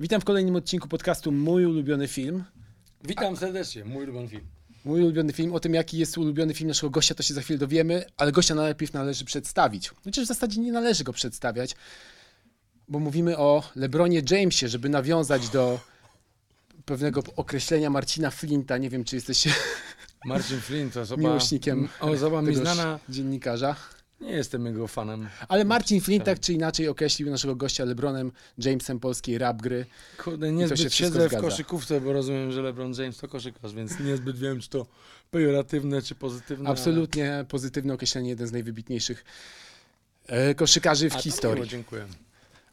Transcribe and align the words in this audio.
Witam 0.00 0.20
w 0.20 0.24
kolejnym 0.24 0.56
odcinku 0.56 0.88
podcastu 0.88 1.32
Mój 1.32 1.66
ulubiony 1.66 2.08
film. 2.08 2.44
Witam 3.04 3.36
serdecznie, 3.36 3.84
mój 3.84 4.04
ulubiony 4.04 4.28
film. 4.28 4.46
Mój 4.84 5.02
ulubiony 5.02 5.32
film, 5.32 5.54
o 5.54 5.60
tym 5.60 5.74
jaki 5.74 5.98
jest 5.98 6.18
ulubiony 6.18 6.54
film 6.54 6.68
naszego 6.68 6.90
gościa, 6.90 7.14
to 7.14 7.22
się 7.22 7.34
za 7.34 7.40
chwilę 7.40 7.58
dowiemy, 7.58 8.04
ale 8.16 8.32
gościa 8.32 8.54
najpierw 8.54 8.92
należy 8.92 9.24
przedstawić. 9.24 9.90
Chociaż 10.04 10.24
w 10.24 10.28
zasadzie 10.28 10.60
nie 10.60 10.72
należy 10.72 11.04
go 11.04 11.12
przedstawiać, 11.12 11.76
bo 12.88 12.98
mówimy 12.98 13.38
o 13.38 13.62
LeBronie 13.76 14.22
Jamesie, 14.30 14.68
żeby 14.68 14.88
nawiązać 14.88 15.48
do 15.48 15.80
pewnego 16.84 17.22
określenia 17.36 17.90
Marcina 17.90 18.30
Flinta. 18.30 18.78
Nie 18.78 18.90
wiem, 18.90 19.04
czy 19.04 19.16
jesteś 19.16 19.48
Marcin 20.24 20.60
Flint 20.60 20.96
osoba, 20.96 21.22
miłośnikiem 21.22 21.88
osoba 22.00 22.42
mi 22.42 22.54
znana. 22.54 22.98
dziennikarza. 23.08 23.76
Nie 24.20 24.32
jestem 24.32 24.66
jego 24.66 24.88
fanem. 24.88 25.28
Ale 25.48 25.64
Marcin 25.64 26.00
Flint 26.00 26.24
tak 26.24 26.40
czy 26.40 26.52
inaczej 26.52 26.88
określił 26.88 27.30
naszego 27.30 27.56
gościa 27.56 27.84
LeBronem 27.84 28.32
Jamesem 28.58 29.00
polskiej 29.00 29.38
rap 29.38 29.62
gry. 29.62 29.86
Kurde, 30.18 30.52
niezbyt 30.52 30.94
siedzę 30.94 31.28
w 31.28 31.36
koszykówce, 31.36 32.00
bo 32.00 32.12
rozumiem, 32.12 32.52
że 32.52 32.62
LeBron 32.62 32.92
James 32.98 33.18
to 33.18 33.28
koszykarz, 33.28 33.74
więc 33.74 34.00
niezbyt 34.00 34.38
wiem, 34.38 34.60
czy 34.60 34.68
to 34.68 34.86
pejoratywne, 35.30 36.02
czy 36.02 36.14
pozytywne. 36.14 36.70
Absolutnie 36.70 37.44
pozytywne 37.48 37.94
określenie, 37.94 38.28
jeden 38.28 38.46
z 38.46 38.52
najwybitniejszych 38.52 39.24
e, 40.26 40.54
koszykarzy 40.54 41.10
w 41.10 41.12
ale... 41.12 41.18
A, 41.18 41.22
to 41.22 41.30
historii. 41.30 41.56
miło, 41.56 41.66
dziękuję. 41.66 42.06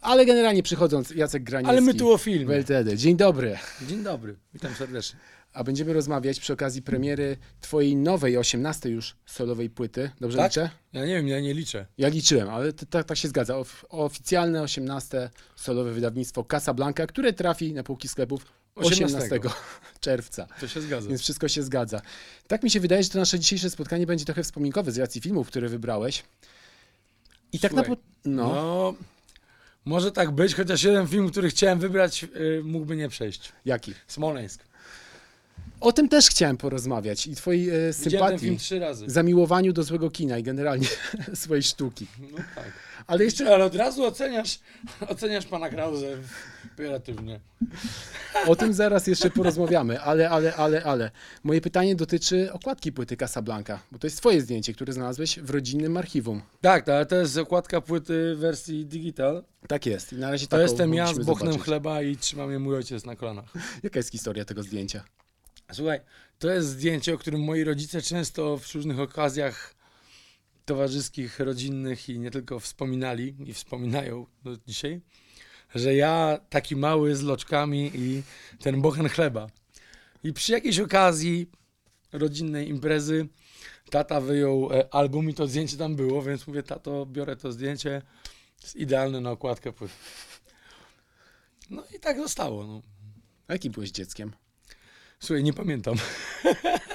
Ale 0.02 0.26
generalnie 0.26 0.64
przychodząc, 0.64 1.12
Jacek 1.12 1.44
Graniecki. 1.44 1.70
Ale 1.70 1.82
my 1.82 1.94
tu 1.94 2.12
o 2.12 2.18
filmie. 2.18 2.56
WLTD. 2.56 2.98
Dzień 2.98 3.18
dobry. 3.18 3.58
Dzień 3.88 4.04
dobry, 4.04 4.36
witam 4.54 4.76
serdecznie. 4.76 5.20
A 5.58 5.64
będziemy 5.64 5.94
rozmawiać 5.94 6.40
przy 6.40 6.54
okazji 6.54 6.82
premiery 6.82 7.38
twojej 7.62 7.96
nowej, 7.96 8.38
18 8.38 8.90
już 8.90 9.16
solowej 9.26 9.70
płyty. 9.70 10.12
Dobrze 10.22 10.38
Tak? 10.38 10.52
liczę? 10.52 10.70
Ja 10.94 11.06
nie 11.06 11.16
wiem, 11.16 11.28
ja 11.28 11.40
nie 11.40 11.54
liczę. 11.54 11.86
Ja 11.98 12.08
liczyłem, 12.08 12.50
ale 12.50 12.74
tak 12.74 13.18
się 13.18 13.28
zgadza. 13.28 13.58
Of, 13.58 13.86
oficjalne 13.90 14.62
18 14.62 15.30
solowe 15.56 15.92
wydawnictwo 15.92 16.44
Casablanca, 16.44 17.08
które 17.08 17.34
trafi 17.34 17.74
na 17.74 17.84
półki 17.84 18.08
sklepów 18.08 18.46
18, 18.76 19.06
18. 19.06 19.40
czerwca. 20.00 20.48
To 20.60 20.68
się 20.68 20.82
zgadza. 20.82 21.10
Więc 21.10 21.22
wszystko 21.22 21.48
się 21.48 21.64
zgadza. 21.64 22.02
Tak 22.48 22.64
mi 22.64 22.70
się 22.70 22.80
wydaje, 22.80 23.04
że 23.04 23.10
to 23.10 23.20
nasze 23.20 23.40
dzisiejsze 23.40 23.70
spotkanie 23.70 24.06
będzie 24.08 24.26
trochę 24.26 24.44
wspominkowe 24.44 24.92
z 24.92 24.98
racji 24.98 25.22
filmów, 25.22 25.48
które 25.48 25.70
wybrałeś. 25.70 26.24
I 27.54 27.60
tak 27.60 27.74
na 27.74 27.84
Słuchaj, 27.84 28.04
no. 28.26 28.44
No, 28.54 28.94
może 29.86 30.12
tak 30.12 30.32
być, 30.32 30.56
chociaż 30.56 30.84
jeden 30.84 31.08
film, 31.08 31.30
który 31.30 31.50
chciałem 31.50 31.80
wybrać, 31.80 32.24
y, 32.24 32.62
mógłby 32.64 32.96
nie 32.96 33.10
przejść. 33.10 33.52
Jaki? 33.66 33.94
Smoleńsk. 34.08 34.68
O 35.82 35.92
tym 35.92 36.10
też 36.10 36.30
chciałem 36.30 36.58
porozmawiać 36.58 37.28
i 37.28 37.36
twojej 37.36 37.70
e, 37.70 37.72
Widziałem 37.72 37.94
ten 37.94 38.12
sympatii, 38.12 38.40
film 38.40 38.58
trzy 38.58 38.80
razy. 38.80 39.06
zamiłowaniu 39.10 39.74
do 39.74 39.84
złego 39.84 40.10
kina 40.12 40.38
i 40.38 40.44
generalnie 40.44 40.88
swojej 41.34 41.64
sztuki. 41.64 42.08
No 42.32 42.38
tak. 42.56 42.72
Ale 43.08 43.24
jeszcze 43.24 43.54
Ale 43.56 43.66
od 43.66 43.76
razu 43.76 44.04
oceniasz, 44.06 44.60
oceniasz 45.08 45.46
pana 45.46 45.70
Krause 45.70 46.06
pejoratywnie. 46.78 47.40
o 48.48 48.56
tym 48.56 48.74
zaraz 48.74 49.08
jeszcze 49.08 49.30
porozmawiamy, 49.30 50.02
ale, 50.02 50.30
ale, 50.30 50.56
ale, 50.56 50.84
ale. 50.84 51.12
Moje 51.44 51.62
pytanie 51.62 51.96
dotyczy 51.96 52.54
okładki 52.54 52.92
płyty 52.92 53.18
Casablanca, 53.18 53.80
bo 53.92 54.00
to 54.00 54.08
jest 54.08 54.18
twoje 54.18 54.42
zdjęcie, 54.42 54.74
które 54.74 54.94
znalazłeś 54.94 55.40
w 55.40 55.50
rodzinnym 55.50 55.98
archiwum. 55.98 56.42
Tak, 56.62 56.86
to, 56.86 56.96
ale 56.96 57.06
to 57.06 57.16
jest 57.16 57.38
okładka 57.38 57.82
płyty 57.82 58.34
w 58.36 58.40
wersji 58.40 58.86
digital. 58.86 59.44
Tak 59.68 59.86
jest. 59.86 60.14
I 60.14 60.16
na 60.16 60.32
razie 60.32 60.46
To 60.48 60.52
taką 60.52 60.62
jestem 60.64 60.94
ja 60.94 61.06
z 61.06 61.10
mogliśmy 61.10 61.26
bochnem 61.26 61.52
zobaczyć. 61.52 61.66
chleba 61.66 62.02
i 62.02 62.18
trzyma 62.18 62.48
mnie 62.48 62.60
mój 62.60 62.76
ojciec 62.76 63.06
na 63.06 63.16
kolanach. 63.16 63.46
Jaka 63.84 64.00
jest 64.00 64.12
historia 64.12 64.46
tego 64.46 64.64
zdjęcia? 64.64 65.04
Słuchaj, 65.74 66.00
to 66.40 66.52
jest 66.52 66.68
zdjęcie, 66.68 67.14
o 67.14 67.18
którym 67.18 67.44
moi 67.44 67.64
rodzice 67.64 68.02
często 68.02 68.58
w 68.58 68.76
różnych 68.76 69.00
okazjach 69.00 69.76
towarzyskich, 70.66 71.40
rodzinnych 71.40 72.10
i 72.10 72.20
nie 72.20 72.32
tylko 72.32 72.60
wspominali 72.60 73.36
i 73.46 73.54
wspominają 73.54 74.26
do 74.44 74.58
dzisiaj, 74.68 75.02
że 75.76 75.96
ja 75.96 76.40
taki 76.50 76.76
mały 76.76 77.16
z 77.16 77.22
loczkami 77.22 77.92
i 77.96 78.24
ten 78.60 78.82
bochen 78.82 79.10
chleba. 79.10 79.48
I 80.24 80.34
przy 80.34 80.52
jakiejś 80.52 80.80
okazji 80.80 81.52
rodzinnej 82.12 82.70
imprezy 82.70 83.28
tata 83.90 84.22
wyjął 84.22 84.74
e, 84.74 84.94
album 84.94 85.30
i 85.30 85.34
to 85.34 85.48
zdjęcie 85.48 85.78
tam 85.78 85.96
było, 85.96 86.22
więc 86.22 86.48
mówię, 86.48 86.64
tato, 86.64 87.06
biorę 87.06 87.36
to 87.36 87.52
zdjęcie, 87.52 88.02
jest 88.62 88.76
idealne 88.76 89.22
na 89.22 89.32
okładkę 89.32 89.74
płyty. 89.74 89.94
No 91.70 91.84
i 91.96 92.00
tak 92.00 92.18
zostało. 92.18 92.68
No. 92.68 92.82
A 93.48 93.54
jaki 93.54 93.70
byłeś 93.70 93.92
dzieckiem? 93.92 94.34
Słuchaj, 95.20 95.44
nie 95.44 95.54
pamiętam. 95.54 95.96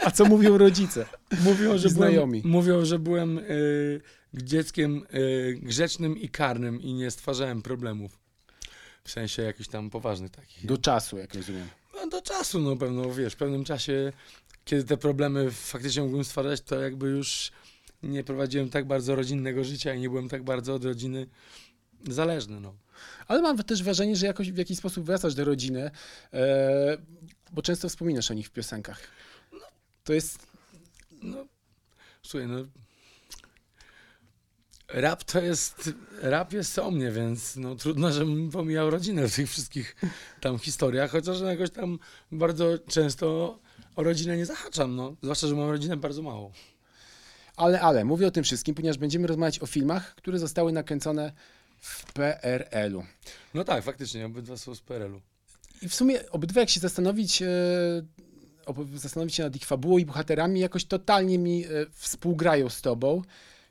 A 0.04 0.10
co 0.10 0.24
mówią 0.24 0.58
rodzice? 0.58 1.06
Mówią, 1.44 1.78
że 1.78 1.88
znajomi. 1.88 2.40
byłem, 2.40 2.52
mówią, 2.52 2.84
że 2.84 2.98
byłem 2.98 3.38
y, 3.38 4.00
dzieckiem 4.34 5.06
y, 5.14 5.58
grzecznym 5.62 6.18
i 6.18 6.28
karnym 6.28 6.80
i 6.82 6.92
nie 6.92 7.10
stwarzałem 7.10 7.62
problemów. 7.62 8.18
W 9.04 9.10
sensie 9.10 9.42
jakichś 9.42 9.68
tam 9.68 9.90
poważnych 9.90 10.30
takich. 10.30 10.66
Do 10.66 10.78
czasu, 10.78 11.18
jak 11.18 11.34
rozumiem. 11.34 11.68
No, 11.94 12.06
do 12.06 12.22
czasu, 12.22 12.60
no 12.60 12.76
pewno, 12.76 13.14
wiesz, 13.14 13.32
w 13.32 13.36
pewnym 13.36 13.64
czasie, 13.64 14.12
kiedy 14.64 14.84
te 14.84 14.96
problemy 14.96 15.50
faktycznie 15.50 16.02
mógłbym 16.02 16.24
stwarzać, 16.24 16.60
to 16.60 16.80
jakby 16.80 17.08
już 17.08 17.52
nie 18.02 18.24
prowadziłem 18.24 18.70
tak 18.70 18.86
bardzo 18.86 19.14
rodzinnego 19.14 19.64
życia 19.64 19.94
i 19.94 20.00
nie 20.00 20.08
byłem 20.08 20.28
tak 20.28 20.42
bardzo 20.42 20.74
od 20.74 20.84
rodziny 20.84 21.26
zależny, 22.08 22.60
no. 22.60 22.74
Ale 23.26 23.42
mam 23.42 23.58
też 23.58 23.82
wrażenie, 23.82 24.16
że 24.16 24.26
jakoś 24.26 24.52
w 24.52 24.56
jakiś 24.56 24.78
sposób 24.78 25.04
wracasz 25.04 25.34
do 25.34 25.44
rodziny, 25.44 25.90
e, 26.32 26.98
bo 27.52 27.62
często 27.62 27.88
wspominasz 27.88 28.30
o 28.30 28.34
nich 28.34 28.46
w 28.46 28.50
piosenkach. 28.50 29.00
To 30.04 30.12
jest. 30.12 30.46
No, 31.22 31.46
słuchaj, 32.22 32.48
no. 32.48 32.64
Rap 34.88 35.24
to 35.24 35.40
jest. 35.40 35.90
Rap 36.22 36.52
jest 36.52 36.78
o 36.78 36.90
mnie, 36.90 37.10
więc 37.10 37.56
no, 37.56 37.74
trudno, 37.74 38.12
żebym 38.12 38.50
pomijał 38.50 38.90
rodzinę 38.90 39.28
w 39.28 39.34
tych 39.34 39.50
wszystkich 39.50 39.96
tam 40.40 40.58
historiach, 40.58 41.10
chociaż 41.10 41.40
jakoś 41.40 41.70
tam 41.70 41.98
bardzo 42.32 42.78
często 42.78 43.58
o 43.96 44.02
rodzinę 44.02 44.36
nie 44.36 44.46
zahaczam, 44.46 44.96
no. 44.96 45.16
Zwłaszcza, 45.22 45.46
że 45.46 45.56
mam 45.56 45.70
rodzinę 45.70 45.96
bardzo 45.96 46.22
mało. 46.22 46.52
Ale, 47.56 47.80
ale, 47.80 48.04
mówię 48.04 48.26
o 48.26 48.30
tym 48.30 48.44
wszystkim, 48.44 48.74
ponieważ 48.74 48.98
będziemy 48.98 49.26
rozmawiać 49.26 49.62
o 49.62 49.66
filmach, 49.66 50.14
które 50.14 50.38
zostały 50.38 50.72
nakręcone 50.72 51.32
w 51.80 52.12
PRL-u. 52.12 53.04
No 53.54 53.64
tak, 53.64 53.84
faktycznie, 53.84 54.26
obydwa 54.26 54.56
są 54.56 54.74
z 54.74 54.80
PRL-u. 54.80 55.20
I 55.82 55.88
w 55.88 55.94
sumie 55.94 56.30
obydwa, 56.30 56.60
jak 56.60 56.70
się 56.70 56.80
zastanowić, 56.80 57.42
e, 57.42 57.46
zastanowić 58.94 59.34
się 59.34 59.42
nad 59.42 59.56
ich 59.56 59.64
fabułą 59.64 59.98
i 59.98 60.06
bohaterami, 60.06 60.60
jakoś 60.60 60.84
totalnie 60.84 61.38
mi 61.38 61.64
e, 61.64 61.68
współgrają 61.92 62.68
z 62.68 62.82
tobą. 62.82 63.22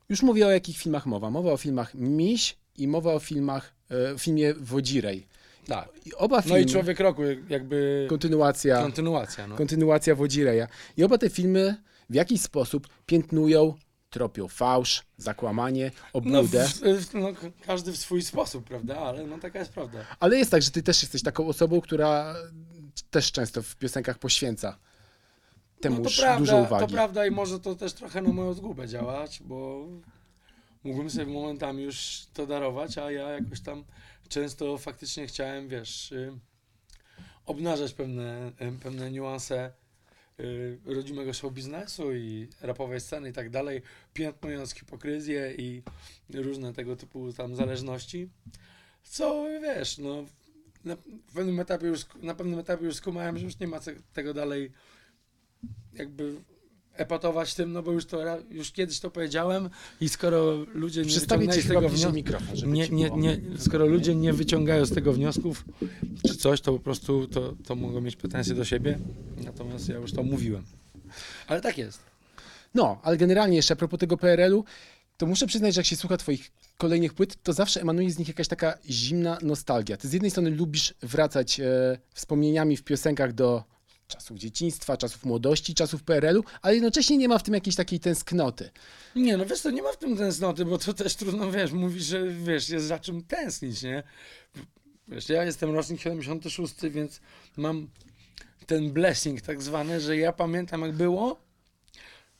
Już 0.09 0.21
mówię 0.21 0.47
o 0.47 0.51
jakich 0.51 0.77
filmach 0.77 1.05
mowa. 1.05 1.29
Mowa 1.29 1.51
o 1.51 1.57
filmach 1.57 1.93
Miś 1.95 2.57
i 2.77 2.87
mowa 2.87 3.13
o 3.13 3.19
filmach, 3.19 3.73
e, 3.89 4.19
filmie 4.19 4.53
Wodzirej. 4.53 5.27
Tak. 5.67 5.89
I 6.05 6.13
oba 6.13 6.35
No 6.37 6.41
filmy, 6.41 6.61
i 6.61 6.65
Człowiek 6.65 6.99
Roku, 6.99 7.21
jakby 7.49 8.05
kontynuacja, 8.09 8.81
kontynuacja, 8.81 9.47
no. 9.47 9.55
kontynuacja 9.55 10.15
Wodzireja. 10.15 10.67
I 10.97 11.03
oba 11.03 11.17
te 11.17 11.29
filmy 11.29 11.75
w 12.09 12.15
jakiś 12.15 12.41
sposób 12.41 12.87
piętnują, 13.05 13.73
tropią 14.11 14.47
fałsz, 14.47 15.03
zakłamanie, 15.17 15.91
No, 16.03 16.09
obłudę. 16.13 16.67
w, 16.67 17.05
w, 17.05 17.13
no, 17.13 17.27
każdy 17.65 17.91
w 17.91 17.97
swój 17.97 18.21
sposób, 18.21 18.65
prawda? 18.65 18.97
Ale 18.97 19.27
no 19.27 19.37
taka 19.37 19.59
jest 19.59 19.71
prawda. 19.71 19.99
Ale 20.19 20.37
jest 20.37 20.51
tak, 20.51 20.61
że 20.61 20.71
ty 20.71 20.83
też 20.83 21.01
jesteś 21.01 21.23
taką 21.23 21.47
osobą, 21.47 21.81
która 21.81 22.35
też 23.11 23.31
często 23.31 23.61
w 23.61 23.75
piosenkach 23.75 24.19
poświęca 24.19 24.77
temu 25.81 25.97
no, 25.97 26.09
to 26.09 26.15
prawda, 26.19 26.39
dużo 26.39 26.57
uwagi. 26.57 26.85
To 26.85 26.91
prawda 26.93 27.25
i 27.25 27.31
może 27.31 27.59
to 27.59 27.75
też 27.75 27.93
trochę 27.93 28.21
na 28.21 28.33
moją 28.33 28.53
zgubę 28.53 28.87
działać, 28.87 29.41
bo 29.43 29.87
mógłbym 30.83 31.09
sobie 31.09 31.25
momentami 31.25 31.83
już 31.83 32.25
to 32.33 32.47
darować, 32.47 32.97
a 32.97 33.11
ja 33.11 33.29
jakoś 33.29 33.61
tam 33.61 33.83
często 34.29 34.77
faktycznie 34.77 35.27
chciałem, 35.27 35.67
wiesz, 35.67 36.11
y, 36.11 36.39
obnażać 37.45 37.93
pewne, 37.93 38.51
y, 38.61 38.79
pewne 38.83 39.11
niuanse 39.11 39.71
rodzimego 40.85 41.33
show 41.33 41.53
biznesu 41.53 42.13
i 42.13 42.47
rapowej 42.61 43.01
sceny 43.01 43.29
i 43.29 43.33
tak 43.33 43.49
dalej, 43.49 43.81
piętnując 44.13 44.73
hipokryzję 44.73 45.53
i 45.57 45.83
różne 46.33 46.73
tego 46.73 46.95
typu 46.95 47.33
tam 47.33 47.55
zależności, 47.55 48.29
co 49.03 49.45
wiesz, 49.61 49.97
no 49.97 50.25
na 50.85 50.97
pewnym 51.35 51.59
etapie 51.59 51.87
już, 51.87 52.05
na 52.21 52.35
pewnym 52.35 52.59
etapie 52.59 52.85
już 52.85 52.95
skumałem, 52.95 53.37
że 53.37 53.45
już 53.45 53.59
nie 53.59 53.67
ma 53.67 53.79
tego 54.13 54.33
dalej 54.33 54.71
jakby 55.93 56.35
epatować 56.95 57.53
tym, 57.53 57.71
no 57.71 57.83
bo 57.83 57.91
już 57.91 58.05
to 58.05 58.37
już 58.51 58.71
kiedyś 58.71 58.99
to 58.99 59.11
powiedziałem 59.11 59.69
i 60.01 60.09
skoro 60.09 60.53
ludzie 60.73 61.01
nie 61.01 61.09
ci 61.09 61.19
z 61.19 61.67
tego 61.67 61.89
wniosku, 61.89 62.13
mikrofon, 62.13 62.55
nie, 62.73 62.89
nie, 62.89 63.09
nie, 63.09 63.39
skoro 63.57 63.85
ludzie 63.85 64.15
nie 64.15 64.33
wyciągają 64.33 64.85
z 64.85 64.93
tego 64.93 65.13
wniosków 65.13 65.65
czy 66.27 66.35
coś, 66.35 66.61
to 66.61 66.73
po 66.73 66.79
prostu 66.79 67.27
to, 67.27 67.53
to 67.65 67.75
mogą 67.75 68.01
mieć 68.01 68.15
pretensje 68.15 68.55
do 68.55 68.65
siebie, 68.65 68.99
natomiast 69.43 69.89
ja 69.89 69.95
już 69.95 70.13
to 70.13 70.23
mówiłem. 70.23 70.63
Ale 71.47 71.61
tak 71.61 71.77
jest. 71.77 71.99
No, 72.73 72.99
ale 73.03 73.17
generalnie 73.17 73.55
jeszcze 73.55 73.73
a 73.73 73.77
propos 73.77 73.99
tego 73.99 74.17
PRL-u, 74.17 74.65
to 75.17 75.25
muszę 75.25 75.47
przyznać, 75.47 75.73
że 75.73 75.79
jak 75.79 75.85
się 75.85 75.95
słucha 75.95 76.17
twoich 76.17 76.51
kolejnych 76.77 77.13
płyt, 77.13 77.43
to 77.43 77.53
zawsze 77.53 77.81
emanuje 77.81 78.11
z 78.11 78.19
nich 78.19 78.27
jakaś 78.27 78.47
taka 78.47 78.77
zimna 78.89 79.37
nostalgia. 79.41 79.97
Ty 79.97 80.07
z 80.07 80.13
jednej 80.13 80.31
strony 80.31 80.49
lubisz 80.49 80.93
wracać 81.01 81.59
e, 81.59 81.63
wspomnieniami 82.13 82.77
w 82.77 82.83
piosenkach 82.83 83.33
do 83.33 83.63
czasów 84.11 84.37
dzieciństwa, 84.37 84.97
czasów 84.97 85.25
młodości, 85.25 85.75
czasów 85.75 86.03
PRL-u, 86.03 86.43
ale 86.61 86.73
jednocześnie 86.73 87.17
nie 87.17 87.27
ma 87.27 87.37
w 87.37 87.43
tym 87.43 87.53
jakiejś 87.53 87.75
takiej 87.75 87.99
tęsknoty. 87.99 88.69
Nie, 89.15 89.37
no 89.37 89.45
wiesz, 89.45 89.61
to 89.61 89.71
nie 89.71 89.81
ma 89.81 89.91
w 89.91 89.97
tym 89.97 90.17
tęsknoty, 90.17 90.65
bo 90.65 90.77
to 90.77 90.93
też 90.93 91.15
trudno, 91.15 91.51
wiesz, 91.51 91.71
mówisz, 91.71 92.03
że 92.03 92.27
wiesz, 92.27 92.69
jest 92.69 92.85
za 92.85 92.99
czym 92.99 93.23
tęsknić, 93.23 93.83
nie? 93.83 94.03
wiesz, 95.07 95.29
ja 95.29 95.43
jestem 95.43 95.75
rocznik 95.75 96.01
76, 96.01 96.73
więc 96.89 97.21
mam 97.57 97.87
ten 98.65 98.91
blessing 98.91 99.41
tak 99.41 99.61
zwany, 99.61 100.01
że 100.01 100.17
ja 100.17 100.33
pamiętam 100.33 100.81
jak 100.81 100.91
było 100.91 101.41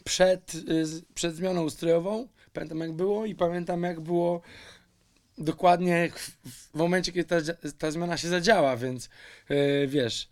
przed, 0.03 0.55
y, 0.55 0.85
przed 1.13 1.35
zmianą 1.35 1.63
ustrojową, 1.63 2.27
pamiętam 2.53 2.79
jak 2.79 2.91
było 2.91 3.25
i 3.25 3.35
pamiętam 3.35 3.83
jak 3.83 3.99
było 3.99 4.41
dokładnie 5.37 6.11
w, 6.15 6.49
w 6.71 6.73
momencie, 6.73 7.11
kiedy 7.11 7.25
ta, 7.25 7.53
ta 7.77 7.91
zmiana 7.91 8.17
się 8.17 8.27
zadziała, 8.27 8.77
więc 8.77 9.09
yy, 9.49 9.87
wiesz, 9.87 10.29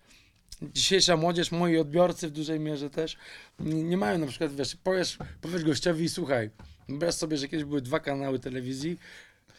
dzisiejsza 0.62 1.18
młodzież, 1.18 1.52
moi 1.52 1.78
odbiorcy 1.78 2.28
w 2.28 2.32
dużej 2.32 2.60
mierze 2.60 2.90
też, 2.90 3.18
nie, 3.60 3.84
nie 3.84 3.98
mają 3.98 4.18
na 4.18 4.28
przykład, 4.28 4.56
wiesz, 4.56 4.76
powiesz, 4.76 5.18
powiesz 5.42 5.64
gościowi, 5.64 6.10
słuchaj, 6.10 6.50
wyobraź 6.90 7.16
sobie, 7.16 7.38
że 7.38 7.48
kiedyś 7.48 7.66
były 7.66 7.82
dwa 7.82 8.00
kanały 8.00 8.40
telewizji, 8.40 8.98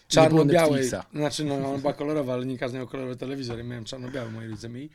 czarno-białej, 0.08 0.82
znaczy 1.14 1.44
no, 1.44 1.55
ona 1.69 1.79
była 1.79 1.93
kolorowa, 1.93 2.32
ale 2.32 2.47
nie 2.47 2.58
każdy 2.58 2.79
miał 2.79 2.87
kolorowy 2.87 3.17
telewizor, 3.17 3.58
ja 3.58 3.64
miałem 3.64 3.85
czarno-biały, 3.85 4.31
moi 4.31 4.49
rodzice 4.49 4.69
mieli, 4.69 4.91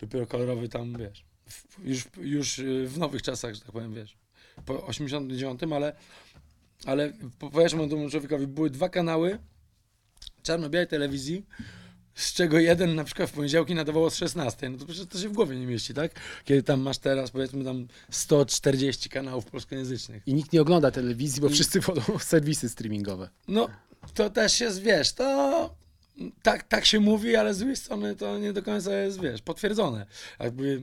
dopiero 0.00 0.26
kolorowy 0.26 0.68
tam, 0.68 0.96
wiesz, 0.98 1.24
w, 1.48 1.84
już, 1.84 2.08
już 2.16 2.58
y, 2.58 2.86
w 2.88 2.98
nowych 2.98 3.22
czasach, 3.22 3.54
że 3.54 3.60
tak 3.60 3.72
powiem, 3.72 3.94
wiesz, 3.94 4.16
po 4.66 4.86
89, 4.86 5.60
ale, 5.72 5.96
ale 6.86 7.12
po- 7.38 7.50
powiesz 7.50 7.74
młodemu 7.74 8.10
człowiekowi, 8.10 8.46
były 8.46 8.70
dwa 8.70 8.88
kanały 8.88 9.38
czarno-białej 10.42 10.88
telewizji, 10.88 11.46
z 12.14 12.32
czego 12.32 12.58
jeden 12.58 12.94
na 12.94 13.04
przykład 13.04 13.30
w 13.30 13.32
poniedziałki 13.32 13.74
nadawał 13.74 14.04
od 14.04 14.14
16, 14.14 14.68
no 14.70 14.78
to 14.78 14.86
przecież 14.86 15.06
to 15.06 15.18
się 15.18 15.28
w 15.28 15.32
głowie 15.32 15.56
nie 15.56 15.66
mieści, 15.66 15.94
tak? 15.94 16.12
Kiedy 16.44 16.62
tam 16.62 16.80
masz 16.80 16.98
teraz, 16.98 17.30
powiedzmy 17.30 17.64
tam 17.64 17.86
140 18.10 19.08
kanałów 19.08 19.44
polskojęzycznych. 19.44 20.22
I 20.26 20.34
nikt 20.34 20.52
nie 20.52 20.62
ogląda 20.62 20.90
telewizji, 20.90 21.40
bo 21.42 21.48
I- 21.48 21.52
wszyscy 21.52 21.80
wodą 21.80 22.02
serwisy 22.20 22.68
streamingowe. 22.68 23.28
No, 23.48 23.68
to 24.14 24.30
też 24.30 24.60
jest, 24.60 24.80
wiesz, 24.82 25.12
to 25.12 25.74
tak, 26.42 26.62
tak 26.62 26.86
się 26.86 27.00
mówi, 27.00 27.36
ale 27.36 27.54
z 27.54 27.58
drugiej 27.58 27.76
strony 27.76 28.16
to 28.16 28.38
nie 28.38 28.52
do 28.52 28.62
końca 28.62 28.96
jest, 28.96 29.20
wiesz, 29.20 29.42
potwierdzone. 29.42 30.06
Jakby, 30.40 30.82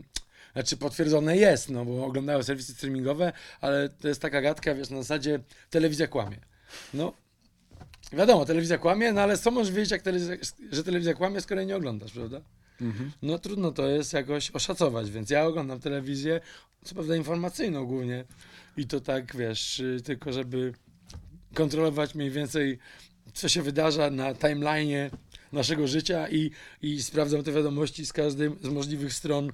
znaczy 0.53 0.77
potwierdzone 0.77 1.37
jest, 1.37 1.69
no 1.69 1.85
bo 1.85 2.05
oglądają 2.05 2.43
serwisy 2.43 2.73
streamingowe, 2.73 3.33
ale 3.61 3.89
to 3.89 4.07
jest 4.07 4.21
taka 4.21 4.41
gadka, 4.41 4.75
wiesz, 4.75 4.89
na 4.89 4.97
zasadzie 4.97 5.39
telewizja 5.69 6.07
kłamie. 6.07 6.37
No, 6.93 7.13
wiadomo, 8.13 8.45
telewizja 8.45 8.77
kłamie, 8.77 9.13
no 9.13 9.21
ale 9.21 9.37
co 9.37 9.51
możesz 9.51 9.73
wiedzieć, 9.73 9.91
jak 9.91 10.01
telewizja, 10.01 10.35
że 10.71 10.83
telewizja 10.83 11.13
kłamie, 11.13 11.41
skoro 11.41 11.61
jej 11.61 11.67
nie 11.67 11.75
oglądasz, 11.75 12.11
prawda? 12.11 12.41
No 13.21 13.39
trudno 13.39 13.71
to 13.71 13.87
jest 13.87 14.13
jakoś 14.13 14.51
oszacować, 14.51 15.11
więc 15.11 15.29
ja 15.29 15.45
oglądam 15.45 15.79
telewizję, 15.79 16.41
co 16.83 16.95
prawda 16.95 17.15
informacyjną 17.15 17.85
głównie 17.85 18.23
i 18.77 18.87
to 18.87 18.99
tak, 19.01 19.35
wiesz, 19.35 19.79
y, 19.79 20.01
tylko 20.03 20.33
żeby 20.33 20.73
kontrolować 21.53 22.15
mniej 22.15 22.31
więcej, 22.31 22.79
co 23.33 23.49
się 23.49 23.61
wydarza 23.61 24.09
na 24.09 24.33
timeline'ie 24.33 25.09
naszego 25.51 25.87
życia 25.87 26.29
i, 26.29 26.51
i 26.81 27.03
sprawdzam 27.03 27.43
te 27.43 27.51
wiadomości 27.51 28.05
z 28.05 28.13
każdej 28.13 28.49
z 28.63 28.67
możliwych 28.67 29.13
stron 29.13 29.51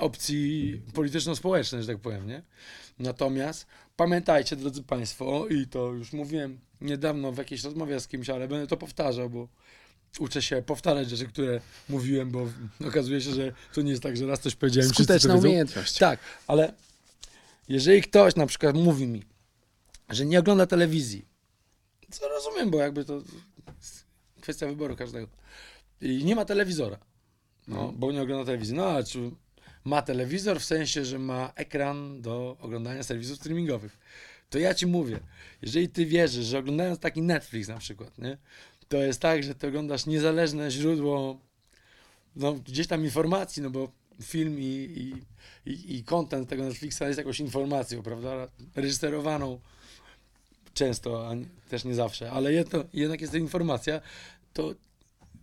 opcji 0.00 0.82
polityczno-społecznej, 0.94 1.82
że 1.82 1.88
tak 1.88 1.98
powiem, 1.98 2.26
nie? 2.26 2.42
Natomiast 2.98 3.66
pamiętajcie, 3.96 4.56
drodzy 4.56 4.82
Państwo, 4.82 5.46
i 5.48 5.66
to 5.66 5.92
już 5.92 6.12
mówiłem 6.12 6.58
niedawno 6.80 7.32
w 7.32 7.38
jakiejś 7.38 7.64
rozmowie 7.64 8.00
z 8.00 8.08
kimś, 8.08 8.30
ale 8.30 8.48
będę 8.48 8.66
to 8.66 8.76
powtarzał, 8.76 9.30
bo 9.30 9.48
uczę 10.18 10.42
się 10.42 10.62
powtarzać 10.62 11.10
rzeczy, 11.10 11.26
które 11.26 11.60
mówiłem, 11.88 12.30
bo 12.30 12.48
okazuje 12.88 13.20
się, 13.20 13.34
że 13.34 13.52
to 13.74 13.82
nie 13.82 13.90
jest 13.90 14.02
tak, 14.02 14.16
że 14.16 14.26
raz 14.26 14.40
coś 14.40 14.54
powiedziałem, 14.54 14.90
wszyscy 14.90 15.12
to 15.12 15.18
Skuteczna 15.18 15.34
umiejętność. 15.34 15.98
Tak, 15.98 16.20
ale 16.46 16.72
jeżeli 17.68 18.02
ktoś 18.02 18.36
na 18.36 18.46
przykład 18.46 18.76
mówi 18.76 19.06
mi, 19.06 19.22
że 20.08 20.26
nie 20.26 20.38
ogląda 20.38 20.66
telewizji, 20.66 21.24
co 22.10 22.28
rozumiem, 22.28 22.70
bo 22.70 22.78
jakby 22.78 23.04
to 23.04 23.22
kwestia 24.40 24.66
wyboru 24.66 24.96
każdego, 24.96 25.28
i 26.00 26.24
nie 26.24 26.36
ma 26.36 26.44
telewizora, 26.44 26.98
no, 27.68 27.92
bo 27.96 28.12
nie 28.12 28.22
ogląda 28.22 28.44
telewizji, 28.44 28.74
no 28.74 28.86
ale 28.86 29.04
czy 29.04 29.30
ma 29.86 30.02
telewizor 30.02 30.60
w 30.60 30.64
sensie, 30.64 31.04
że 31.04 31.18
ma 31.18 31.52
ekran 31.54 32.22
do 32.22 32.56
oglądania 32.60 33.02
serwisów 33.02 33.36
streamingowych, 33.36 33.98
to 34.50 34.58
ja 34.58 34.74
ci 34.74 34.86
mówię, 34.86 35.20
jeżeli 35.62 35.88
ty 35.88 36.06
wierzysz, 36.06 36.46
że 36.46 36.58
oglądając 36.58 36.98
taki 36.98 37.22
Netflix 37.22 37.68
na 37.68 37.78
przykład, 37.78 38.18
nie, 38.18 38.38
to 38.88 38.96
jest 38.96 39.20
tak, 39.20 39.42
że 39.42 39.54
ty 39.54 39.66
oglądasz 39.66 40.06
niezależne 40.06 40.70
źródło 40.70 41.40
no, 42.36 42.52
gdzieś 42.52 42.86
tam 42.86 43.04
informacji, 43.04 43.62
no 43.62 43.70
bo 43.70 43.92
film 44.22 44.60
i, 44.60 44.64
i, 45.66 45.96
i, 45.96 46.04
content 46.04 46.48
tego 46.48 46.64
Netflixa 46.64 47.00
jest 47.00 47.18
jakąś 47.18 47.40
informacją, 47.40 48.02
prawda? 48.02 48.48
Reżyserowaną 48.74 49.60
często, 50.74 51.28
a 51.30 51.34
też 51.68 51.84
nie 51.84 51.94
zawsze, 51.94 52.30
ale 52.30 52.52
jedno, 52.52 52.84
jednak 52.92 53.20
jest 53.20 53.32
to 53.32 53.38
informacja, 53.38 54.00
to 54.52 54.74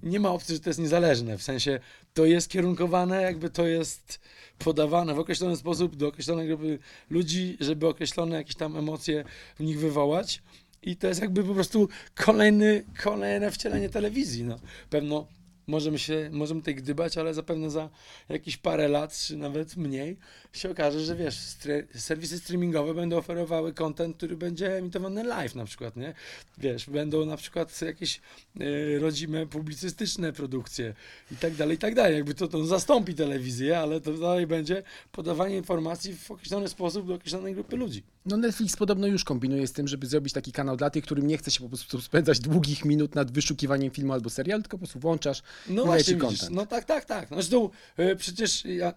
nie 0.04 0.20
ma 0.20 0.32
opcji, 0.32 0.56
że 0.56 0.62
to 0.62 0.70
jest 0.70 0.80
niezależne, 0.80 1.38
w 1.38 1.44
sensie 1.44 1.80
to 2.14 2.26
jest 2.26 2.50
kierunkowane, 2.50 3.22
jakby 3.22 3.50
to 3.50 3.68
jest 3.68 4.20
podawane 4.60 5.14
w 5.14 5.20
określony 5.20 5.58
sposób 5.58 5.96
do 5.96 6.08
określonej 6.08 6.48
grupy 6.48 6.80
ludzi, 7.10 7.58
żeby 7.60 7.88
określone 7.88 8.36
jakieś 8.36 8.56
tam 8.56 8.78
emocje 8.78 9.24
w 9.56 9.64
nich 9.64 9.80
wywołać 9.80 10.42
i 10.82 10.96
to 10.96 11.08
jest 11.08 11.22
jakby 11.22 11.44
po 11.44 11.54
prostu 11.54 11.90
kolejny, 12.16 12.84
kolejne 13.04 13.52
wcielenie 13.52 13.90
telewizji, 13.90 14.44
no. 14.44 14.60
Pewno 14.90 15.28
możemy 15.68 16.00
się, 16.00 16.30
możemy 16.32 16.62
tutaj 16.62 16.76
gdybać, 16.76 17.18
ale 17.18 17.34
zapewne 17.34 17.70
za 17.70 17.90
jakieś 18.30 18.58
parę 18.58 18.88
lat, 18.88 19.18
czy 19.18 19.38
nawet 19.38 19.78
mniej, 19.78 20.18
się 20.54 20.72
okaże, 20.72 21.00
że 21.00 21.16
wiesz, 21.16 21.36
stre- 21.36 21.98
serwisy 21.98 22.40
streamingowe 22.40 22.94
będą 22.94 23.18
oferowały 23.18 23.74
content, 23.74 24.18
który 24.18 24.38
będzie 24.38 24.78
emitowany 24.78 25.24
live 25.24 25.56
na 25.56 25.66
przykład, 25.66 25.96
nie? 25.96 26.14
Wiesz, 26.58 26.90
będą 26.90 27.26
na 27.26 27.38
przykład 27.38 27.82
jakieś 27.82 28.22
e, 28.60 29.00
rodzime 29.00 29.48
publicystyczne 29.48 30.34
produkcje 30.34 30.94
i 31.32 31.36
tak 31.36 31.56
dalej, 31.56 31.76
i 31.76 31.80
tak 31.80 31.96
dalej. 31.96 32.16
Jakby 32.16 32.34
to, 32.34 32.48
to 32.48 32.66
zastąpi 32.66 33.16
telewizję, 33.16 33.80
ale 33.80 34.02
to 34.02 34.14
dalej 34.14 34.48
będzie 34.48 34.84
podawanie 35.12 35.58
informacji 35.58 36.16
w 36.16 36.32
określony 36.32 36.68
sposób 36.68 37.08
do 37.08 37.14
określonej 37.14 37.54
grupy 37.54 37.76
ludzi. 37.76 38.04
No 38.26 38.38
Netflix 38.38 38.76
podobno 38.76 39.08
już 39.08 39.24
kombinuje 39.24 39.68
z 39.68 39.74
tym, 39.74 39.88
żeby 39.88 40.08
zrobić 40.08 40.34
taki 40.34 40.52
kanał 40.52 40.78
dla 40.78 40.90
tych, 40.90 41.04
którym 41.04 41.28
nie 41.28 41.38
chce 41.38 41.52
się 41.52 41.60
po 41.60 41.68
prostu 41.70 42.02
spędzać 42.02 42.40
długich 42.40 42.86
minut 42.86 43.16
nad 43.16 43.32
wyszukiwaniem 43.32 43.92
filmu 43.92 44.14
albo 44.14 44.30
serialu, 44.30 44.64
tylko 44.64 44.78
po 44.78 44.80
prostu 44.80 45.00
włączasz 45.00 45.44
No 45.68 45.84
i 45.84 45.86
właśnie, 45.86 46.16
widzisz, 46.16 46.50
no 46.50 46.66
tak, 46.66 46.86
tak, 46.86 47.06
tak. 47.06 47.32
No 47.32 47.38
Zresztą 47.38 47.70
e, 47.98 48.16
przecież 48.16 48.66
ja, 48.66 48.94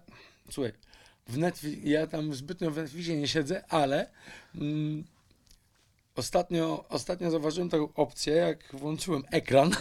słuchaj, 0.51 0.73
w 1.27 1.37
Netflix, 1.37 1.77
ja 1.83 2.07
tam 2.07 2.33
zbytnio 2.33 2.71
w 2.71 2.77
Netflixie 2.77 3.17
nie 3.17 3.27
siedzę, 3.27 3.63
ale 3.69 4.09
mm, 4.55 5.03
ostatnio, 6.15 6.85
ostatnio 6.89 7.31
zauważyłem 7.31 7.69
taką 7.69 7.93
opcję, 7.93 8.33
jak 8.33 8.59
włączyłem 8.73 9.23
ekran, 9.31 9.71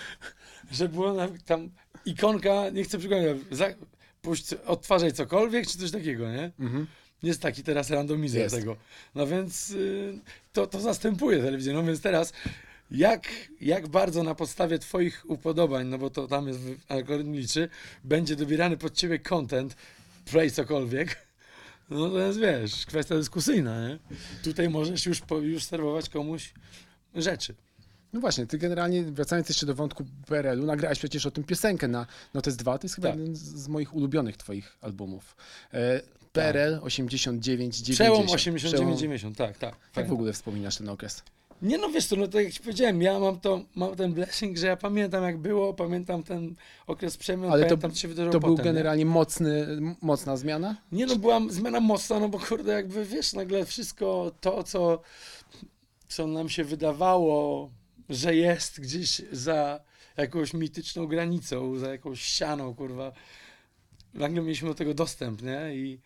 że 0.72 0.88
było 0.88 1.12
na, 1.12 1.28
tam 1.46 1.70
ikonka, 2.04 2.70
nie 2.70 2.84
chcę 2.84 2.98
puść, 4.22 4.54
odtwarzaj 4.54 5.12
cokolwiek, 5.12 5.66
czy 5.66 5.78
coś 5.78 5.90
takiego, 5.90 6.32
nie? 6.32 6.50
Mhm. 6.58 6.86
Jest 7.22 7.42
taki 7.42 7.62
teraz 7.62 7.90
randomizer 7.90 8.40
Jest. 8.42 8.54
tego. 8.54 8.76
No 9.14 9.26
więc 9.26 9.70
y, 9.70 10.18
to, 10.52 10.66
to 10.66 10.80
zastępuje 10.80 11.42
telewizję. 11.42 11.72
No 11.74 11.82
więc 11.84 12.00
teraz 12.00 12.32
jak, 12.90 13.22
jak 13.60 13.88
bardzo 13.88 14.22
na 14.22 14.34
podstawie 14.34 14.78
twoich 14.78 15.24
upodobań, 15.30 15.86
no 15.86 15.98
bo 15.98 16.10
to 16.10 16.26
tam 16.28 16.48
jest 16.48 16.60
w- 16.60 16.76
algorytm 16.92 17.32
liczy, 17.34 17.68
będzie 18.04 18.36
dobierany 18.36 18.76
pod 18.76 18.94
ciebie 18.94 19.18
content, 19.18 19.76
play 20.30 20.50
cokolwiek, 20.50 21.26
no 21.90 22.10
to 22.10 22.18
jest, 22.18 22.38
wiesz, 22.38 22.86
kwestia 22.86 23.14
dyskusyjna, 23.14 23.88
nie? 23.88 23.98
Tutaj 24.44 24.68
możesz 24.68 25.06
już, 25.06 25.22
już 25.42 25.64
serwować 25.64 26.08
komuś 26.08 26.52
rzeczy. 27.14 27.54
No 28.12 28.20
właśnie, 28.20 28.46
ty 28.46 28.58
generalnie, 28.58 29.02
wracając 29.02 29.48
jeszcze 29.48 29.66
do 29.66 29.74
wątku 29.74 30.04
PRL-u, 30.26 30.66
nagrałeś 30.66 30.98
przecież 30.98 31.26
o 31.26 31.30
tym 31.30 31.44
piosenkę 31.44 31.88
na 31.88 32.06
Notes 32.34 32.56
2, 32.56 32.78
to 32.78 32.84
jest 32.84 32.94
chyba 32.94 33.08
Tak. 33.08 33.18
jeden 33.18 33.36
z, 33.36 33.40
z 33.40 33.68
moich 33.68 33.94
ulubionych 33.94 34.36
twoich 34.36 34.76
albumów. 34.80 35.36
PRL 36.32 36.78
89 36.82 37.76
90 37.76 37.96
Przełom 37.96 38.26
Przełom- 38.26 38.54
89-90, 38.96 39.34
tak, 39.34 39.58
tak. 39.58 39.70
Jak 39.74 39.92
fajnie. 39.92 40.10
w 40.10 40.12
ogóle 40.12 40.32
wspominasz 40.32 40.76
ten 40.76 40.88
okres? 40.88 41.22
Nie 41.62 41.78
no 41.78 41.88
wiesz 41.88 42.06
co, 42.06 42.16
no 42.16 42.28
tak 42.28 42.44
jak 42.44 42.52
ci 42.52 42.60
powiedziałem, 42.60 43.02
ja 43.02 43.18
mam 43.18 43.40
to, 43.40 43.62
mam 43.74 43.96
ten 43.96 44.12
blessing, 44.12 44.56
że 44.58 44.66
ja 44.66 44.76
pamiętam 44.76 45.24
jak 45.24 45.38
było, 45.38 45.74
pamiętam 45.74 46.22
ten 46.22 46.54
okres 46.86 47.16
przemian, 47.16 47.52
Ale 47.52 47.62
to- 47.62 47.68
pamiętam 47.68 47.90
co 47.90 47.96
się 47.98 48.08
wydarzyło 48.08 48.32
To 48.32 48.40
był 48.40 48.50
potem, 48.50 48.64
nie? 48.66 48.72
generalnie 48.72 49.06
mocny, 49.06 49.66
mocna 50.02 50.36
zmiana? 50.36 50.76
Nie 50.92 51.06
no, 51.06 51.16
była 51.16 51.40
zmiana 51.48 51.80
mocna, 51.80 52.20
no 52.20 52.28
bo 52.28 52.38
kurde, 52.38 52.72
jakby 52.72 53.04
wiesz, 53.04 53.32
nagle 53.32 53.64
wszystko 53.64 54.32
to, 54.40 54.62
co, 54.62 55.00
co 56.08 56.26
nam 56.26 56.48
się 56.48 56.64
wydawało, 56.64 57.70
że 58.08 58.34
jest 58.36 58.80
gdzieś 58.80 59.22
za 59.32 59.80
jakąś 60.16 60.54
mityczną 60.54 61.06
granicą, 61.06 61.78
za 61.78 61.88
jakąś 61.90 62.20
ścianą, 62.22 62.74
kurwa, 62.74 63.12
nagle 64.14 64.42
mieliśmy 64.42 64.68
do 64.68 64.74
tego 64.74 64.94
dostęp, 64.94 65.42
nie? 65.42 65.76
I 65.76 66.00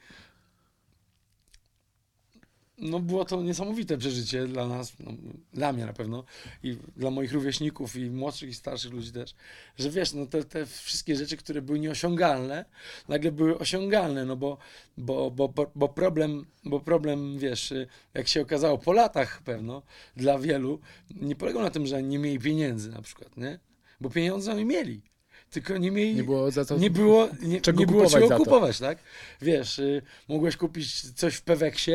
no 2.83 3.01
było 3.01 3.25
to 3.25 3.43
niesamowite 3.43 3.99
przeżycie 3.99 4.47
dla 4.47 4.69
nas, 4.69 4.93
no, 5.01 5.13
dla 5.53 5.73
mnie 5.73 5.87
na 5.87 5.93
pewno 5.93 6.25
i 6.63 6.77
dla 6.97 7.11
moich 7.11 7.33
rówieśników 7.33 7.97
i 7.97 8.11
młodszych 8.11 8.51
i 8.51 8.55
starszych 8.55 8.93
ludzi 8.93 9.13
też, 9.13 9.35
że 9.79 9.91
wiesz, 9.91 10.13
no 10.13 10.27
te, 10.27 10.45
te 10.45 10.67
wszystkie 10.67 11.17
rzeczy, 11.17 11.37
które 11.37 11.63
były 11.63 11.79
nieosiągalne, 11.79 12.65
nagle 13.09 13.33
były 13.33 13.59
osiągalne, 13.59 14.25
no 14.25 14.37
bo, 14.37 14.59
bo, 14.97 15.31
bo, 15.31 15.55
bo, 15.75 15.89
problem, 15.89 16.47
bo 16.65 16.81
problem, 16.81 17.39
wiesz, 17.39 17.75
jak 18.15 18.29
się 18.29 18.43
okazało 18.43 18.79
po 18.79 18.93
latach 18.93 19.43
pewno, 19.43 19.83
dla 20.17 20.39
wielu, 20.39 20.81
nie 21.11 21.37
polegał 21.37 21.63
na 21.63 21.71
tym, 21.71 21.87
że 21.87 22.03
nie 22.03 22.19
mieli 22.19 22.39
pieniędzy 22.39 22.91
na 22.91 23.03
przykład, 23.03 23.37
nie? 23.37 23.59
bo 24.01 24.11
pieniądze 24.11 24.53
oni 24.53 24.65
mieli. 24.65 25.12
Tylko 25.53 25.79
nie 25.79 25.91
mieli. 25.91 26.15
Nie 26.15 26.25
było 26.25 26.51
za 26.51 26.65
co... 26.65 26.79
nie 26.79 26.91
było, 26.91 27.29
nie, 27.43 27.61
czego 27.61 27.81
nie 27.81 27.87
było 27.87 28.03
kupować 28.03 28.23
czego 28.23 28.37
kupować, 28.37 28.79
tak? 28.79 28.99
Wiesz, 29.43 29.79
y, 29.79 30.03
mogłeś 30.29 30.57
kupić 30.57 31.01
coś 31.11 31.35
w 31.35 31.43
Peweksie, 31.43 31.93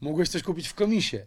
mogłeś 0.00 0.28
coś 0.28 0.42
kupić 0.42 0.68
w 0.68 0.74
komisie. 0.74 1.26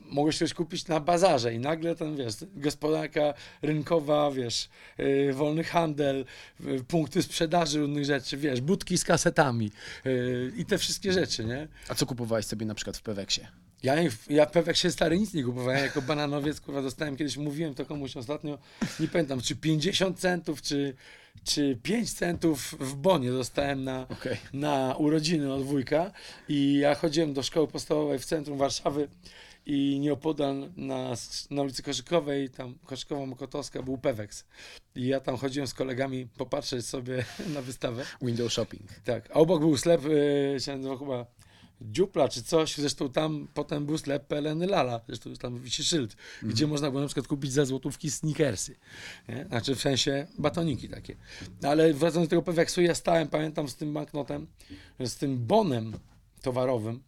Mogłeś 0.00 0.38
coś 0.38 0.54
kupić 0.54 0.86
na 0.86 1.00
bazarze 1.00 1.54
i 1.54 1.58
nagle 1.58 1.96
ten, 1.96 2.16
wiesz, 2.16 2.34
gospodarka 2.54 3.34
rynkowa, 3.62 4.30
wiesz, 4.30 4.68
y, 5.00 5.32
wolny 5.32 5.64
handel, 5.64 6.24
y, 6.66 6.84
punkty 6.84 7.22
sprzedaży 7.22 7.78
różnych 7.78 8.04
rzeczy, 8.04 8.36
wiesz, 8.36 8.60
budki 8.60 8.98
z 8.98 9.04
kasetami 9.04 9.70
y, 10.06 10.52
i 10.56 10.64
te 10.64 10.78
wszystkie 10.78 11.12
rzeczy, 11.12 11.44
nie? 11.44 11.68
A 11.88 11.94
co 11.94 12.06
kupowałeś 12.06 12.46
sobie 12.46 12.66
na 12.66 12.74
przykład 12.74 12.96
w 12.96 13.02
Peweksie? 13.02 13.40
Ja, 13.82 13.94
ja 14.30 14.46
pewek 14.46 14.76
się 14.76 14.90
stary 14.90 15.18
nic 15.18 15.34
nie 15.34 15.44
kupowałem, 15.44 15.84
jako 15.84 16.02
bananowiec, 16.02 16.60
kurwa, 16.60 16.82
dostałem 16.82 17.16
kiedyś, 17.16 17.36
mówiłem 17.36 17.74
to 17.74 17.86
komuś 17.86 18.16
ostatnio, 18.16 18.58
nie 19.00 19.08
pamiętam, 19.08 19.40
czy 19.40 19.56
50 19.56 20.18
centów, 20.18 20.62
czy, 20.62 20.94
czy 21.44 21.78
5 21.82 22.12
centów 22.12 22.74
w 22.80 22.94
bonie 22.94 23.30
dostałem 23.30 23.84
na, 23.84 24.08
Okej. 24.08 24.36
na 24.52 24.94
urodziny 24.98 25.52
od 25.52 25.62
wujka 25.62 26.12
i 26.48 26.78
ja 26.78 26.94
chodziłem 26.94 27.34
do 27.34 27.42
szkoły 27.42 27.68
podstawowej 27.68 28.18
w 28.18 28.24
centrum 28.24 28.58
Warszawy 28.58 29.08
i 29.66 29.98
nieopodal 30.00 30.70
na, 30.76 31.14
na 31.50 31.62
ulicy 31.62 31.82
Koszykowej, 31.82 32.50
tam 32.50 32.74
Koszykowa 32.84 33.26
Mokotowska 33.26 33.82
był 33.82 33.98
Peweks 33.98 34.44
i 34.94 35.06
ja 35.06 35.20
tam 35.20 35.36
chodziłem 35.36 35.66
z 35.66 35.74
kolegami 35.74 36.26
popatrzeć 36.36 36.86
sobie 36.86 37.24
na 37.54 37.62
wystawę. 37.62 38.04
Window 38.22 38.52
shopping. 38.52 38.90
Tak, 39.04 39.30
a 39.30 39.34
obok 39.34 39.60
był 39.60 39.76
sklep, 39.76 40.04
yy, 40.04 40.60
się 40.60 40.98
chyba 40.98 41.26
Dziupla 41.80 42.28
czy 42.28 42.42
coś, 42.42 42.76
zresztą 42.76 43.10
tam 43.10 43.48
potem 43.54 43.86
był 43.86 43.98
sklep 43.98 44.26
Peleny 44.26 44.66
Lala, 44.66 45.00
zresztą 45.06 45.34
tam 45.34 45.60
wisi 45.60 45.84
szyld, 45.84 46.16
gdzie 46.42 46.66
można 46.66 46.90
było 46.90 47.00
na 47.00 47.06
przykład 47.06 47.26
kupić 47.26 47.52
za 47.52 47.64
złotówki 47.64 48.10
sneakersy, 48.10 48.76
nie? 49.28 49.46
znaczy 49.48 49.74
w 49.74 49.80
sensie 49.80 50.26
batoniki 50.38 50.88
takie. 50.88 51.16
No, 51.62 51.68
ale 51.68 51.94
wracając 51.94 52.28
do 52.28 52.30
tego 52.30 52.42
Peweksu, 52.42 52.82
ja 52.82 52.94
stałem, 52.94 53.28
pamiętam, 53.28 53.68
z 53.68 53.76
tym 53.76 53.92
banknotem, 53.92 54.46
z 55.00 55.16
tym 55.16 55.46
bonem 55.46 55.92
towarowym, 56.42 57.02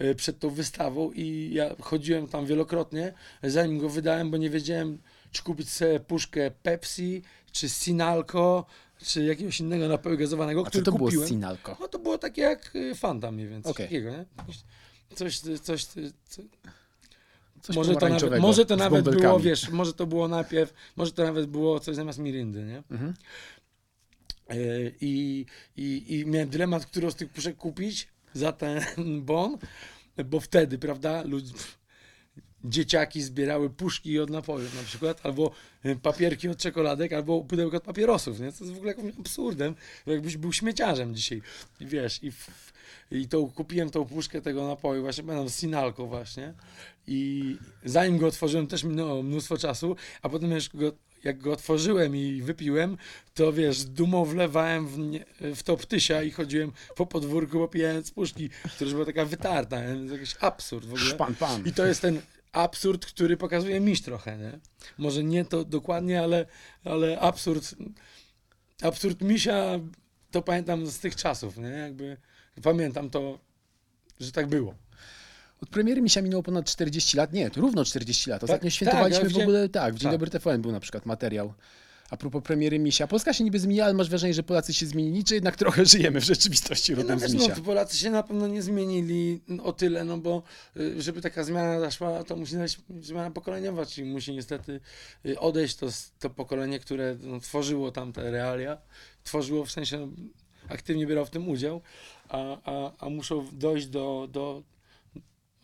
y, 0.00 0.14
przed 0.14 0.38
tą 0.38 0.50
wystawą 0.50 1.12
i 1.12 1.50
ja 1.52 1.74
chodziłem 1.80 2.28
tam 2.28 2.46
wielokrotnie, 2.46 3.12
zanim 3.42 3.78
go 3.78 3.88
wydałem, 3.88 4.30
bo 4.30 4.36
nie 4.36 4.50
wiedziałem, 4.50 4.98
czy 5.32 5.42
kupić 5.42 5.70
sobie 5.70 6.00
puszkę 6.00 6.50
Pepsi, 6.50 7.22
czy 7.52 7.68
Sinalco, 7.68 8.66
czy 9.04 9.24
jakiegoś 9.24 9.60
innego 9.60 9.88
napoju 9.88 10.18
gazowanego, 10.18 10.60
A 10.60 10.64
co 10.64 10.70
który 10.70 10.84
to 10.84 10.92
było. 10.92 11.26
Sinalco? 11.26 11.76
No 11.80 11.88
to 11.88 11.98
było 11.98 12.18
takie 12.18 12.42
jak 12.42 12.76
y, 12.76 12.94
Fanta 12.94 13.32
mniej 13.32 13.48
więcej, 13.48 13.72
Okej. 13.72 13.86
takiego, 13.86 14.10
nie? 14.10 14.24
Coś, 15.14 15.38
coś, 15.38 15.60
coś, 15.60 15.84
co, 15.84 16.42
Coś 17.62 17.76
może 17.76 17.94
to 17.94 18.08
nawet, 18.08 18.40
może 18.40 18.66
to 18.66 18.76
nawet 18.76 19.10
było, 19.10 19.40
wiesz, 19.40 19.68
może 19.68 19.94
to 19.94 20.06
było 20.06 20.28
najpierw, 20.28 20.74
może 20.96 21.12
to 21.12 21.24
nawet 21.24 21.46
było 21.46 21.80
coś 21.80 21.96
zamiast 21.96 22.18
Mirindy, 22.18 22.62
nie? 22.62 22.82
Mhm. 22.90 23.14
Y, 24.52 24.94
I, 25.00 25.46
i, 25.76 26.04
I 26.08 26.26
miałem 26.26 26.48
dylemat, 26.48 26.86
którą 26.86 27.10
z 27.10 27.14
tych 27.14 27.28
puszek 27.28 27.56
kupić 27.56 28.08
za 28.34 28.52
ten 28.52 28.82
bon, 29.30 29.58
bo 30.24 30.40
wtedy, 30.40 30.78
prawda, 30.78 31.22
ludzi, 31.22 31.52
dzieciaki 32.64 33.22
zbierały 33.22 33.70
puszki 33.70 34.18
od 34.18 34.30
napojów 34.30 34.74
na 34.74 34.82
przykład, 34.82 35.26
albo 35.26 35.50
y, 35.86 35.96
papierki 35.96 36.48
od 36.48 36.58
czekoladek, 36.58 37.12
albo 37.12 37.40
pudełko 37.40 37.76
od 37.76 37.82
papierosów, 37.82 38.40
nie? 38.40 38.52
To 38.52 38.64
jest 38.64 38.72
w 38.72 38.76
ogóle 38.76 38.92
jakimś 38.92 39.18
absurdem, 39.18 39.74
jakbyś 40.06 40.36
był 40.36 40.52
śmieciarzem 40.52 41.14
dzisiaj, 41.14 41.42
I 41.80 41.86
wiesz, 41.86 42.22
i, 42.22 42.32
w, 42.32 42.72
i 43.10 43.28
tą, 43.28 43.50
kupiłem 43.50 43.90
tą 43.90 44.04
puszkę 44.04 44.42
tego 44.42 44.66
napoju, 44.66 45.02
właśnie 45.02 45.24
będą 45.24 45.48
z 45.48 45.54
Sinalco 45.54 46.06
właśnie 46.06 46.54
i 47.06 47.56
zanim 47.84 48.18
go 48.18 48.26
otworzyłem 48.26 48.66
też 48.66 48.84
minęło 48.84 49.22
mnóstwo 49.22 49.58
czasu, 49.58 49.96
a 50.22 50.28
potem 50.28 50.50
już 50.50 50.68
go, 50.68 50.92
jak 51.24 51.38
go 51.38 51.52
otworzyłem 51.52 52.16
i 52.16 52.42
wypiłem, 52.42 52.96
to 53.34 53.52
wiesz, 53.52 53.78
z 53.78 53.90
dumą 53.90 54.24
wlewałem 54.24 54.88
w, 54.88 54.98
nie, 54.98 55.24
w 55.40 55.62
to 55.62 55.76
ptysia 55.76 56.22
i 56.22 56.30
chodziłem 56.30 56.72
po 56.96 57.06
podwórku 57.06 57.58
popijając 57.58 58.10
puszki, 58.10 58.48
która 58.48 58.80
już 58.80 58.92
była 58.92 59.06
taka 59.06 59.24
wytarta, 59.24 59.80
nie? 59.80 60.08
To 60.08 60.14
jakiś 60.14 60.34
absurd 60.40 60.86
w 60.86 60.94
ogóle. 60.94 61.10
Szpan, 61.10 61.34
pan. 61.34 61.66
I 61.66 61.72
to 61.72 61.86
jest 61.86 62.00
ten 62.00 62.20
absurd, 62.52 63.06
który 63.06 63.36
pokazuje 63.36 63.80
miś 63.80 64.02
trochę, 64.02 64.38
nie? 64.38 64.58
Może 64.98 65.24
nie 65.24 65.44
to 65.44 65.64
dokładnie, 65.64 66.22
ale, 66.22 66.46
ale 66.84 67.20
absurd, 67.20 67.74
absurd 68.82 69.22
misia 69.22 69.80
to 70.30 70.42
pamiętam 70.42 70.86
z 70.86 70.98
tych 70.98 71.16
czasów, 71.16 71.56
nie? 71.56 71.68
Jakby 71.68 72.16
pamiętam 72.62 73.10
to, 73.10 73.38
że 74.20 74.32
tak 74.32 74.46
było. 74.46 74.74
Od 75.62 75.68
premiery 75.68 76.02
Misia 76.02 76.22
minęło 76.22 76.42
ponad 76.42 76.66
40 76.66 77.16
lat. 77.16 77.32
Nie, 77.32 77.50
to 77.50 77.60
równo 77.60 77.84
40 77.84 78.30
lat. 78.30 78.44
Ostatnio 78.44 78.66
tak, 78.66 78.74
świętowaliśmy 78.74 79.28
ja 79.28 79.30
w 79.30 79.38
ogóle, 79.38 79.68
tak, 79.68 79.94
w 79.94 79.98
Dzień 79.98 80.10
tak. 80.10 80.12
Dobry 80.12 80.30
TVN 80.30 80.62
był 80.62 80.72
na 80.72 80.80
przykład 80.80 81.06
materiał. 81.06 81.54
A 82.12 82.16
propos 82.16 82.42
premiery 82.42 82.78
Misia. 82.78 83.06
Polska 83.06 83.32
się 83.32 83.44
niby 83.44 83.58
zmieniła, 83.58 83.84
ale 83.86 83.94
masz 83.94 84.08
wrażenie, 84.08 84.34
że 84.34 84.42
Polacy 84.42 84.74
się 84.74 84.86
zmienili, 84.86 85.24
czy 85.24 85.34
jednak 85.34 85.56
trochę 85.56 85.86
żyjemy 85.86 86.20
w 86.20 86.24
rzeczywistości 86.24 86.92
no 86.92 86.98
rodem 86.98 87.18
z 87.18 87.34
no, 87.34 87.40
Misia? 87.40 87.54
to 87.54 87.62
Polacy 87.62 87.96
się 87.96 88.10
na 88.10 88.22
pewno 88.22 88.48
nie 88.48 88.62
zmienili 88.62 89.40
o 89.62 89.72
tyle, 89.72 90.04
no 90.04 90.18
bo 90.18 90.42
y, 90.76 91.02
żeby 91.02 91.20
taka 91.20 91.44
zmiana 91.44 91.80
zaszła, 91.80 92.24
to 92.24 92.36
musi 92.36 92.56
być 92.88 93.06
zmiana 93.06 93.30
pokoleniowa, 93.30 93.86
czyli 93.86 94.10
musi 94.10 94.32
niestety 94.32 94.80
y, 95.26 95.40
odejść 95.40 95.76
to, 95.76 95.86
to 96.18 96.30
pokolenie, 96.30 96.78
które 96.78 97.16
no, 97.20 97.40
tworzyło 97.40 97.90
tam 97.92 98.12
te 98.12 98.30
realia, 98.30 98.78
tworzyło 99.24 99.64
w 99.64 99.70
sensie 99.70 99.98
no, 99.98 100.08
aktywnie 100.68 101.06
biorą 101.06 101.24
w 101.24 101.30
tym 101.30 101.48
udział, 101.48 101.80
a, 102.28 102.58
a, 102.64 102.92
a 102.98 103.10
muszą 103.10 103.46
dojść 103.52 103.86
do, 103.86 104.28
do 104.32 104.62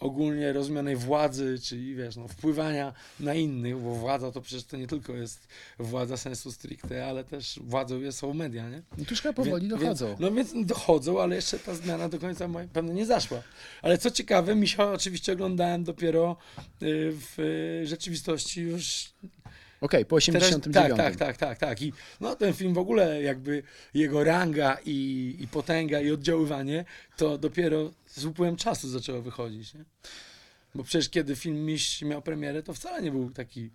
ogólnie 0.01 0.53
rozumianej 0.53 0.97
władzy, 0.97 1.59
czyli 1.63 1.95
wiesz, 1.95 2.17
no, 2.17 2.29
wpływania 2.29 2.93
na 3.21 3.35
innych, 3.35 3.77
bo 3.79 3.95
władza 3.95 4.33
to 4.33 4.41
przecież 4.41 4.65
to 4.65 4.77
nie 4.77 4.87
tylko 4.87 5.13
jest 5.13 5.49
władza 5.79 6.17
sensu 6.17 6.53
stricte, 6.53 7.07
ale 7.07 7.25
też 7.25 7.61
władzą 7.65 8.01
jest- 8.01 8.19
są 8.19 8.35
media, 8.35 8.69
nie? 8.71 8.83
No 8.99 9.05
to 9.05 9.11
już 9.11 9.21
chyba 9.23 9.35
powoli 9.35 9.63
Wie- 9.69 9.69
dochodzą. 9.77 10.07
Więc, 10.09 10.21
no 10.21 10.33
więc 10.33 10.53
dochodzą, 10.67 11.21
ale 11.23 11.37
jeszcze 11.37 11.59
ta 11.59 11.75
zmiana 11.75 12.09
do 12.09 12.19
końca 12.19 12.49
moja- 12.49 12.69
pewno 12.69 12.93
nie 12.93 13.07
zaszła. 13.07 13.43
Ale 13.83 13.99
co 13.99 14.11
ciekawe, 14.11 14.55
Misia 14.55 14.91
oczywiście 14.93 15.33
oglądałem 15.33 15.85
dopiero 15.85 16.37
y, 16.83 17.13
w 17.13 17.39
y, 17.83 17.87
rzeczywistości 17.87 18.61
już 18.63 19.11
Okej, 19.81 20.05
po 20.05 20.21
teraz, 20.21 20.43
89. 20.43 20.97
tak, 20.97 20.97
tak, 20.97 21.17
tak, 21.17 21.37
tak, 21.37 21.59
tak. 21.59 21.83
I 21.83 21.93
no, 22.21 22.37
ten 22.37 22.53
film 22.53 22.75
w 22.75 22.79
ogóle 22.79 23.23
jakby 23.23 23.63
jego 23.95 24.25
ranga 24.25 24.79
i, 24.85 25.37
i 25.41 25.49
potęga 25.49 26.01
i 26.01 26.11
oddziaływanie 26.11 26.85
to 27.17 27.39
dopiero 27.39 27.91
z 28.07 28.25
upływem 28.25 28.57
czasu 28.57 28.89
zaczęło 28.89 29.23
wychodzić. 29.23 29.75
Nie? 29.75 29.85
Bo 30.75 30.85
przecież 30.85 31.09
kiedy 31.09 31.37
film 31.37 31.67
Miś 31.67 32.03
miał 32.03 32.23
premierę, 32.23 32.63
to 32.63 32.75
wcale 32.75 33.03
nie 33.03 33.11
był 33.11 33.31
taki 33.31 33.71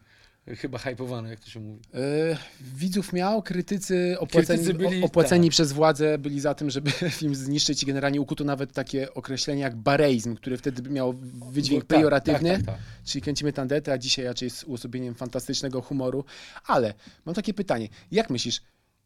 chyba 0.47 0.77
hypowany, 0.77 1.29
jak 1.29 1.39
to 1.39 1.49
się 1.49 1.59
mówi. 1.59 1.81
E, 1.93 2.37
widzów 2.61 3.13
miał, 3.13 3.41
krytycy 3.41 4.15
opłaceni, 4.19 4.63
Krytycy 4.63 4.73
byli- 4.89 5.03
opłaceni 5.03 5.47
tak. 5.47 5.51
przez 5.51 5.71
władzę 5.71 6.17
byli 6.17 6.39
za 6.39 6.53
tym, 6.55 6.69
żeby 6.69 6.91
film 7.19 7.35
zniszczyć 7.35 7.83
i 7.83 7.85
generalnie 7.85 8.21
ukuto 8.21 8.43
nawet 8.43 8.73
takie 8.73 9.13
określenie 9.13 9.61
jak 9.61 9.75
bareizm, 9.75 10.35
które 10.35 10.57
wtedy 10.57 10.89
miał 10.89 11.13
wydźwięk 11.51 11.83
Bo 11.83 11.87
tak, 11.87 11.97
pejoratywny, 11.97 12.49
Tak, 12.49 12.65
tak, 12.65 12.75
tak. 12.75 12.83
czyli 13.05 13.21
kręcimy 13.21 13.53
tandetę, 13.53 13.91
a 13.93 13.97
dzisiaj 13.97 14.25
raczej 14.25 14.49
z 14.49 14.63
uosobieniem 14.63 15.15
fantastycznego 15.15 15.81
humoru. 15.81 16.25
Ale 16.67 16.93
mam 17.25 17.35
takie 17.35 17.53
pytanie, 17.53 17.87
jak 18.11 18.29
myślisz, 18.29 18.61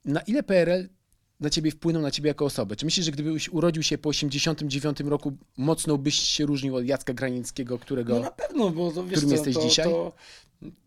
na 0.05 0.21
ile 0.21 0.43
PRL 0.43 0.89
na 1.39 1.49
ciebie 1.49 1.71
wpłynął 1.71 2.01
na 2.01 2.11
ciebie 2.11 2.27
jako 2.27 2.45
osobę? 2.45 2.75
Czy 2.75 2.85
myślisz, 2.85 3.05
że 3.05 3.11
gdybyś 3.11 3.49
urodził 3.49 3.83
się 3.83 3.97
po 3.97 4.09
89 4.09 4.99
roku, 4.99 5.37
mocno 5.57 5.97
byś 5.97 6.15
się 6.19 6.45
różnił 6.45 6.75
od 6.75 6.85
Jacka 6.85 7.13
Granickiego, 7.13 7.79
którego... 7.79 8.13
No 8.13 8.19
na 8.19 8.31
pewno, 8.31 8.69
bo 8.69 8.91
to 8.91 9.03
wiesz 9.03 9.11
Którym 9.11 9.29
co, 9.29 9.35
jesteś 9.35 9.55
to, 9.55 9.61
dzisiaj? 9.69 9.85
To, 9.85 10.13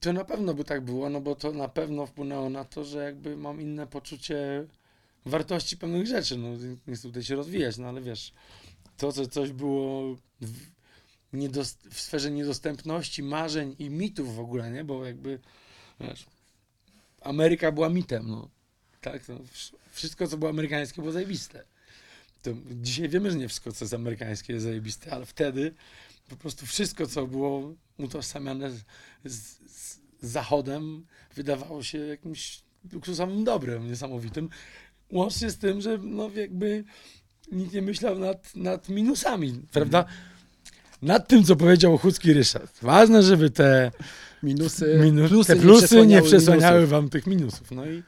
to 0.01 0.13
na 0.13 0.25
pewno 0.25 0.55
by 0.55 0.65
tak 0.65 0.81
było, 0.81 1.11
no 1.11 1.21
bo 1.21 1.35
to 1.35 1.53
na 1.53 1.69
pewno 1.69 2.07
wpłynęło 2.07 2.51
na 2.51 2.65
to, 2.65 2.85
że 2.85 3.05
jakby 3.05 3.37
mam 3.37 3.61
inne 3.61 3.87
poczucie 3.87 4.67
wartości 5.27 5.77
pewnych 5.77 6.07
rzeczy, 6.07 6.39
no 6.39 6.49
nie 6.87 6.95
chcę 6.95 7.09
tutaj 7.09 7.23
się 7.23 7.37
rozwijać, 7.37 7.79
no 7.79 7.89
ale 7.89 8.01
wiesz, 8.01 8.33
to, 8.97 9.13
że 9.13 9.27
coś 9.27 9.53
było 9.53 10.15
w, 10.41 10.71
w 11.91 12.01
sferze 12.01 12.31
niedostępności, 12.31 13.23
marzeń 13.23 13.77
i 13.79 13.91
mitów 13.91 14.37
w 14.37 14.41
ogóle, 14.41 14.71
nie, 14.71 14.85
bo 14.85 15.07
jakby, 15.07 15.39
wiesz, 16.01 16.27
Ameryka 17.21 17.73
była 17.73 17.89
mitem, 17.89 18.29
no, 18.29 18.49
tak, 19.01 19.29
no, 19.29 19.35
wsz- 19.35 19.73
wszystko, 19.93 20.29
co 20.29 20.39
było 20.39 20.51
amerykańskie, 20.51 21.03
było 21.03 21.13
zajebiste. 21.13 21.65
To 22.43 22.51
dzisiaj 22.71 23.09
wiemy, 23.09 23.31
że 23.31 23.37
nie 23.37 23.49
wszystko, 23.49 23.73
co 23.73 23.85
jest 23.85 23.95
amerykańskie, 23.95 24.53
jest 24.53 24.65
zajebiste, 24.65 25.13
ale 25.13 25.27
wtedy 25.27 25.75
po 26.31 26.37
prostu 26.37 26.67
wszystko, 26.67 27.07
co 27.07 27.27
było 27.27 27.75
utożsamiane 27.99 28.71
z, 28.71 28.85
z, 29.25 29.59
z 29.67 30.01
Zachodem, 30.23 31.07
wydawało 31.35 31.83
się 31.83 31.99
jakimś 31.99 32.63
luksusowym 32.93 33.45
dobrem, 33.45 33.89
niesamowitym. 33.89 34.49
Łącznie 35.13 35.51
z 35.51 35.59
tym, 35.59 35.81
że 35.81 35.99
no 35.99 36.31
jakby 36.35 36.85
nikt 37.53 37.73
nie 37.73 37.83
myślał 37.83 38.19
nad, 38.19 38.57
nad 38.57 38.89
minusami, 38.89 39.63
prawda? 39.73 40.05
Nad 41.03 41.29
tym, 41.29 41.45
co 41.45 41.57
powiedział 41.57 41.95
Ochocki 41.95 42.33
Ryszard. 42.33 42.79
Ważne, 42.83 43.23
żeby 43.23 43.51
te, 43.51 43.91
Minusy, 44.43 44.99
te 45.47 45.57
plusy 45.57 46.07
nie 46.07 46.23
przesłaniały 46.23 46.75
minusów. 46.75 46.91
wam 46.91 47.09
tych 47.09 47.27
minusów. 47.27 47.71
No 47.71 47.87
i, 47.87 48.03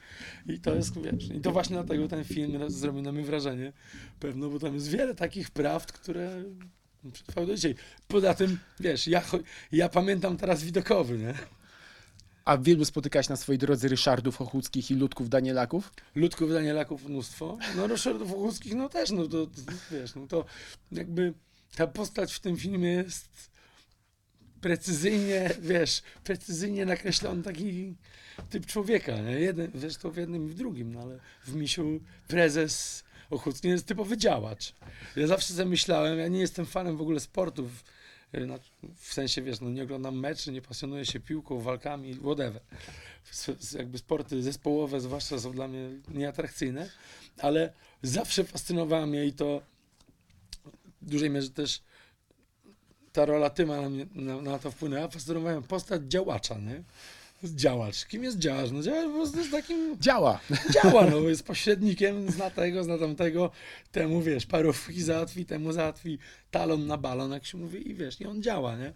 i 0.47 0.61
to 0.61 0.75
jest, 0.75 1.01
wiesz, 1.01 1.31
i 1.31 1.41
to 1.41 1.53
właśnie 1.53 1.77
dlatego 1.77 2.09
ten 2.09 2.25
film 2.25 2.71
zrobił 2.71 3.03
na 3.03 3.13
mnie 3.13 3.25
wrażenie 3.25 3.73
pewno, 4.21 4.49
bo 4.49 4.59
tam 4.59 4.75
jest 4.75 4.89
wiele 4.89 5.15
takich 5.15 5.51
prawd, 5.51 5.93
które 5.93 6.45
przetrwały 7.13 7.47
do 7.47 7.55
dzisiaj. 7.55 7.75
Poza 8.09 8.35
tym, 8.35 8.59
wiesz, 8.81 9.07
ja, 9.07 9.23
ja 9.73 9.89
pamiętam 9.89 10.37
teraz 10.37 10.63
widokowy, 10.63 11.19
nie? 11.19 11.35
A 12.45 12.59
wielu 12.59 12.85
spotykałeś 12.85 13.29
na 13.29 13.37
swojej 13.37 13.59
drodze 13.59 13.89
Ryszardów 13.89 14.41
Ochódzkich 14.41 14.91
i 14.91 14.95
Ludków 14.95 15.29
Danielaków? 15.29 15.93
Ludków 16.15 16.53
Danielaków 16.53 17.05
mnóstwo. 17.05 17.59
No 17.77 17.87
Ryszardów 17.87 18.33
Ochódzkich, 18.33 18.75
no 18.75 18.89
też, 18.89 19.11
no 19.11 19.29
to, 19.29 19.47
to 19.47 19.53
wiesz, 19.91 20.15
no 20.15 20.27
to 20.27 20.45
jakby 20.93 21.35
ta 21.77 21.87
postać 21.87 22.33
w 22.33 22.41
tym 22.41 22.57
filmie 22.57 22.89
jest 22.89 23.51
precyzyjnie, 24.61 25.51
wiesz, 25.61 26.03
precyzyjnie 26.25 26.87
nakreślony 26.87 27.43
taki 27.43 27.95
typ 28.51 28.67
człowieka, 28.67 29.21
nie? 29.21 29.33
Jeden, 29.33 29.71
zresztą 29.75 30.11
w 30.11 30.17
jednym 30.17 30.47
i 30.47 30.49
w 30.49 30.55
drugim, 30.55 30.95
no 30.95 31.01
ale 31.01 31.19
w 31.45 31.55
Misiu 31.55 32.01
prezes 32.29 33.05
Ochódzki 33.33 33.69
jest 33.69 33.87
typowy 33.87 34.17
działacz. 34.17 34.73
Ja 35.17 35.27
zawsze 35.27 35.55
sobie 35.55 35.65
myślałem, 35.71 36.19
ja 36.19 36.29
nie 36.29 36.41
jestem 36.41 36.67
fanem 36.67 36.97
w 36.97 37.01
ogóle 37.01 37.21
sportów, 37.21 37.85
na- 38.33 38.59
w 38.97 39.13
sensie, 39.13 39.43
wiesz, 39.43 39.61
no 39.61 39.71
nie 39.71 39.83
oglądam 39.83 40.19
meczy, 40.21 40.53
nie 40.53 40.63
pasjonuję 40.63 41.07
się 41.07 41.21
piłką, 41.21 41.61
walkami, 41.61 42.15
whatever. 42.15 42.63
Jakby 43.79 43.99
sporty 43.99 44.43
zespołowe 44.43 45.01
zwłaszcza 45.01 45.39
są 45.41 45.53
dla 45.53 45.69
mnie 45.69 45.89
nieatrakcyjne, 46.09 46.91
ale 47.39 47.73
zawsze 48.03 48.45
fascynowało 48.45 49.07
mnie 49.07 49.25
i 49.27 49.33
to 49.33 49.63
w 51.03 51.11
dużej 51.11 51.31
mierze 51.31 51.51
też 51.51 51.81
ta 53.13 53.25
rola 53.27 53.51
Tyma 53.51 53.81
na, 53.81 53.89
mnie, 53.91 54.07
na, 54.15 54.41
na 54.43 54.59
to 54.59 54.71
wpłynęła, 54.71 55.09
fascynowała 55.09 55.63
postać 55.63 56.03
działacza, 56.03 56.59
nie? 56.59 56.83
Działacz. 57.45 58.07
Kim 58.07 58.25
jest 58.25 58.39
działacz? 58.39 58.71
No 58.71 58.83
działacz 58.83 59.07
po 59.07 59.13
prostu 59.13 59.39
jest 59.39 59.51
takim 59.51 59.97
Działa! 60.01 60.41
działa, 60.83 61.07
no, 61.11 61.21
jest 61.29 61.43
pośrednikiem, 61.47 62.31
zna 62.31 62.51
tego, 62.51 62.85
zna 62.85 62.99
tamtego, 62.99 63.51
temu, 63.93 64.23
wiesz, 64.23 64.47
parówki 64.47 65.03
załatwi, 65.03 65.45
temu 65.47 65.73
załatwi 65.73 66.19
talon 66.51 66.87
na 66.87 66.97
balon, 66.97 67.31
jak 67.33 67.47
się 67.47 67.59
mówi, 67.59 67.91
i 67.91 67.95
wiesz, 67.95 68.21
i 68.21 68.27
on 68.27 68.43
działa, 68.43 68.77
nie? 68.77 68.93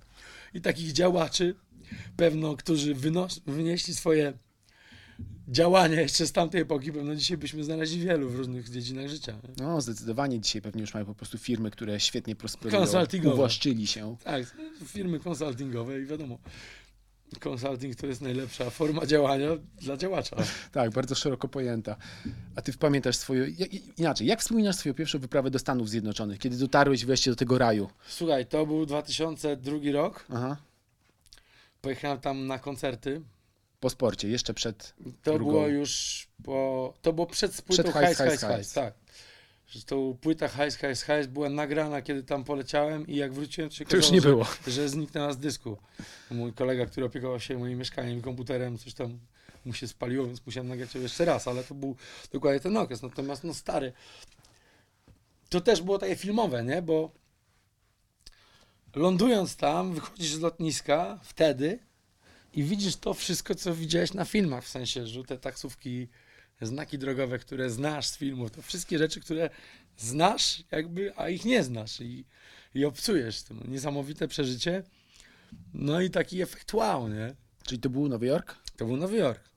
I 0.55 0.61
takich 0.61 0.93
działaczy, 0.93 1.55
pewno, 2.17 2.57
którzy 2.57 2.95
wynos- 2.95 3.41
wynieśli 3.47 3.95
swoje 3.95 4.33
działania 5.49 6.01
jeszcze 6.01 6.27
z 6.27 6.33
tamtej 6.33 6.61
epoki, 6.61 6.93
pewno 6.93 7.15
dzisiaj 7.15 7.37
byśmy 7.37 7.65
znaleźli 7.65 8.01
wielu 8.01 8.29
w 8.29 8.37
różnych 8.37 8.71
dziedzinach 8.71 9.09
życia. 9.09 9.33
Nie? 9.33 9.65
No, 9.65 9.81
zdecydowanie 9.81 10.41
dzisiaj 10.41 10.63
pewnie 10.63 10.81
już 10.81 10.95
mają 10.95 11.07
po 11.07 11.15
prostu 11.15 11.39
firmy, 11.39 11.71
które 11.71 12.01
świetnie 12.01 12.37
prosperują, 12.37 12.87
uwłaszczyli 13.33 13.87
się. 13.87 14.17
Tak, 14.25 14.57
firmy 14.87 15.21
konsultingowe 15.21 16.01
i 16.01 16.07
wiadomo, 16.07 16.39
konsulting 17.41 17.97
to 17.97 18.07
jest 18.07 18.21
najlepsza 18.21 18.71
forma 18.71 19.07
działania 19.07 19.49
dla 19.81 19.97
działacza. 19.97 20.37
Tak, 20.73 20.91
bardzo 20.91 21.15
szeroko 21.15 21.49
pojęta. 21.49 21.97
A 22.57 22.63
ty 22.63 22.73
pamiętasz 22.73 23.17
swoją... 23.17 23.45
jak- 23.59 23.99
Inaczej, 23.99 24.27
jak 24.27 24.41
wspominasz 24.41 24.77
swoją 24.77 24.95
pierwszą 24.95 25.19
wyprawę 25.19 25.51
do 25.51 25.59
Stanów 25.59 25.89
Zjednoczonych, 25.91 26.39
kiedy 26.39 26.57
dotarłeś 26.57 27.05
wreszcie 27.07 27.31
do 27.31 27.37
tego 27.37 27.59
raju? 27.59 27.91
Słuchaj, 28.09 28.47
to 28.47 28.67
był 28.67 28.87
2002 28.87 29.77
rok, 29.93 30.27
Aha. 30.35 30.57
pojechałem 31.81 32.19
tam 32.21 32.47
na 32.47 32.59
koncerty, 32.59 33.21
Po 33.81 33.91
sporcie, 33.91 34.29
jeszcze 34.29 34.55
przed... 34.55 34.95
To 35.23 35.33
drugą. 35.35 35.51
było 35.53 35.67
już 35.69 36.27
po. 36.45 36.95
To 37.03 37.13
było 37.13 37.27
przed 37.27 37.63
płytą 37.63 37.83
Przed 37.83 37.95
Hajs, 37.95 38.19
Hajs, 38.19 38.19
Hajs, 38.19 38.41
Hajs, 38.43 38.75
Hajs, 38.75 38.95
Tak. 39.67 39.73
Zresztą 39.73 40.17
płyta 40.21 40.49
Hajs, 40.49 40.77
Hajs, 40.77 41.03
Hajs 41.03 41.27
była 41.27 41.49
nagrana, 41.51 42.03
kiedy 42.03 42.23
tam 42.23 42.45
poleciałem 42.45 43.07
i 43.07 43.17
jak 43.17 43.33
wróciłem, 43.33 43.71
to 43.71 43.85
To 43.85 43.97
już 43.97 44.11
nie 44.11 44.21
że, 44.21 44.29
było. 44.29 44.47
że 44.67 44.89
zniknęła 44.89 45.33
z 45.33 45.39
dysku. 45.39 45.77
Mój 46.31 46.53
kolega, 46.53 46.87
który 46.87 47.07
opiekował 47.07 47.41
się 47.41 47.59
moim 47.59 47.79
mieszkaniem 47.79 48.19
i 48.19 48.23
komputerem, 48.23 48.79
coś 48.79 48.95
tam 48.95 49.19
mu 49.65 49.73
się 49.73 49.89
spaliło, 49.89 50.27
więc 50.27 50.47
musiałem 50.47 50.69
nagrać 50.69 50.95
ją 50.95 51.01
jeszcze 51.01 51.25
raz, 51.25 51.49
ale 51.49 51.65
to 51.65 51.75
był 51.75 51.97
dokładnie 52.33 52.61
ten 52.61 52.77
okres. 52.77 53.03
Natomiast 53.03 53.45
no 53.45 53.55
stary, 53.55 53.93
to 55.49 55.61
też 55.61 55.83
było 55.83 55.99
takie 55.99 56.17
filmowe, 56.17 56.65
nie? 56.65 56.83
Bo 56.83 57.11
lądując 58.97 59.57
tam, 59.57 59.95
wychodzisz 59.95 60.33
z 60.35 60.41
lotniska 60.41 61.19
wtedy 61.23 61.79
i 62.53 62.63
widzisz 62.63 62.97
to 62.97 63.15
wszystko, 63.15 63.55
co 63.55 63.75
widziałeś 63.75 64.15
na 64.15 64.25
filmach, 64.25 64.65
w 64.65 64.69
sensie 64.69 65.07
żółte 65.07 65.39
taksówki, 65.39 66.09
znaki 66.61 66.99
drogowe, 66.99 67.39
które 67.39 67.71
znasz 67.71 68.07
z 68.07 68.17
filmów, 68.17 68.51
to 68.51 68.63
wszystkie 68.63 68.99
rzeczy, 68.99 69.21
które 69.21 69.51
znasz, 69.97 70.65
jakby, 70.71 71.13
a 71.17 71.29
ich 71.29 71.45
nie 71.45 71.63
znasz 71.63 72.01
i, 72.01 72.25
i 72.75 72.85
obcujesz 72.85 73.43
tym. 73.43 73.63
Niesamowite 73.69 74.29
przeżycie. 74.29 74.83
No 75.75 76.01
i 76.01 76.11
taki 76.11 76.43
efekt 76.43 76.75
wow, 76.75 77.09
nie? 77.09 77.35
Czyli 77.63 77.81
to 77.81 77.91
był 77.91 78.09
Nowy 78.09 78.27
Jork? 78.27 78.57
To 78.77 78.87
był 78.87 78.97
Nowy 78.97 79.17
Jork. 79.17 79.56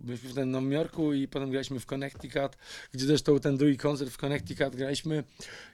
Byliśmy 0.00 0.30
w 0.30 0.34
tym 0.34 0.50
Nowym 0.50 0.72
Jorku 0.72 1.12
i 1.12 1.28
potem 1.28 1.50
graliśmy 1.50 1.80
w 1.80 1.86
Connecticut, 1.86 2.56
gdzie 2.92 3.06
zresztą 3.06 3.40
ten 3.40 3.56
drugi 3.56 3.76
koncert 3.76 4.10
w 4.10 4.16
Connecticut 4.16 4.76
graliśmy 4.76 5.24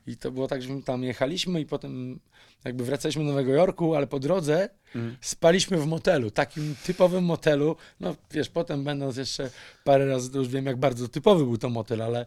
i 0.06 0.16
to 0.16 0.30
było 0.30 0.48
tak, 0.48 0.62
że 0.62 0.72
my 0.74 0.82
tam 0.82 1.02
jechaliśmy 1.04 1.60
i 1.60 1.66
potem 1.66 2.20
jakby 2.64 2.84
wracaliśmy 2.84 3.22
do 3.24 3.28
Nowego 3.30 3.52
Jorku, 3.52 3.94
ale 3.94 4.06
po 4.06 4.18
drodze 4.18 4.68
Mhm. 4.94 5.16
spaliśmy 5.20 5.76
w 5.76 5.86
motelu, 5.86 6.30
takim 6.30 6.74
typowym 6.86 7.24
motelu. 7.24 7.76
No 8.00 8.16
wiesz, 8.30 8.48
potem 8.48 8.84
będąc 8.84 9.16
jeszcze 9.16 9.50
parę 9.84 10.06
razy, 10.06 10.30
to 10.30 10.38
już 10.38 10.48
wiem 10.48 10.66
jak 10.66 10.76
bardzo 10.76 11.08
typowy 11.08 11.44
był 11.44 11.58
to 11.58 11.68
motel, 11.70 12.02
ale 12.02 12.26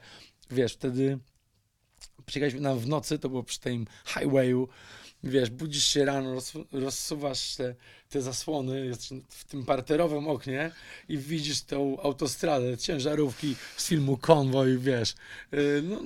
wiesz, 0.51 0.73
wtedy 0.73 1.19
przyjechaliśmy 2.25 2.61
tam 2.61 2.79
w 2.79 2.87
nocy, 2.87 3.19
to 3.19 3.29
było 3.29 3.43
przy 3.43 3.59
tym 3.59 3.85
highwayu, 4.05 4.67
wiesz, 5.23 5.49
budzisz 5.49 5.87
się 5.87 6.05
rano, 6.05 6.33
roz, 6.33 6.53
rozsuwasz 6.71 7.55
te, 7.55 7.75
te 8.09 8.21
zasłony 8.21 8.91
w 9.29 9.43
tym 9.43 9.65
parterowym 9.65 10.27
oknie 10.27 10.71
i 11.09 11.17
widzisz 11.17 11.61
tą 11.61 12.01
autostradę, 12.01 12.77
ciężarówki 12.77 13.55
z 13.77 13.87
filmu 13.87 14.17
Konwoj, 14.17 14.77
wiesz, 14.77 15.15
yy, 15.51 15.83
no, 15.83 16.01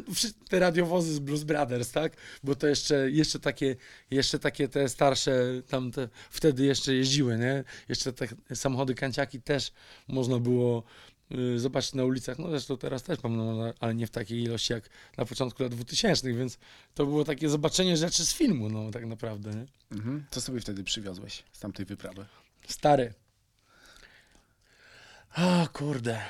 te 0.49 0.59
radiowozy 0.59 1.13
z 1.13 1.19
Blues 1.19 1.43
Brothers, 1.43 1.91
tak, 1.91 2.13
bo 2.43 2.55
to 2.55 2.67
jeszcze, 2.67 3.11
jeszcze 3.11 3.39
takie, 3.39 3.75
jeszcze 4.11 4.39
takie 4.39 4.67
te 4.67 4.89
starsze, 4.89 5.61
tam 5.67 5.91
te, 5.91 6.09
wtedy 6.29 6.65
jeszcze 6.65 6.93
jeździły, 6.93 7.37
nie, 7.37 7.63
jeszcze 7.89 8.13
te 8.13 8.27
samochody 8.55 8.95
kanciaki 8.95 9.41
też 9.41 9.71
można 10.07 10.39
było 10.39 10.83
yy, 11.29 11.59
zobaczyć 11.59 11.93
na 11.93 12.03
ulicach, 12.03 12.39
no 12.39 12.49
zresztą 12.49 12.77
teraz 12.77 13.03
też 13.03 13.19
pewno, 13.19 13.73
ale 13.79 13.95
nie 13.95 14.07
w 14.07 14.11
takiej 14.11 14.43
ilości 14.43 14.73
jak 14.73 14.89
na 15.17 15.25
początku 15.25 15.63
lat 15.63 15.75
2000, 15.75 16.33
więc 16.33 16.57
to 16.93 17.05
było 17.05 17.23
takie 17.23 17.49
zobaczenie 17.49 17.97
rzeczy 17.97 18.25
z 18.25 18.33
filmu, 18.33 18.69
no 18.69 18.91
tak 18.91 19.05
naprawdę, 19.05 19.51
nie? 19.51 19.65
Mhm. 19.91 20.25
Co 20.31 20.41
sobie 20.41 20.59
wtedy 20.59 20.83
przywiozłeś 20.83 21.43
z 21.51 21.59
tamtej 21.59 21.85
wyprawy? 21.85 22.25
Stary. 22.67 23.13
O 25.37 25.67
kurde. 25.73 26.21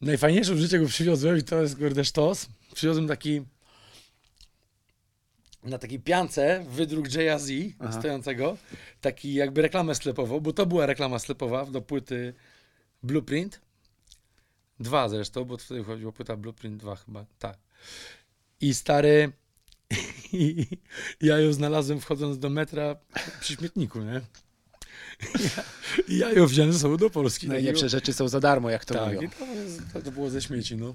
Najfajniejszą 0.00 0.56
rzecz, 0.56 0.72
jaką 0.72 0.86
przywiozłem 0.86 1.38
i 1.38 1.42
to 1.42 1.62
jest 1.62 1.76
kurde 1.76 2.04
sztos. 2.04 2.46
Przywiozłem 2.74 3.08
taki 3.08 3.42
na 5.64 5.78
takiej 5.78 6.00
piance 6.00 6.64
wydruk. 6.68 7.06
Aha. 7.78 7.92
stojącego, 7.92 8.56
taki 9.00 9.34
jakby 9.34 9.62
reklamę 9.62 9.94
sklepową, 9.94 10.40
bo 10.40 10.52
to 10.52 10.66
była 10.66 10.86
reklama 10.86 11.18
sklepowa 11.18 11.66
do 11.66 11.82
płyty 11.82 12.34
Blueprint. 13.02 13.60
Dwa 14.80 15.08
zresztą, 15.08 15.44
bo 15.44 15.56
wtedy 15.56 15.84
chodziło 15.84 16.10
o 16.10 16.12
płyta 16.12 16.36
Blueprint 16.36 16.80
2 16.80 16.96
chyba, 16.96 17.26
tak. 17.38 17.58
I 18.60 18.74
stary, 18.74 19.32
i 20.32 20.66
ja 21.20 21.38
ją 21.38 21.52
znalazłem 21.52 22.00
wchodząc 22.00 22.38
do 22.38 22.50
metra 22.50 22.96
przy 23.40 23.54
śmietniku, 23.54 24.00
nie? 24.00 24.20
Ja, 25.22 25.64
i 26.08 26.18
ja 26.18 26.32
ją 26.32 26.46
wziąłem 26.46 26.72
ze 26.72 26.78
sobą 26.78 26.96
do 26.96 27.10
Polski. 27.10 27.48
Najlepsze 27.48 27.88
rzeczy 27.88 28.12
są 28.12 28.28
za 28.28 28.40
darmo, 28.40 28.70
jak 28.70 28.84
to 28.84 28.94
tak, 28.94 29.14
mówią. 29.14 29.28
i 29.28 29.30
to, 29.92 30.02
to, 30.02 30.10
było 30.10 30.30
ze 30.30 30.42
śmieci, 30.42 30.76
no. 30.76 30.94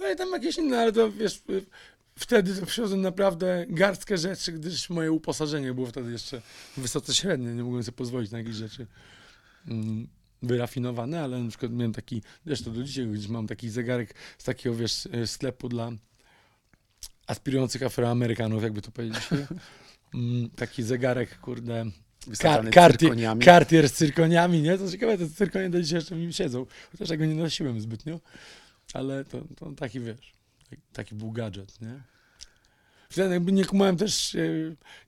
No 0.00 0.12
i 0.12 0.16
tam 0.16 0.32
jakieś 0.32 0.58
inne, 0.58 0.78
ale 0.80 0.92
to 0.92 1.12
wiesz, 1.12 1.42
wtedy 2.18 2.66
przywiozłem 2.66 3.00
naprawdę 3.00 3.66
garstkę 3.68 4.18
rzeczy, 4.18 4.52
gdyż 4.52 4.90
moje 4.90 5.12
uposażenie 5.12 5.74
było 5.74 5.86
wtedy 5.86 6.12
jeszcze 6.12 6.42
wysoce 6.76 7.14
średnie, 7.14 7.54
nie 7.54 7.64
mogłem 7.64 7.82
sobie 7.82 7.96
pozwolić 7.96 8.30
na 8.30 8.38
jakieś 8.38 8.54
rzeczy 8.54 8.86
mm, 9.68 10.08
wyrafinowane, 10.42 11.22
ale 11.22 11.42
na 11.42 11.48
przykład 11.48 11.72
miałem 11.72 11.92
taki, 11.92 12.22
zresztą 12.46 12.72
do 12.72 12.82
dzisiaj 12.84 13.06
gdzieś 13.06 13.28
mam 13.28 13.46
taki 13.46 13.70
zegarek 13.70 14.14
z 14.38 14.44
takiego, 14.44 14.76
wiesz, 14.76 15.06
y, 15.06 15.26
sklepu 15.26 15.68
dla 15.68 15.90
aspirujących 17.26 17.82
afroamerykanów, 17.82 18.62
jakby 18.62 18.82
to 18.82 18.90
powiedzieć. 18.90 19.28
Mm, 20.14 20.50
taki 20.50 20.82
zegarek, 20.82 21.38
kurde, 21.40 21.84
Kar- 22.38 22.70
karty- 22.70 22.98
cyrkoniami. 22.98 23.44
Kartier 23.44 23.88
z 23.88 23.92
cyrkoniami, 23.92 24.62
nie? 24.62 24.78
To 24.78 24.90
ciekawe, 24.90 25.18
te 25.18 25.28
cyrkonie 25.28 25.70
do 25.70 25.82
dzisiaj 25.82 25.96
jeszcze 25.96 26.14
w 26.14 26.18
nim 26.18 26.32
siedzą. 26.32 26.66
Chociaż 26.92 27.10
ja 27.10 27.16
go 27.16 27.26
nie 27.26 27.34
nosiłem 27.34 27.80
zbytnio, 27.80 28.20
ale 28.94 29.24
to, 29.24 29.44
to 29.56 29.72
taki, 29.72 30.00
wiesz, 30.00 30.32
taki, 30.92 31.14
był 31.14 31.32
gadżet, 31.32 31.80
nie? 31.80 32.02
Wtedy 33.10 33.34
jakby 33.34 33.52
nie 33.52 33.64
kumałem 33.64 33.96
też, 33.96 34.34
e, 34.34 34.40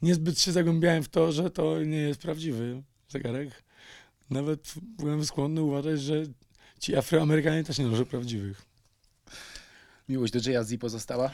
niezbyt 0.02 0.40
się 0.40 0.52
zagłębiałem 0.52 1.02
w 1.02 1.08
to, 1.08 1.32
że 1.32 1.50
to 1.50 1.82
nie 1.84 1.96
jest 1.98 2.20
prawdziwy 2.20 2.82
zegarek. 3.08 3.62
Nawet 4.30 4.74
byłem 4.82 5.24
skłonny 5.24 5.62
uważać, 5.62 6.00
że 6.00 6.22
ci 6.80 6.96
Afroamerykanie 6.96 7.64
też 7.64 7.78
nie 7.78 7.86
noszą 7.86 8.04
prawdziwych. 8.04 8.62
Miłość 10.08 10.32
do 10.32 10.50
Jay-Z 10.50 10.80
pozostała? 10.80 11.30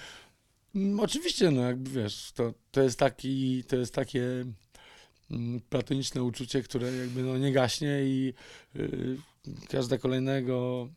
Mm, 0.75 1.01
Oczywiście, 1.01 1.51
no 1.51 1.63
jakby 1.63 1.91
wiesz, 1.91 2.33
to, 2.35 2.55
to 2.71 2.83
jest 2.83 2.99
taki, 2.99 3.65
to 3.65 3.77
jest 3.77 3.95
takie 3.95 4.45
mm, 5.31 5.61
platoniczne 5.71 6.23
uczucie, 6.23 6.63
które 6.63 6.93
jakby 6.93 7.23
no 7.23 7.39
nie 7.39 7.53
gaśnie 7.53 8.03
i 8.05 8.35
y, 8.77 9.17
każda 9.69 9.99
kolejnego 9.99 10.89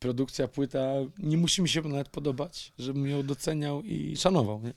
produkcja, 0.00 0.48
płyta 0.48 0.92
nie 1.18 1.36
musi 1.36 1.62
mi 1.62 1.68
się 1.68 1.82
nawet 1.82 2.08
podobać, 2.08 2.72
żebym 2.78 3.06
ją 3.06 3.22
doceniał 3.22 3.82
i 3.82 4.16
szanował, 4.16 4.62
nie? 4.62 4.74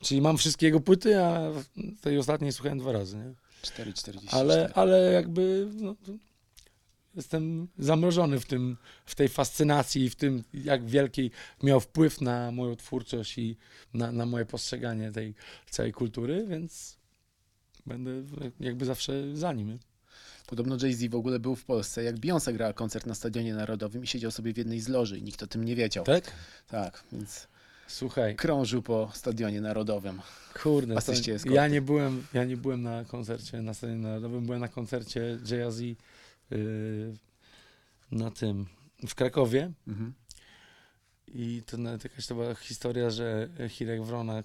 Czyli 0.00 0.20
mam 0.20 0.38
wszystkie 0.38 0.66
jego 0.66 0.80
płyty, 0.80 1.22
a 1.22 1.52
tej 2.00 2.18
ostatniej 2.18 2.52
słuchałem 2.52 2.78
dwa 2.78 2.92
razy, 2.92 3.16
nie? 3.16 3.34
4,44. 3.62 4.18
ale, 4.30 4.72
ale 4.74 5.12
jakby 5.12 5.68
no, 5.74 5.94
jestem 7.14 7.68
zamrożony 7.78 8.40
w, 8.40 8.46
tym, 8.46 8.76
w 9.06 9.14
tej 9.14 9.28
fascynacji 9.28 10.04
i 10.04 10.10
w 10.10 10.16
tym, 10.16 10.44
jak 10.54 10.86
wielki 10.86 11.30
miał 11.62 11.80
wpływ 11.80 12.20
na 12.20 12.52
moją 12.52 12.76
twórczość 12.76 13.38
i 13.38 13.56
na, 13.94 14.12
na 14.12 14.26
moje 14.26 14.46
postrzeganie 14.46 15.12
tej 15.12 15.34
całej 15.70 15.92
kultury, 15.92 16.46
więc 16.48 16.96
będę 17.86 18.10
jakby 18.60 18.84
zawsze 18.84 19.36
za 19.36 19.52
nim. 19.52 19.78
Podobno 20.46 20.76
Jay-Z 20.82 21.10
w 21.10 21.14
ogóle 21.14 21.38
był 21.38 21.56
w 21.56 21.64
Polsce, 21.64 22.02
jak 22.02 22.16
Beyoncé 22.16 22.52
grała 22.52 22.72
koncert 22.72 23.06
na 23.06 23.14
Stadionie 23.14 23.54
Narodowym 23.54 24.04
i 24.04 24.06
siedział 24.06 24.30
sobie 24.30 24.52
w 24.52 24.56
jednej 24.56 24.80
z 24.80 24.88
loży 24.88 25.18
i 25.18 25.22
nikt 25.22 25.42
o 25.42 25.46
tym 25.46 25.64
nie 25.64 25.76
wiedział. 25.76 26.04
Tak? 26.04 26.32
Tak, 26.68 27.04
więc 27.12 27.48
Słuchaj, 27.88 28.36
krążył 28.36 28.82
po 28.82 29.10
Stadionie 29.14 29.60
Narodowym. 29.60 30.20
kurde, 30.62 30.94
to, 30.94 31.12
ja, 31.50 31.68
nie 31.68 31.82
byłem, 31.82 32.26
ja 32.32 32.44
nie 32.44 32.56
byłem 32.56 32.82
na 32.82 33.04
koncercie 33.04 33.62
na 33.62 33.74
Stadionie 33.74 34.02
Narodowym, 34.02 34.46
byłem 34.46 34.60
na 34.60 34.68
koncercie 34.68 35.38
Jay-Z 35.50 35.80
yy, 35.80 37.14
na 38.12 38.30
tym, 38.30 38.66
w 39.08 39.14
Krakowie. 39.14 39.72
Mhm. 39.88 40.14
I 41.34 41.62
to 41.66 41.76
nawet 41.76 42.04
jakaś 42.04 42.26
to 42.26 42.34
była 42.34 42.54
historia, 42.54 43.10
że 43.10 43.48
Hirek 43.68 44.02
Wrona 44.02 44.42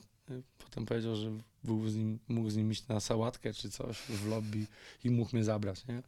potem 0.58 0.86
powiedział, 0.86 1.16
że 1.16 1.32
był 1.64 1.90
z 1.90 1.96
nim, 1.96 2.20
mógł 2.28 2.50
z 2.50 2.56
nim 2.56 2.72
iść 2.72 2.88
na 2.88 3.00
sałatkę 3.00 3.54
czy 3.54 3.70
coś 3.70 3.98
w 3.98 4.28
lobby 4.28 4.66
i 5.04 5.10
mógł 5.10 5.36
mnie 5.36 5.44
zabrać, 5.44 5.88
nie? 5.88 6.02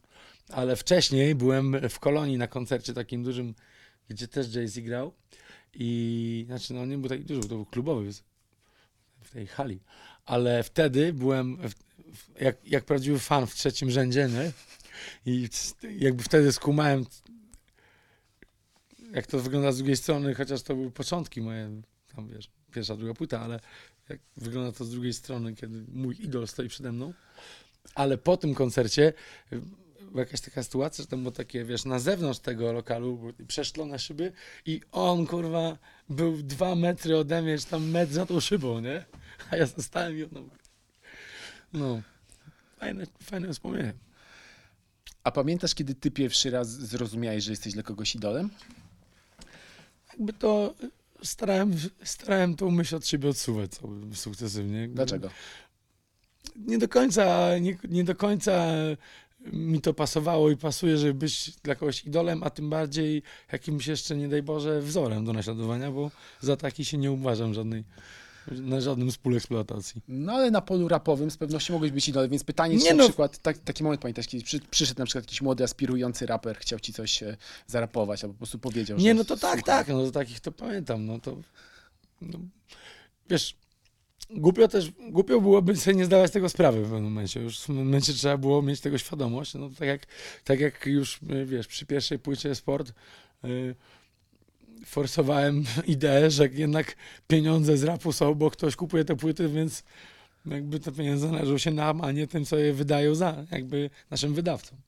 Ale 0.48 0.76
wcześniej 0.76 1.34
byłem 1.34 1.88
w 1.88 1.98
Kolonii 1.98 2.38
na 2.38 2.46
koncercie 2.46 2.92
takim 2.92 3.24
dużym, 3.24 3.54
gdzie 4.08 4.28
też 4.28 4.54
Jay-Z 4.54 4.80
grał 4.80 5.12
i, 5.74 6.44
znaczy 6.46 6.74
no 6.74 6.86
nie 6.86 6.98
był 6.98 7.08
taki 7.08 7.24
duży, 7.24 7.48
to 7.48 7.54
był 7.54 7.66
klubowy 7.66 8.10
w 9.22 9.30
tej 9.30 9.46
hali, 9.46 9.80
ale 10.24 10.62
wtedy 10.62 11.12
byłem 11.12 11.56
w, 11.56 11.74
w, 12.16 12.40
jak, 12.40 12.66
jak 12.66 12.84
prawdziwy 12.84 13.18
fan 13.18 13.46
w 13.46 13.54
trzecim 13.54 13.90
rzędzie, 13.90 14.28
nie? 14.28 14.52
I 15.32 15.48
jakby 15.98 16.22
wtedy 16.22 16.52
skumałem 16.52 17.04
jak 19.12 19.26
to 19.26 19.38
wygląda 19.38 19.72
z 19.72 19.76
drugiej 19.76 19.96
strony, 19.96 20.34
chociaż 20.34 20.62
to 20.62 20.74
były 20.74 20.90
początki 20.90 21.40
moje, 21.40 21.82
tam 22.16 22.28
wiesz, 22.28 22.50
pierwsza, 22.72 22.96
druga 22.96 23.14
płyta, 23.14 23.40
ale 23.40 23.60
jak 24.08 24.20
wygląda 24.36 24.72
to 24.72 24.84
z 24.84 24.90
drugiej 24.90 25.12
strony, 25.12 25.54
kiedy 25.54 25.84
mój 25.92 26.16
idol 26.20 26.48
stoi 26.48 26.68
przede 26.68 26.92
mną. 26.92 27.12
Ale 27.94 28.18
po 28.18 28.36
tym 28.36 28.54
koncercie 28.54 29.12
y, 29.52 29.60
była 30.00 30.20
jakaś 30.20 30.40
taka 30.40 30.62
sytuacja, 30.62 31.02
że 31.02 31.08
tam 31.08 31.22
było 31.22 31.32
takie, 31.32 31.64
wiesz, 31.64 31.84
na 31.84 31.98
zewnątrz 31.98 32.40
tego 32.40 32.72
lokalu 32.72 33.16
były 33.16 33.32
przeszklone 33.32 33.98
szyby 33.98 34.32
i 34.66 34.80
on, 34.92 35.26
kurwa, 35.26 35.78
był 36.08 36.42
dwa 36.42 36.74
metry 36.74 37.16
ode 37.16 37.42
mnie, 37.42 37.58
czy 37.58 37.66
tam 37.66 37.90
metr 37.90 38.12
za 38.12 38.26
tą 38.26 38.40
szybą, 38.40 38.80
nie? 38.80 39.04
A 39.50 39.56
ja 39.56 39.66
zostałem 39.66 40.18
i 40.18 40.22
on... 40.22 40.50
No, 41.72 42.02
fajne, 42.78 43.06
fajne 43.22 43.52
wspomnienie. 43.52 43.92
A 45.24 45.30
pamiętasz, 45.30 45.74
kiedy 45.74 45.94
ty 45.94 46.10
pierwszy 46.10 46.50
raz 46.50 46.70
zrozumiałeś, 46.70 47.44
że 47.44 47.52
jesteś 47.52 47.72
dla 47.72 47.82
kogoś 47.82 48.14
idolem? 48.14 48.50
jakby 50.16 50.32
to 50.32 50.74
starałem, 51.26 51.72
starałem 52.04 52.56
tą 52.56 52.70
myśl 52.70 52.96
od 52.96 53.06
siebie 53.06 53.28
odsuwać 53.28 53.70
sukcesywnie. 54.14 54.88
Dlaczego? 54.88 55.30
Nie 56.56 56.78
do 56.78 56.88
końca, 56.88 57.58
nie, 57.58 57.76
nie 57.88 58.04
do 58.04 58.14
końca 58.14 58.66
mi 59.52 59.80
to 59.80 59.94
pasowało 59.94 60.50
i 60.50 60.56
pasuje, 60.56 60.96
żeby 60.96 61.14
być 61.14 61.50
dla 61.62 61.74
kogoś 61.74 62.04
idolem, 62.04 62.42
a 62.42 62.50
tym 62.50 62.70
bardziej 62.70 63.22
jakimś 63.52 63.86
jeszcze, 63.86 64.16
nie 64.16 64.28
daj 64.28 64.42
Boże, 64.42 64.80
wzorem 64.80 65.24
do 65.24 65.32
naśladowania, 65.32 65.90
bo 65.90 66.10
za 66.40 66.56
taki 66.56 66.84
się 66.84 66.98
nie 66.98 67.12
uważam 67.12 67.54
żadnej, 67.54 67.84
na 68.52 68.80
żadnym 68.80 69.10
spół 69.10 69.36
eksploatacji. 69.36 70.02
No 70.08 70.32
ale 70.32 70.50
na 70.50 70.60
polu 70.60 70.88
rapowym 70.88 71.30
z 71.30 71.36
pewnością 71.36 71.74
mogłeś 71.74 71.90
być 71.90 72.08
idolem, 72.08 72.30
więc 72.30 72.44
pytanie, 72.44 72.78
czy 72.78 72.84
Nie 72.84 72.90
na 72.90 73.02
no. 73.02 73.08
przykład, 73.08 73.38
tak, 73.38 73.58
taki 73.58 73.82
moment 73.84 74.02
pamiętasz, 74.02 74.26
kiedy 74.26 74.44
przy, 74.44 74.60
przyszedł 74.60 75.00
na 75.00 75.06
przykład 75.06 75.24
jakiś 75.24 75.42
młody, 75.42 75.64
aspirujący 75.64 76.26
raper, 76.26 76.58
chciał 76.58 76.80
ci 76.80 76.92
coś 76.92 77.22
e, 77.22 77.36
zarapować, 77.66 78.24
albo 78.24 78.34
po 78.34 78.38
prostu 78.38 78.58
powiedział, 78.58 78.98
że... 78.98 79.04
Nie, 79.04 79.14
no 79.14 79.24
to 79.24 79.36
tak, 79.36 79.58
słuchaj. 79.58 79.62
tak, 79.62 79.88
no 79.88 80.04
to 80.04 80.10
takich 80.10 80.40
to 80.40 80.52
pamiętam, 80.52 81.06
no 81.06 81.18
to 81.18 81.36
no, 82.20 82.38
wiesz, 83.30 83.56
głupio 84.30 84.68
też, 84.68 84.92
głupio 85.10 85.40
byłoby 85.40 85.76
sobie 85.76 85.96
nie 85.96 86.04
zdawać 86.04 86.30
tego 86.30 86.48
sprawy 86.48 86.78
w 86.80 86.82
pewnym 86.82 87.04
momencie, 87.04 87.40
już 87.40 87.60
w 87.60 87.68
momencie 87.68 88.12
trzeba 88.12 88.36
było 88.36 88.62
mieć 88.62 88.80
tego 88.80 88.98
świadomość, 88.98 89.54
no 89.54 89.70
tak 89.78 89.88
jak, 89.88 90.06
tak 90.44 90.60
jak 90.60 90.86
już, 90.86 91.20
y, 91.22 91.46
wiesz, 91.46 91.66
przy 91.66 91.86
pierwszej 91.86 92.18
płycie 92.18 92.54
Sport 92.54 92.92
y, 93.44 93.74
forsowałem 94.86 95.64
ideę, 95.86 96.30
że 96.30 96.48
jednak 96.48 96.96
pieniądze 97.28 97.76
z 97.76 97.84
rapu 97.84 98.12
są, 98.12 98.34
bo 98.34 98.50
ktoś 98.50 98.76
kupuje 98.76 99.04
te 99.04 99.16
płyty, 99.16 99.48
więc 99.48 99.84
jakby 100.46 100.80
te 100.80 100.92
pieniądze 100.92 101.30
należą 101.30 101.58
się 101.58 101.70
nam, 101.70 102.00
a 102.00 102.12
nie 102.12 102.26
tym, 102.26 102.44
co 102.44 102.56
je 102.56 102.72
wydają 102.72 103.14
za, 103.14 103.44
jakby 103.50 103.90
naszym 104.10 104.34
wydawcom. 104.34 104.78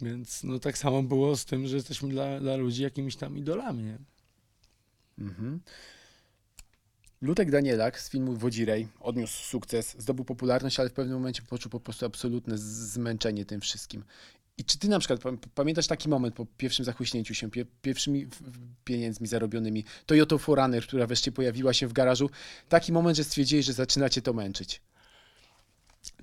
Więc 0.00 0.44
no 0.44 0.58
tak 0.58 0.78
samo 0.78 1.02
było 1.02 1.36
z 1.36 1.44
tym, 1.44 1.66
że 1.66 1.76
jesteśmy 1.76 2.08
dla, 2.08 2.40
dla 2.40 2.56
ludzi 2.56 2.82
jakimiś 2.82 3.16
tam 3.16 3.38
idolami, 3.38 3.82
nie? 3.82 3.98
Mhm. 5.18 5.60
Lutek 7.22 7.50
Danielak 7.50 8.00
z 8.00 8.10
filmu 8.10 8.32
Wodzirej 8.32 8.88
odniósł 9.00 9.44
sukces, 9.44 9.96
zdobył 9.98 10.24
popularność, 10.24 10.80
ale 10.80 10.90
w 10.90 10.92
pewnym 10.92 11.14
momencie 11.14 11.42
poczuł 11.42 11.70
po 11.70 11.80
prostu 11.80 12.06
absolutne 12.06 12.58
zmęczenie 12.58 13.44
tym 13.44 13.60
wszystkim. 13.60 14.04
I 14.58 14.64
czy 14.64 14.78
ty 14.78 14.88
na 14.88 14.98
przykład 14.98 15.20
pam- 15.20 15.38
pamiętasz 15.54 15.86
taki 15.86 16.08
moment 16.08 16.34
po 16.34 16.46
pierwszym 16.56 16.84
zachłyśnięciu 16.84 17.34
się, 17.34 17.50
pie, 17.50 17.64
pierwszymi 17.82 18.26
pieniędzmi 18.84 19.26
zarobionymi, 19.26 19.84
Toyota 20.06 20.38
Forerunner, 20.38 20.86
która 20.86 21.06
wreszcie 21.06 21.32
pojawiła 21.32 21.72
się 21.72 21.86
w 21.86 21.92
garażu, 21.92 22.30
taki 22.68 22.92
moment, 22.92 23.16
że 23.16 23.24
stwierdziłeś, 23.24 23.66
że 23.66 23.72
zaczynacie 23.72 24.22
to 24.22 24.32
męczyć. 24.32 24.80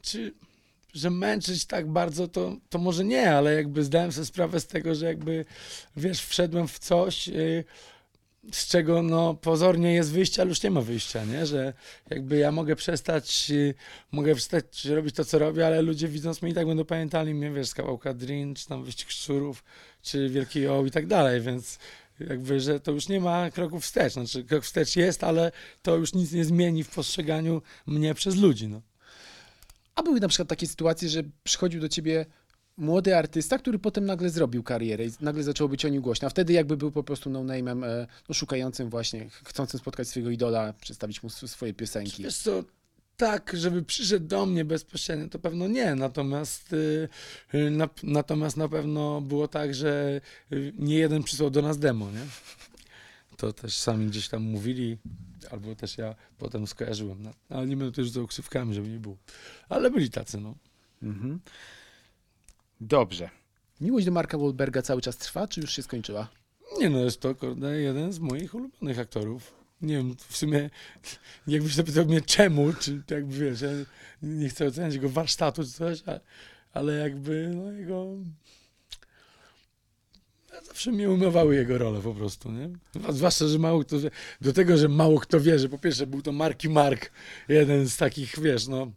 Czy, 0.01 0.33
że 0.93 1.09
męczyć 1.09 1.65
tak 1.65 1.91
bardzo, 1.91 2.27
to, 2.27 2.57
to 2.69 2.79
może 2.79 3.05
nie, 3.05 3.31
ale 3.31 3.53
jakby 3.53 3.83
zdałem 3.83 4.11
sobie 4.11 4.25
sprawę 4.25 4.59
z 4.59 4.67
tego, 4.67 4.95
że 4.95 5.05
jakby, 5.05 5.45
wiesz, 5.97 6.21
wszedłem 6.25 6.67
w 6.67 6.79
coś, 6.79 7.27
yy, 7.27 7.63
z 8.51 8.67
czego 8.67 9.03
no 9.03 9.33
pozornie 9.33 9.93
jest 9.93 10.11
wyjście, 10.11 10.41
ale 10.41 10.49
już 10.49 10.63
nie 10.63 10.71
ma 10.71 10.81
wyjścia, 10.81 11.25
nie? 11.25 11.45
Że 11.45 11.73
jakby 12.09 12.37
ja 12.37 12.51
mogę 12.51 12.75
przestać, 12.75 13.49
yy, 13.49 13.73
mogę 14.11 14.35
przestać 14.35 14.85
robić 14.85 15.15
to, 15.15 15.25
co 15.25 15.39
robię, 15.39 15.65
ale 15.65 15.81
ludzie 15.81 16.07
widząc 16.07 16.41
mnie 16.41 16.51
i 16.51 16.53
tak 16.53 16.67
będą 16.67 16.85
pamiętali 16.85 17.33
mnie, 17.33 17.51
wiesz, 17.51 17.67
z 17.67 17.73
kawałka 17.73 18.13
Drin, 18.13 18.55
czy 18.55 18.67
tam 18.67 18.83
Wyścig 18.83 19.09
Szczurów, 19.09 19.63
czy 20.01 20.29
Wielki 20.29 20.67
O 20.67 20.85
i 20.85 20.91
tak 20.91 21.07
dalej, 21.07 21.41
więc 21.41 21.79
jakby, 22.19 22.59
że 22.59 22.79
to 22.79 22.91
już 22.91 23.09
nie 23.09 23.19
ma 23.19 23.51
kroków 23.51 23.83
wstecz, 23.83 24.13
znaczy 24.13 24.43
krok 24.43 24.63
wstecz 24.63 24.95
jest, 24.95 25.23
ale 25.23 25.51
to 25.81 25.95
już 25.95 26.13
nic 26.13 26.31
nie 26.31 26.45
zmieni 26.45 26.83
w 26.83 26.89
postrzeganiu 26.89 27.61
mnie 27.85 28.13
przez 28.13 28.35
ludzi, 28.35 28.67
no. 28.67 28.81
A 29.95 30.03
były 30.03 30.19
na 30.19 30.27
przykład 30.27 30.49
takie 30.49 30.67
sytuacje, 30.67 31.09
że 31.09 31.23
przychodził 31.43 31.81
do 31.81 31.89
ciebie 31.89 32.25
młody 32.77 33.17
artysta, 33.17 33.57
który 33.57 33.79
potem 33.79 34.05
nagle 34.05 34.29
zrobił 34.29 34.63
karierę 34.63 35.05
i 35.05 35.11
nagle 35.21 35.43
zaczęło 35.43 35.67
być 35.69 35.85
o 35.85 35.89
nim 35.89 36.01
głośno, 36.01 36.25
a 36.25 36.29
wtedy 36.29 36.53
jakby 36.53 36.77
był 36.77 36.91
po 36.91 37.03
prostu 37.03 37.29
no-name'em, 37.29 37.85
e, 37.85 38.07
no, 38.29 38.35
szukającym 38.35 38.89
właśnie, 38.89 39.29
ch- 39.29 39.43
chcącym 39.45 39.79
spotkać 39.79 40.07
swojego 40.07 40.29
idola, 40.29 40.73
przedstawić 40.81 41.23
mu 41.23 41.27
sw- 41.29 41.47
swoje 41.49 41.73
piosenki. 41.73 42.23
Wiesz 42.23 42.37
co, 42.37 42.63
tak, 43.17 43.51
żeby 43.57 43.83
przyszedł 43.83 44.27
do 44.27 44.45
mnie 44.45 44.65
bezpośrednio, 44.65 45.27
to 45.29 45.39
pewno 45.39 45.67
nie. 45.67 45.95
Natomiast, 45.95 46.73
y, 46.73 47.09
y, 47.53 47.69
na, 47.71 47.89
natomiast 48.03 48.57
na 48.57 48.67
pewno 48.69 49.21
było 49.21 49.47
tak, 49.47 49.75
że 49.75 50.21
y, 50.53 50.73
nie 50.79 50.95
jeden 50.95 51.23
przysłał 51.23 51.49
do 51.49 51.61
nas 51.61 51.79
demo, 51.79 52.11
nie? 52.11 52.25
To 53.37 53.53
też 53.53 53.77
sami 53.79 54.07
gdzieś 54.07 54.29
tam 54.29 54.43
mówili, 54.43 54.97
albo 55.51 55.75
też 55.75 55.97
ja 55.97 56.15
potem 56.37 56.67
skojarzyłem. 56.67 57.23
No, 57.23 57.31
ale 57.49 57.67
nie 57.67 57.77
będę 57.77 57.95
też 57.95 58.05
rzucał 58.07 58.27
ksywkami, 58.27 58.73
żeby 58.75 58.89
nie 58.89 58.99
było. 58.99 59.17
Ale 59.69 59.91
byli 59.91 60.09
tacy, 60.09 60.37
no. 60.37 60.55
Mhm. 61.03 61.39
Dobrze. 62.87 63.29
Miłość 63.81 64.05
do 64.05 64.11
Marka 64.11 64.37
Wahlberga 64.37 64.81
cały 64.81 65.01
czas 65.01 65.17
trwa, 65.17 65.47
czy 65.47 65.61
już 65.61 65.73
się 65.73 65.83
skończyła? 65.83 66.27
Nie 66.79 66.89
no, 66.89 66.99
jest 66.99 67.21
to 67.21 67.35
kurde, 67.35 67.81
jeden 67.81 68.13
z 68.13 68.19
moich 68.19 68.55
ulubionych 68.55 68.99
aktorów. 68.99 69.53
Nie 69.81 69.97
wiem, 69.97 70.15
w 70.27 70.37
sumie 70.37 70.69
jakbyś 71.47 71.75
zapytał 71.75 72.05
mnie 72.05 72.21
czemu, 72.21 72.73
czy 72.73 73.03
jakby 73.11 73.37
wiesz, 73.37 73.61
ja 73.61 73.69
nie 74.21 74.49
chcę 74.49 74.67
oceniać 74.67 74.93
jego 74.93 75.09
warsztatu 75.09 75.63
czy 75.63 75.71
coś, 75.71 76.03
ale 76.73 76.93
jakby 76.93 77.51
no 77.55 77.71
jego... 77.71 78.07
Zawsze 80.61 80.91
mnie 80.91 81.09
umywały 81.09 81.55
jego 81.55 81.77
role 81.77 81.99
po 82.01 82.13
prostu, 82.13 82.51
nie? 82.51 82.69
Zwłaszcza, 83.09 83.47
że 83.47 83.59
mało 83.59 83.79
kto, 83.83 83.99
wie- 83.99 84.11
do 84.41 84.53
tego, 84.53 84.77
że 84.77 84.87
mało 84.89 85.19
kto 85.19 85.39
wie, 85.39 85.59
że 85.59 85.69
po 85.69 85.77
pierwsze 85.77 86.07
był 86.07 86.21
to 86.21 86.31
Marki 86.31 86.69
Mark, 86.69 87.11
jeden 87.49 87.87
z 87.89 87.97
takich, 87.97 88.39
wiesz, 88.41 88.67
no, 88.67 88.91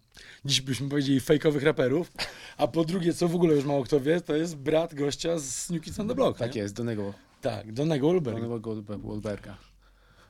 dziś 0.44 0.60
byśmy 0.60 0.88
powiedzieli 0.88 1.20
fejkowych 1.20 1.62
raperów, 1.62 2.12
a 2.56 2.66
po 2.68 2.84
drugie, 2.84 3.14
co 3.14 3.28
w 3.28 3.34
ogóle 3.34 3.54
już 3.54 3.64
mało 3.64 3.84
kto 3.84 4.00
wie, 4.00 4.20
to 4.20 4.36
jest 4.36 4.56
brat 4.56 4.94
gościa 4.94 5.38
z 5.38 5.70
New 5.70 5.82
Kids 5.82 6.00
on 6.00 6.08
the 6.08 6.14
Block, 6.14 6.38
Tak 6.38 6.54
nie? 6.54 6.60
jest, 6.60 6.74
Donego, 6.74 7.14
Tak, 7.40 7.72
Donego 7.72 8.06
Ulberg. 8.08 8.36
Donego 8.40 8.82
Wahlberga. 8.98 9.56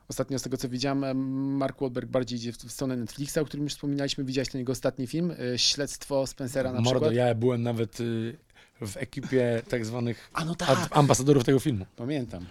Ostatnio 0.09 0.39
z 0.39 0.43
tego 0.43 0.57
co 0.57 0.69
widziałem, 0.69 1.05
em, 1.05 1.19
Mark 1.57 1.81
Wahlberg 1.81 2.09
bardziej 2.11 2.39
idzie 2.39 2.53
w 2.53 2.57
stronę 2.73 2.97
Netflixa, 2.97 3.39
o 3.39 3.45
którym 3.45 3.65
już 3.65 3.73
wspominaliśmy. 3.73 4.25
Widziałeś 4.25 4.49
ten 4.49 4.59
jego 4.59 4.73
ostatni 4.73 5.07
film, 5.07 5.31
e, 5.55 5.59
Śledztwo 5.59 6.27
Spencera 6.27 6.73
na 6.73 6.81
Mordo, 6.81 6.91
przykład? 7.01 7.15
ja 7.15 7.35
byłem 7.35 7.63
nawet 7.63 8.01
y, 8.01 8.37
w 8.81 8.97
ekipie 8.97 9.63
tak 9.69 9.87
zwanych 9.87 10.31
no 10.45 10.55
tak, 10.55 10.69
ad- 10.69 10.89
ambasadorów 10.91 11.45
tego 11.45 11.59
filmu. 11.59 11.87
pamiętam. 11.97 12.47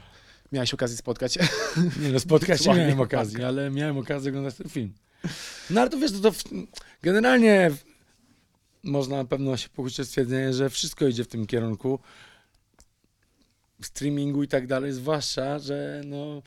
Miałeś 0.51 0.73
okazję 0.73 0.97
spotkać 0.97 1.33
się? 1.33 1.39
Nie 2.01 2.09
no, 2.09 2.19
spotkać 2.19 2.59
nie 2.59 2.63
Sławnie 2.63 2.83
miałem 2.83 2.99
okazji, 2.99 3.43
ale 3.43 3.71
miałem 3.71 3.97
okazję 3.97 4.29
oglądać 4.29 4.55
ten 4.55 4.69
film. 4.69 4.93
No 5.69 5.81
ale 5.81 5.89
to 5.89 5.97
wiesz, 5.97 6.11
to, 6.11 6.19
to 6.19 6.31
w, 6.31 6.43
generalnie 7.01 7.71
można 8.83 9.17
na 9.17 9.25
pewno 9.25 9.57
się 9.57 9.69
pokusić 9.69 10.07
stwierdzenie, 10.07 10.53
że 10.53 10.69
wszystko 10.69 11.07
idzie 11.07 11.23
w 11.23 11.27
tym 11.27 11.47
kierunku 11.47 11.99
streamingu 13.81 14.43
i 14.43 14.47
tak 14.47 14.67
dalej, 14.67 14.93
zwłaszcza, 14.93 15.59
że 15.59 16.01
no, 16.05 16.41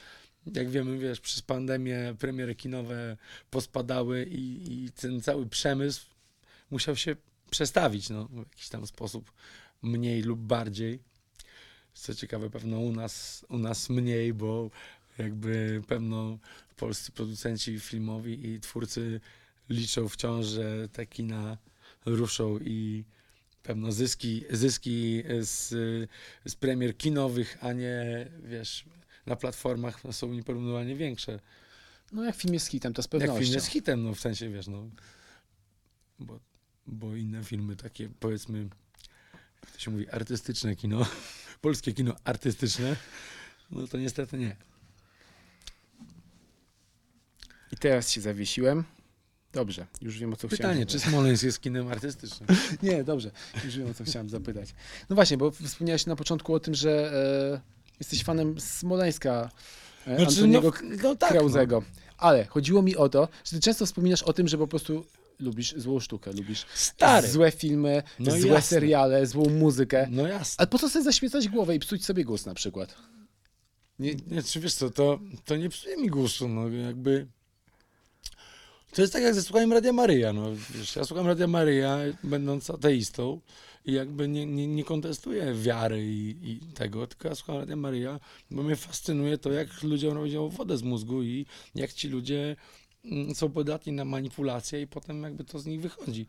jak 0.54 0.70
wiemy, 0.70 0.98
wiesz, 0.98 1.20
przez 1.20 1.42
pandemię 1.42 2.14
premiery 2.18 2.54
kinowe 2.54 3.16
pospadały 3.50 4.24
i, 4.24 4.72
i 4.72 4.90
ten 4.90 5.20
cały 5.20 5.46
przemysł 5.46 6.06
musiał 6.70 6.96
się 6.96 7.16
przestawić, 7.50 8.10
no, 8.10 8.24
w 8.24 8.38
jakiś 8.38 8.68
tam 8.68 8.86
sposób, 8.86 9.32
mniej 9.82 10.22
lub 10.22 10.40
bardziej. 10.40 10.98
Co 11.94 12.14
ciekawe, 12.14 12.50
pewno 12.50 12.80
u 12.80 12.92
nas, 12.92 13.44
u 13.48 13.58
nas 13.58 13.90
mniej, 13.90 14.34
bo 14.34 14.70
jakby 15.18 15.82
pewno 15.86 16.38
polscy 16.76 17.12
producenci 17.12 17.80
filmowi 17.80 18.48
i 18.48 18.60
twórcy 18.60 19.20
liczą 19.68 20.08
wciąż, 20.08 20.46
że 20.46 20.88
te 20.88 21.06
kina 21.06 21.58
ruszą 22.06 22.58
i 22.58 23.04
pewno 23.62 23.92
zyski, 23.92 24.44
zyski 24.50 25.22
z, 25.40 25.68
z 26.44 26.54
premier 26.54 26.96
kinowych, 26.96 27.58
a 27.60 27.72
nie, 27.72 28.26
wiesz, 28.44 28.84
na 29.26 29.36
platformach 29.36 30.00
są 30.10 30.32
nieporównywalnie 30.32 30.96
większe. 30.96 31.40
No 32.12 32.24
jak 32.24 32.36
film 32.36 32.54
jest 32.54 32.66
hitem, 32.66 32.94
to 32.94 33.02
z 33.02 33.08
pewnością. 33.08 33.34
Jak 33.34 33.42
film 33.42 33.54
jest 33.54 33.66
hitem, 33.66 34.02
no 34.02 34.14
w 34.14 34.20
sensie, 34.20 34.50
wiesz, 34.50 34.66
no, 34.66 34.90
bo, 36.18 36.40
bo 36.86 37.16
inne 37.16 37.44
filmy 37.44 37.76
takie, 37.76 38.08
powiedzmy, 38.20 38.68
to 39.72 39.78
się 39.78 39.90
mówi, 39.90 40.08
artystyczne 40.08 40.76
kino, 40.76 41.06
polskie 41.60 41.92
kino 41.92 42.14
artystyczne, 42.24 42.96
no 43.70 43.86
to 43.86 43.98
niestety 43.98 44.38
nie. 44.38 44.56
I 47.72 47.76
teraz 47.76 48.10
się 48.10 48.20
zawiesiłem. 48.20 48.84
Dobrze, 49.52 49.86
już 50.02 50.18
wiem 50.18 50.32
o 50.32 50.36
co 50.36 50.48
Pytanie, 50.48 50.72
chciałem. 50.72 50.86
czy 50.86 51.00
Smoleńsk 51.00 51.42
jest 51.42 51.60
kinem 51.60 51.88
artystycznym? 51.88 52.48
Nie, 52.82 53.04
dobrze, 53.04 53.30
już 53.64 53.76
wiem 53.78 53.90
o 53.90 53.94
co 53.94 54.04
chciałem 54.04 54.28
zapytać. 54.28 54.74
No 55.10 55.16
właśnie, 55.16 55.36
bo 55.36 55.50
wspomniałeś 55.50 56.06
na 56.06 56.16
początku 56.16 56.54
o 56.54 56.60
tym, 56.60 56.74
że 56.74 57.12
e, 57.54 57.60
jesteś 58.00 58.24
fanem 58.24 58.60
Smoleńska 58.60 59.50
e, 60.06 60.16
Znaczy, 60.16 60.30
Antoniego 60.30 60.72
no, 60.82 60.96
no 61.02 61.16
tak, 61.16 61.30
Krauzego. 61.30 61.82
Ale 62.18 62.44
chodziło 62.44 62.82
mi 62.82 62.96
o 62.96 63.08
to, 63.08 63.28
że 63.44 63.50
ty 63.50 63.60
często 63.60 63.86
wspominasz 63.86 64.22
o 64.22 64.32
tym, 64.32 64.48
że 64.48 64.58
po 64.58 64.66
prostu 64.66 65.04
lubisz 65.40 65.74
złą 65.76 66.00
sztukę, 66.00 66.32
lubisz 66.32 66.66
Stary. 66.74 67.28
złe 67.28 67.50
filmy, 67.50 68.02
No 68.18 68.30
złe 68.30 68.40
jasne. 68.40 68.62
seriale, 68.62 69.26
złą 69.26 69.44
muzykę. 69.50 70.06
No 70.10 70.26
jasne. 70.26 70.54
Ale 70.58 70.66
po 70.66 70.78
co 70.78 70.88
sobie 70.88 71.04
zaśmiecać 71.04 71.48
głowę 71.48 71.74
i 71.74 71.78
psuć 71.78 72.04
sobie 72.04 72.24
głos 72.24 72.46
na 72.46 72.54
przykład? 72.54 72.94
Nie, 73.98 74.14
nie, 74.26 74.42
czy 74.42 74.60
wiesz 74.60 74.74
co, 74.74 74.90
to, 74.90 75.20
to 75.44 75.56
nie 75.56 75.68
psuje 75.68 75.96
mi 75.96 76.08
gustu, 76.08 76.48
no 76.48 76.68
jakby... 76.68 77.26
To 78.94 79.00
jest 79.02 79.12
tak 79.12 79.22
jak 79.22 79.34
ze 79.34 79.42
słuchaniem 79.42 79.72
Radia 79.72 79.92
Maryja, 79.92 80.32
no 80.32 80.50
wiesz, 80.74 80.96
ja 80.96 81.04
słucham 81.04 81.26
Radia 81.26 81.46
Maryja, 81.46 81.98
będąc 82.24 82.70
ateistą 82.70 83.40
i 83.84 83.92
jakby 83.92 84.28
nie, 84.28 84.46
nie, 84.46 84.66
nie 84.66 84.84
kontestuję 84.84 85.54
wiary 85.54 86.04
i, 86.06 86.36
i 86.50 86.60
tego, 86.74 87.06
tylko 87.06 87.28
ja 87.28 87.34
słucham 87.34 87.56
Radia 87.56 87.76
Maryja, 87.76 88.20
bo 88.50 88.62
mnie 88.62 88.76
fascynuje 88.76 89.38
to, 89.38 89.52
jak 89.52 89.82
ludziom 89.82 90.14
robią 90.14 90.48
wodę 90.48 90.76
z 90.78 90.82
mózgu 90.82 91.22
i 91.22 91.46
jak 91.74 91.92
ci 91.92 92.08
ludzie 92.08 92.56
są 93.34 93.50
podatni 93.50 93.92
na 93.92 94.04
manipulacje 94.04 94.82
i 94.82 94.86
potem 94.86 95.22
jakby 95.22 95.44
to 95.44 95.58
z 95.58 95.66
nich 95.66 95.80
wychodzi. 95.80 96.26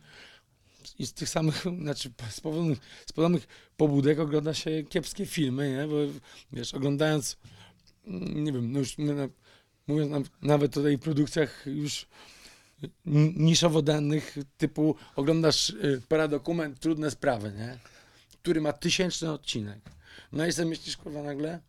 I 0.99 1.05
z 1.05 1.13
tych 1.13 1.29
samych, 1.29 1.63
znaczy 1.81 2.11
z 2.29 2.41
podobnych, 2.41 2.79
z 3.05 3.13
podobnych 3.13 3.47
pobudek 3.77 4.19
ogląda 4.19 4.53
się 4.53 4.83
kiepskie 4.89 5.25
filmy, 5.25 5.71
nie? 5.71 5.87
Bo 5.87 5.95
wiesz, 6.51 6.73
oglądając, 6.73 7.37
mm, 8.07 8.43
nie 8.43 8.51
wiem, 8.51 8.71
no 8.71 8.79
już 8.79 8.95
mówiąc 9.87 10.11
nam, 10.11 10.23
nawet 10.41 10.77
o 10.77 10.83
tej 10.83 10.99
produkcjach 10.99 11.65
już 11.65 12.07
niszowo 13.35 13.81
danych, 13.81 14.37
typu 14.57 14.95
oglądasz 15.15 15.69
y, 15.69 16.01
paradokument 16.07 16.79
Trudne 16.79 17.11
Sprawy, 17.11 17.53
nie? 17.57 17.77
Który 18.41 18.61
ma 18.61 18.73
tysięczny 18.73 19.31
odcinek. 19.31 19.79
No 20.31 20.45
i 20.45 20.51
sobie 20.51 20.69
myślisz, 20.69 20.97
kurwa, 20.97 21.23
nagle, 21.23 21.59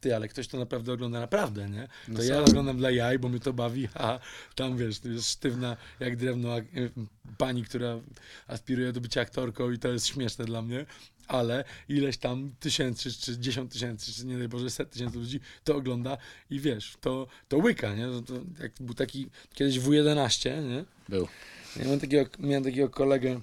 ty, 0.00 0.16
ale 0.16 0.28
ktoś 0.28 0.48
to 0.48 0.58
naprawdę 0.58 0.92
ogląda 0.92 1.20
naprawdę, 1.20 1.68
nie? 1.68 1.88
No 2.08 2.16
To 2.16 2.22
są- 2.22 2.28
ja 2.28 2.40
oglądam 2.42 2.76
dla 2.78 2.90
jaj, 2.90 3.18
bo 3.18 3.28
mnie 3.28 3.40
to 3.40 3.52
bawi, 3.52 3.88
a 3.94 4.18
tam, 4.54 4.76
wiesz, 4.76 4.98
to 5.00 5.08
jest 5.08 5.30
sztywna 5.30 5.76
jak 6.00 6.16
drewno 6.16 6.58
y, 6.58 6.64
pani, 7.38 7.64
która 7.64 8.00
aspiruje 8.46 8.92
do 8.92 9.00
bycia 9.00 9.20
aktorką 9.20 9.70
i 9.70 9.78
to 9.78 9.88
jest 9.88 10.06
śmieszne 10.06 10.44
dla 10.44 10.62
mnie, 10.62 10.86
ale 11.28 11.64
ileś 11.88 12.16
tam 12.18 12.52
tysięcy, 12.60 13.12
czy 13.12 13.38
dziesiąt 13.38 13.72
tysięcy, 13.72 14.12
czy 14.12 14.26
nie 14.26 14.38
daj 14.38 14.48
Boże, 14.48 14.70
set 14.70 14.90
tysięcy 14.90 15.18
ludzi 15.18 15.40
to 15.64 15.76
ogląda 15.76 16.18
i 16.50 16.60
wiesz, 16.60 16.96
to, 17.00 17.26
to 17.48 17.58
łyka, 17.58 17.94
nie? 17.94 18.06
To, 18.06 18.22
to 18.22 18.34
jak 18.62 18.72
był 18.80 18.94
taki 18.94 19.28
kiedyś 19.54 19.78
W11, 19.80 20.68
nie? 20.68 20.84
Był. 21.08 21.28
Ja 21.76 21.84
miałem 21.84 22.00
takiego, 22.00 22.30
miałem 22.38 22.64
takiego 22.64 22.88
kolegę, 22.90 23.40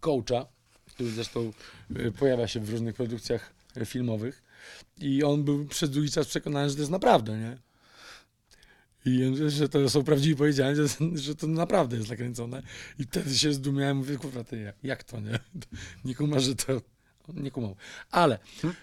coacha, 0.00 0.46
który 0.86 1.10
zresztą 1.10 1.52
y, 1.96 2.12
pojawia 2.12 2.48
się 2.48 2.60
w 2.60 2.70
różnych 2.70 2.94
produkcjach 2.94 3.52
y, 3.76 3.86
filmowych 3.86 4.42
i 5.00 5.24
on 5.24 5.44
był 5.44 5.66
przez 5.66 5.90
długi 5.90 6.10
czas 6.10 6.26
przekonany, 6.26 6.68
że 6.68 6.74
to 6.74 6.80
jest 6.80 6.92
naprawdę, 6.92 7.38
nie? 7.38 7.58
I 9.04 9.32
że 9.48 9.68
to 9.68 9.90
są 9.90 10.04
prawdziwi 10.04 10.36
powiedziane, 10.36 10.76
że, 10.76 10.86
że 11.14 11.34
to 11.34 11.46
naprawdę 11.46 11.96
jest 11.96 12.10
nakręcone. 12.10 12.62
I 12.98 13.04
wtedy 13.04 13.38
się 13.38 13.52
zdumiałem, 13.52 13.96
mówię, 13.96 14.16
kurwa, 14.16 14.44
ty, 14.44 14.60
jak, 14.60 14.76
jak 14.82 15.04
to, 15.04 15.20
nie? 15.20 15.38
Nie 16.04 16.14
kuma, 16.14 16.40
że 16.40 16.54
to... 16.54 16.80
Nie 17.34 17.50
kumał. 17.50 17.76
Ale 18.10 18.38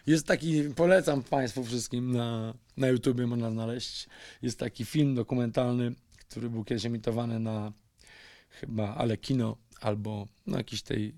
jest 0.08 0.28
taki, 0.28 0.64
polecam 0.64 1.24
Państwu 1.24 1.64
wszystkim 1.64 2.12
na, 2.12 2.54
na 2.78 2.88
YouTubie 2.88 3.28
można 3.28 3.52
znaleźć, 3.52 4.08
jest 4.42 4.60
taki 4.60 4.86
film 4.86 5.16
dokumentalny, 5.16 5.96
który 6.18 6.50
był 6.50 6.64
kiedyś 6.64 6.86
emitowany 6.86 7.40
na 7.40 7.74
chyba 8.50 8.96
Ale 8.96 9.18
Kino 9.18 9.58
albo 9.82 10.28
na 10.48 10.58
jakiejś 10.58 10.82
tej 10.82 11.16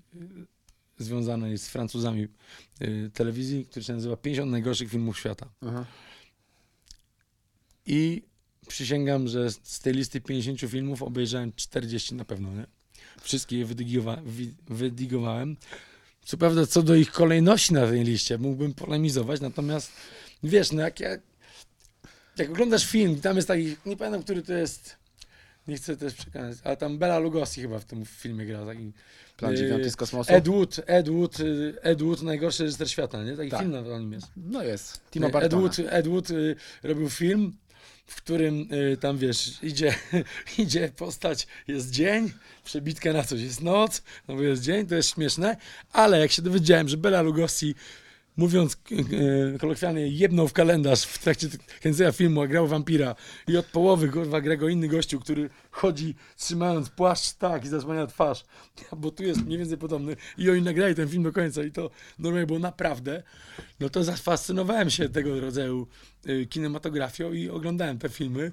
związanej 0.98 1.58
z 1.58 1.68
Francuzami 1.68 2.28
y, 2.82 3.10
telewizji, 3.14 3.66
który 3.66 3.84
się 3.84 3.92
nazywa 3.92 4.16
50 4.16 4.50
najgorszych 4.50 4.90
filmów 4.90 5.18
świata. 5.18 5.48
Aha. 5.66 5.84
I 7.86 8.22
przysięgam, 8.68 9.28
że 9.28 9.50
z 9.50 9.80
tej 9.80 9.92
listy 9.94 10.20
50 10.20 10.60
filmów 10.60 11.02
obejrzałem 11.02 11.52
40 11.56 12.14
na 12.14 12.24
pewno, 12.24 12.54
nie? 12.54 12.66
Wszystkie 13.22 13.58
je 13.58 13.66
wydigowa- 13.66 14.22
wi- 14.26 14.54
wydigowałem. 14.68 15.56
Co 16.24 16.36
prawda, 16.36 16.66
co 16.66 16.82
do 16.82 16.94
ich 16.94 17.10
kolejności 17.12 17.74
na 17.74 17.86
tej 17.86 18.04
liście, 18.04 18.38
mógłbym 18.38 18.74
polemizować, 18.74 19.40
natomiast 19.40 19.92
wiesz, 20.42 20.72
no 20.72 20.82
jak, 20.82 21.00
ja, 21.00 21.10
jak 22.36 22.50
oglądasz 22.50 22.86
film, 22.86 23.20
tam 23.20 23.36
jest 23.36 23.48
taki, 23.48 23.76
nie 23.86 23.96
pamiętam, 23.96 24.22
który 24.22 24.42
to 24.42 24.52
jest, 24.52 24.96
nie 25.68 25.76
chcę 25.76 25.96
też 25.96 26.14
przekonać, 26.14 26.58
ale 26.64 26.76
tam 26.76 26.98
Bela 26.98 27.18
Lugosi 27.18 27.60
chyba 27.60 27.78
w 27.78 27.84
tym 27.84 28.04
filmie 28.04 28.46
gra, 28.46 28.66
taki 28.66 28.92
Plan 29.36 29.56
dziewiąty 29.56 29.90
z 29.90 29.96
kosmosu? 29.96 30.32
Ed 30.32 30.48
Wood, 30.48 30.80
Ed 30.86 31.08
Wood, 31.08 31.40
y, 31.40 31.74
Ed 31.82 32.02
Wood, 32.02 32.22
najgorszy 32.22 32.62
reżyser 32.62 32.90
świata, 32.90 33.24
nie? 33.24 33.36
Taki 33.36 33.50
Tak. 33.50 33.60
film 33.60 33.72
na 33.72 33.98
nim 33.98 34.12
jest. 34.12 34.26
No 34.36 34.62
jest. 34.62 35.00
Timo 35.10 35.26
Ed 35.26 35.32
Bartona. 35.32 35.62
Wood, 35.62 35.78
Ed 35.78 36.08
Wood 36.08 36.30
y, 36.30 36.56
robił 36.82 37.10
film, 37.10 37.56
w 38.06 38.16
którym 38.16 38.68
y, 38.72 38.96
tam 38.96 39.18
wiesz, 39.18 39.58
idzie, 39.62 39.94
idzie 40.58 40.92
postać, 40.96 41.46
jest 41.68 41.90
dzień, 41.90 42.32
przebitka 42.64 43.12
na 43.12 43.22
coś 43.22 43.40
jest 43.40 43.62
noc, 43.62 44.02
no 44.28 44.34
bo 44.36 44.42
jest 44.42 44.62
dzień, 44.62 44.86
to 44.86 44.94
jest 44.94 45.14
śmieszne, 45.14 45.56
ale 45.92 46.18
jak 46.18 46.32
się 46.32 46.42
dowiedziałem, 46.42 46.88
że 46.88 46.96
Bela 46.96 47.22
Lugosi 47.22 47.74
mówiąc 48.38 48.76
y, 49.54 49.58
kolokwialnie, 49.58 50.08
jebnął 50.08 50.48
w 50.48 50.52
kalendarz 50.52 51.02
w 51.02 51.18
trakcie 51.18 51.48
kręcenia 51.80 52.12
filmu, 52.12 52.40
a 52.42 52.46
grał 52.46 52.68
wampira. 52.68 53.14
I 53.48 53.56
od 53.56 53.66
połowy 53.66 54.08
kurwa 54.08 54.40
gra 54.40 54.56
go 54.56 54.68
inny 54.68 54.88
gościu, 54.88 55.20
który 55.20 55.50
chodzi 55.70 56.14
trzymając 56.36 56.90
płaszcz 56.90 57.32
tak 57.32 57.64
i 57.64 57.68
zasłania 57.68 58.06
twarz, 58.06 58.44
bo 58.96 59.10
tu 59.10 59.22
jest 59.22 59.44
mniej 59.44 59.58
więcej 59.58 59.78
podobny. 59.78 60.16
I 60.38 60.50
oni 60.50 60.62
nagrali 60.62 60.94
ten 60.94 61.08
film 61.08 61.22
do 61.22 61.32
końca 61.32 61.62
i 61.62 61.72
to 61.72 61.90
normalnie 62.18 62.46
było 62.46 62.58
naprawdę, 62.58 63.22
no 63.80 63.88
to 63.88 64.04
zafascynowałem 64.04 64.90
się 64.90 65.08
tego 65.08 65.40
rodzaju 65.40 65.86
y, 66.28 66.46
kinematografią 66.46 67.32
i 67.32 67.48
oglądałem 67.48 67.98
te 67.98 68.08
filmy. 68.08 68.52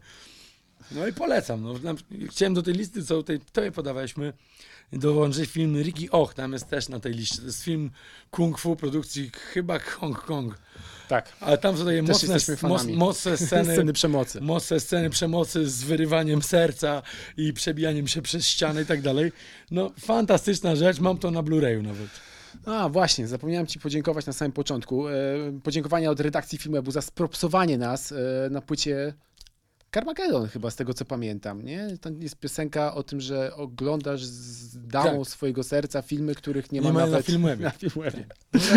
No 0.91 1.07
i 1.07 1.13
polecam. 1.13 1.63
No. 1.63 1.95
Chciałem 2.29 2.53
do 2.53 2.61
tej 2.61 2.73
listy, 2.73 3.03
co 3.05 3.15
tutaj 3.15 3.39
tobie 3.53 3.71
podawaliśmy, 3.71 4.33
dołączyć 4.93 5.49
film 5.49 5.81
Ricky 5.81 6.11
Och, 6.11 6.33
tam 6.33 6.53
jest 6.53 6.69
też 6.69 6.89
na 6.89 6.99
tej 6.99 7.13
liście. 7.13 7.37
To 7.37 7.45
jest 7.45 7.63
film 7.63 7.91
kung 8.31 8.59
fu 8.59 8.75
produkcji 8.75 9.31
chyba 9.53 9.79
Hong 9.79 10.21
Kong. 10.21 10.57
Tak. 11.07 11.33
Ale 11.39 11.57
tam 11.57 11.77
są 11.77 11.85
takie 11.85 12.01
mocne, 12.03 12.37
moc, 12.61 12.85
mocne 12.85 13.37
sceny, 13.47 13.73
Sceny 13.73 13.93
przemocy. 13.93 14.41
mocne 14.41 14.79
sceny 14.79 15.09
przemocy 15.09 15.69
z 15.69 15.83
wyrywaniem 15.83 16.41
serca 16.41 17.01
i 17.37 17.53
przebijaniem 17.53 18.07
się 18.07 18.21
przez 18.21 18.45
ścianę 18.47 18.81
i 18.81 18.85
tak 18.85 19.01
dalej. 19.01 19.31
No 19.71 19.91
fantastyczna 19.99 20.75
rzecz, 20.75 20.99
mam 20.99 21.17
to 21.17 21.31
na 21.31 21.43
Blu-rayu 21.43 21.83
nawet. 21.83 22.09
A 22.65 22.89
właśnie, 22.89 23.27
zapomniałem 23.27 23.67
Ci 23.67 23.79
podziękować 23.79 24.25
na 24.25 24.33
samym 24.33 24.51
początku. 24.51 25.07
E, 25.07 25.13
podziękowania 25.63 26.11
od 26.11 26.19
redakcji 26.19 26.57
Filmebu 26.57 26.91
za 26.91 27.01
spropsowanie 27.01 27.77
nas 27.77 28.11
e, 28.11 28.15
na 28.51 28.61
płycie 28.61 29.13
Carmageddon 29.95 30.47
chyba, 30.47 30.71
z 30.71 30.75
tego 30.75 30.93
co 30.93 31.05
pamiętam, 31.05 31.65
nie? 31.65 31.87
To 32.01 32.09
jest 32.19 32.35
piosenka 32.35 32.95
o 32.95 33.03
tym, 33.03 33.21
że 33.21 33.55
oglądasz 33.55 34.23
z 34.23 34.77
damą 34.87 35.19
Tak. 35.19 35.27
swojego 35.27 35.63
serca 35.63 36.01
filmy, 36.01 36.35
których 36.35 36.71
nie, 36.71 36.79
Nie 36.79 36.87
ma 36.87 36.93
ma 36.93 36.99
na 36.99 37.05
nawet 37.05 37.25
Filmwebie. 37.25 37.63
Na 37.69 37.71
Filmwebie. 37.71 38.25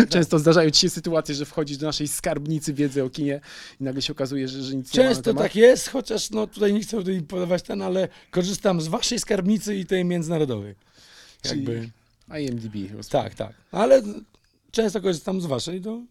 Często 0.09 0.39
zdarzają 0.39 0.69
Ci 0.69 0.81
się 0.81 0.89
sytuacje, 0.89 1.35
że 1.35 1.45
wchodzisz 1.45 1.77
do 1.77 1.85
naszej 1.85 2.07
skarbnicy 2.07 2.73
wiedzy 2.73 3.03
o 3.03 3.09
kinie 3.09 3.41
i 3.81 3.83
nagle 3.83 4.01
się 4.01 4.13
okazuje, 4.13 4.47
że, 4.47 4.63
że 4.63 4.75
nic 4.75 4.93
nie 4.93 5.03
ma 5.03 5.09
na 5.09 5.15
Często 5.15 5.33
tak 5.33 5.55
jest, 5.55 5.89
chociaż 5.89 6.29
no 6.29 6.47
tutaj 6.47 6.73
nie 6.73 6.81
chcę 6.81 6.97
tutaj 6.97 7.21
podawać 7.21 7.63
ten, 7.63 7.81
ale 7.81 8.07
korzystam 8.31 8.81
z 8.81 8.87
waszej 8.87 9.19
skarbnicy 9.19 9.75
i 9.75 9.85
tej 9.85 10.05
międzynarodowej. 10.05 10.75
Czyli- 11.41 11.57
jakby... 11.59 11.89
IMDb. 12.39 12.73
rozumiem. 12.73 13.03
Tak, 13.09 13.35
tak. 13.35 13.53
Ale 13.71 14.01
często 14.71 15.01
korzystam 15.01 15.41
z 15.41 15.45
waszej, 15.45 15.81
to 15.81 16.01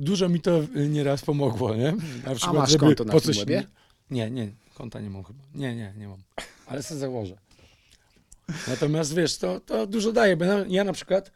dużo 0.00 0.28
mi 0.28 0.40
to 0.40 0.60
y, 0.76 0.88
nieraz 0.88 1.22
pomogło, 1.22 1.74
nie? 1.76 1.92
Na 2.26 2.34
przykład, 2.34 2.56
masz 2.56 2.70
żeby 2.70 2.84
konto 2.86 3.04
na 3.04 3.12
po 3.12 3.20
coś 3.20 3.36
Filmwebie? 3.36 3.66
Nie, 4.10 4.30
nie, 4.30 4.48
konta 4.74 5.00
nie 5.00 5.10
mam 5.10 5.24
chyba. 5.24 5.44
Nie, 5.54 5.74
nie, 5.76 5.94
nie 5.96 6.08
mam. 6.08 6.22
Ale 6.66 6.82
sobie 6.82 7.00
założę. 7.00 7.36
Natomiast 8.68 9.14
wiesz, 9.14 9.38
to, 9.38 9.60
to 9.60 9.86
dużo 9.86 10.12
daje, 10.12 10.36
bo 10.36 10.44
ja- 10.44 10.64
ja 10.68 10.84
na 10.84 10.92
przykład 10.92 11.30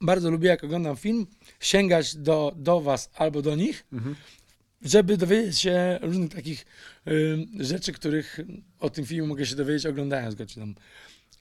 bardzo 0.00 0.30
lubię, 0.30 0.48
jak 0.48 0.64
oglądam 0.64 0.96
film, 0.96 1.26
sięgać 1.60 2.16
do, 2.16 2.52
do 2.56 2.80
was 2.80 3.10
albo 3.14 3.42
do 3.42 3.56
nich, 3.56 3.86
Mhm. 3.92 4.16
żeby 4.82 5.16
dowiedzieć 5.16 5.58
się 5.58 5.98
różnych 6.02 6.30
takich 6.34 6.66
y, 7.08 7.46
rzeczy, 7.60 7.92
których 7.92 8.40
o 8.80 8.90
tym 8.90 9.06
filmie 9.06 9.28
mogę 9.28 9.46
się 9.46 9.56
dowiedzieć 9.56 9.86
oglądając 9.86 10.34
go, 10.34 10.46
czy 10.46 10.60
tam 10.60 10.74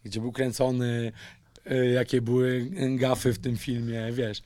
gdzie 0.05 0.21
był 0.21 0.31
kręcony, 0.31 1.11
y, 1.71 1.87
jakie 1.91 2.21
były 2.21 2.69
gafy 2.95 3.33
w 3.33 3.39
tym 3.39 3.57
filmie, 3.57 4.11
wiesz, 4.11 4.41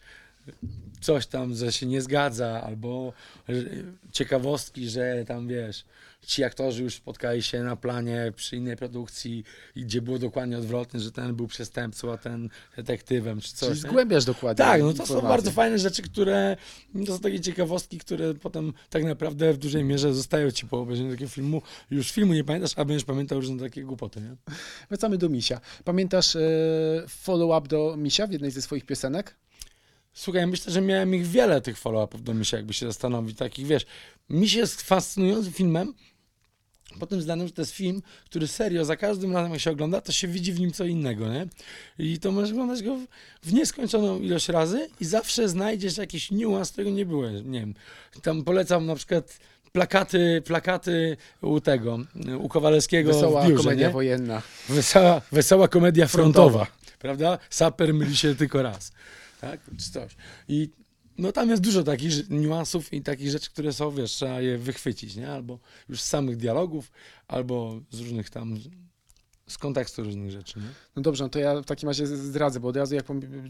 coś 1.02 1.28
tam, 1.28 1.56
że 1.56 1.72
się 1.72 1.86
nie 1.86 2.02
zgadza, 2.02 2.62
albo 2.64 3.14
ciekawostki, 4.12 4.90
że 4.90 5.26
tam, 5.28 5.48
wiesz, 5.48 5.86
ci 6.26 6.44
aktorzy 6.44 6.84
już 6.84 6.96
spotkali 6.96 7.44
się 7.44 7.64
na 7.64 7.76
planie 7.76 8.34
przy 8.36 8.56
innej 8.56 8.78
produkcji, 8.78 9.44
gdzie 9.76 10.02
było 10.02 10.20
dokładnie 10.20 10.58
odwrotnie, 10.58 11.00
że 11.00 11.12
ten 11.12 11.36
był 11.36 11.48
przestępcą, 11.48 12.12
a 12.14 12.18
ten 12.18 12.50
detektywem, 12.76 13.42
czy 13.42 13.54
coś. 13.54 13.70
Czyli 13.70 13.80
zgłębiasz 13.80 14.26
dokładnie. 14.26 14.66
Tak, 14.66 14.82
no 14.82 14.94
to 14.94 15.06
są 15.06 15.22
bardzo 15.22 15.52
fajne 15.52 15.80
rzeczy, 15.80 16.02
które 16.02 16.58
to 17.06 17.14
są 17.14 17.20
takie 17.20 17.40
ciekawostki, 17.40 17.98
które 17.98 18.34
potem 18.34 18.74
tak 18.90 19.04
naprawdę 19.04 19.54
w 19.54 19.58
dużej 19.58 19.84
mierze 19.84 20.14
zostają 20.14 20.52
ci 20.52 20.68
po 20.68 20.80
obejrzeniu 20.80 21.12
takiego 21.12 21.30
filmu. 21.30 21.62
Już 21.92 22.12
filmu 22.12 22.34
nie 22.34 22.44
pamiętasz, 22.44 22.72
a 22.76 22.86
będziesz 22.86 23.06
pamiętał 23.06 23.40
różne 23.40 23.60
takie 23.60 23.84
głupoty, 23.84 24.22
nie? 24.22 24.36
Wracamy 24.90 25.18
do 25.18 25.30
Misia. 25.30 25.62
Pamiętasz 25.84 26.36
e, 26.36 26.40
follow-up 27.08 27.68
do 27.68 27.96
Misia 27.98 28.28
w 28.28 28.32
jednej 28.32 28.52
ze 28.52 28.62
swoich 28.62 28.86
piosenek? 28.86 29.36
Słuchaj, 30.14 30.48
myślę, 30.48 30.74
że 30.74 30.82
miałem 30.82 31.16
ich 31.16 31.28
wiele 31.28 31.62
tych 31.62 31.78
follow-upów 31.78 32.24
do 32.24 32.34
Misia, 32.34 32.58
jakby 32.58 32.74
się 32.74 32.86
zastanowić, 32.86 33.38
takich, 33.38 33.68
wiesz, 33.68 33.86
Miś 34.30 34.54
jest 34.54 34.82
fascynującym 34.82 35.54
filmem, 35.54 35.94
po 37.00 37.08
tym 37.08 37.20
względem, 37.20 37.48
że 37.48 37.54
to 37.54 37.62
jest 37.62 37.72
film, 37.72 38.02
który 38.26 38.48
serio, 38.48 38.86
za 38.86 38.96
każdym 38.96 39.34
razem 39.34 39.52
jak 39.52 39.62
się 39.62 39.72
ogląda, 39.72 40.02
to 40.02 40.12
się 40.12 40.28
widzi 40.28 40.54
w 40.54 40.60
nim 40.60 40.72
co 40.72 40.86
innego, 40.86 41.28
nie? 41.28 41.48
I 42.00 42.20
to 42.20 42.32
możesz 42.32 42.52
oglądać 42.52 42.84
go 42.84 42.96
w, 42.96 43.06
w 43.44 43.54
nieskończoną 43.54 44.20
ilość 44.20 44.50
razy 44.50 44.90
i 45.00 45.06
zawsze 45.06 45.50
znajdziesz 45.50 45.98
jakiś 45.98 46.32
niuans, 46.32 46.72
którego 46.72 46.90
nie 46.92 47.06
było, 47.06 47.30
nie 47.30 47.60
wiem. 47.60 47.74
Tam 48.22 48.44
polecam 48.44 48.86
na 48.86 48.96
przykład 48.96 49.40
plakaty, 49.72 50.42
plakaty 50.46 51.18
u 51.42 51.60
tego, 51.62 52.00
u 52.40 52.50
Kowalewskiego 52.50 53.14
Wesoła 53.14 53.48
biurze, 53.48 53.64
komedia 53.64 53.88
nie? 53.88 53.94
wojenna. 53.94 54.42
Wesoła, 54.70 55.22
wesoła 55.32 55.68
komedia 55.68 56.08
frontowa, 56.08 56.66
Frontowa. 56.66 56.98
prawda? 57.00 57.38
Saper 57.50 57.94
myli 57.94 58.18
się 58.18 58.36
tylko 58.36 58.62
raz, 58.62 58.92
tak? 59.52 59.60
Czy 59.80 59.92
coś. 59.92 60.16
I 60.48 60.70
no 61.18 61.32
tam 61.32 61.50
jest 61.50 61.62
dużo 61.62 61.84
takich 61.84 62.30
niuansów 62.30 62.94
i 62.94 63.02
takich 63.02 63.30
rzeczy, 63.30 63.50
które 63.50 63.74
są, 63.74 63.92
wiesz, 63.92 64.12
trzeba 64.12 64.42
je 64.42 64.58
wychwycić, 64.58 65.16
nie? 65.16 65.32
Albo 65.32 65.60
już 65.90 66.02
z 66.02 66.06
samych 66.06 66.38
dialogów, 66.38 66.92
albo 67.28 67.80
z 67.92 68.00
różnych 68.00 68.30
tam, 68.30 68.58
z 69.48 69.58
kontekstu 69.58 70.04
różnych 70.04 70.32
rzeczy, 70.32 70.60
nie? 70.60 70.66
No 70.96 71.02
dobrze, 71.02 71.24
no 71.24 71.30
to 71.30 71.40
ja 71.40 71.62
w 71.62 71.66
takim 71.66 71.90
razie 71.90 72.08
zdradzę, 72.08 72.60
bo 72.60 72.68
od 72.68 72.78
razu 72.78 72.96
jak 72.96 73.06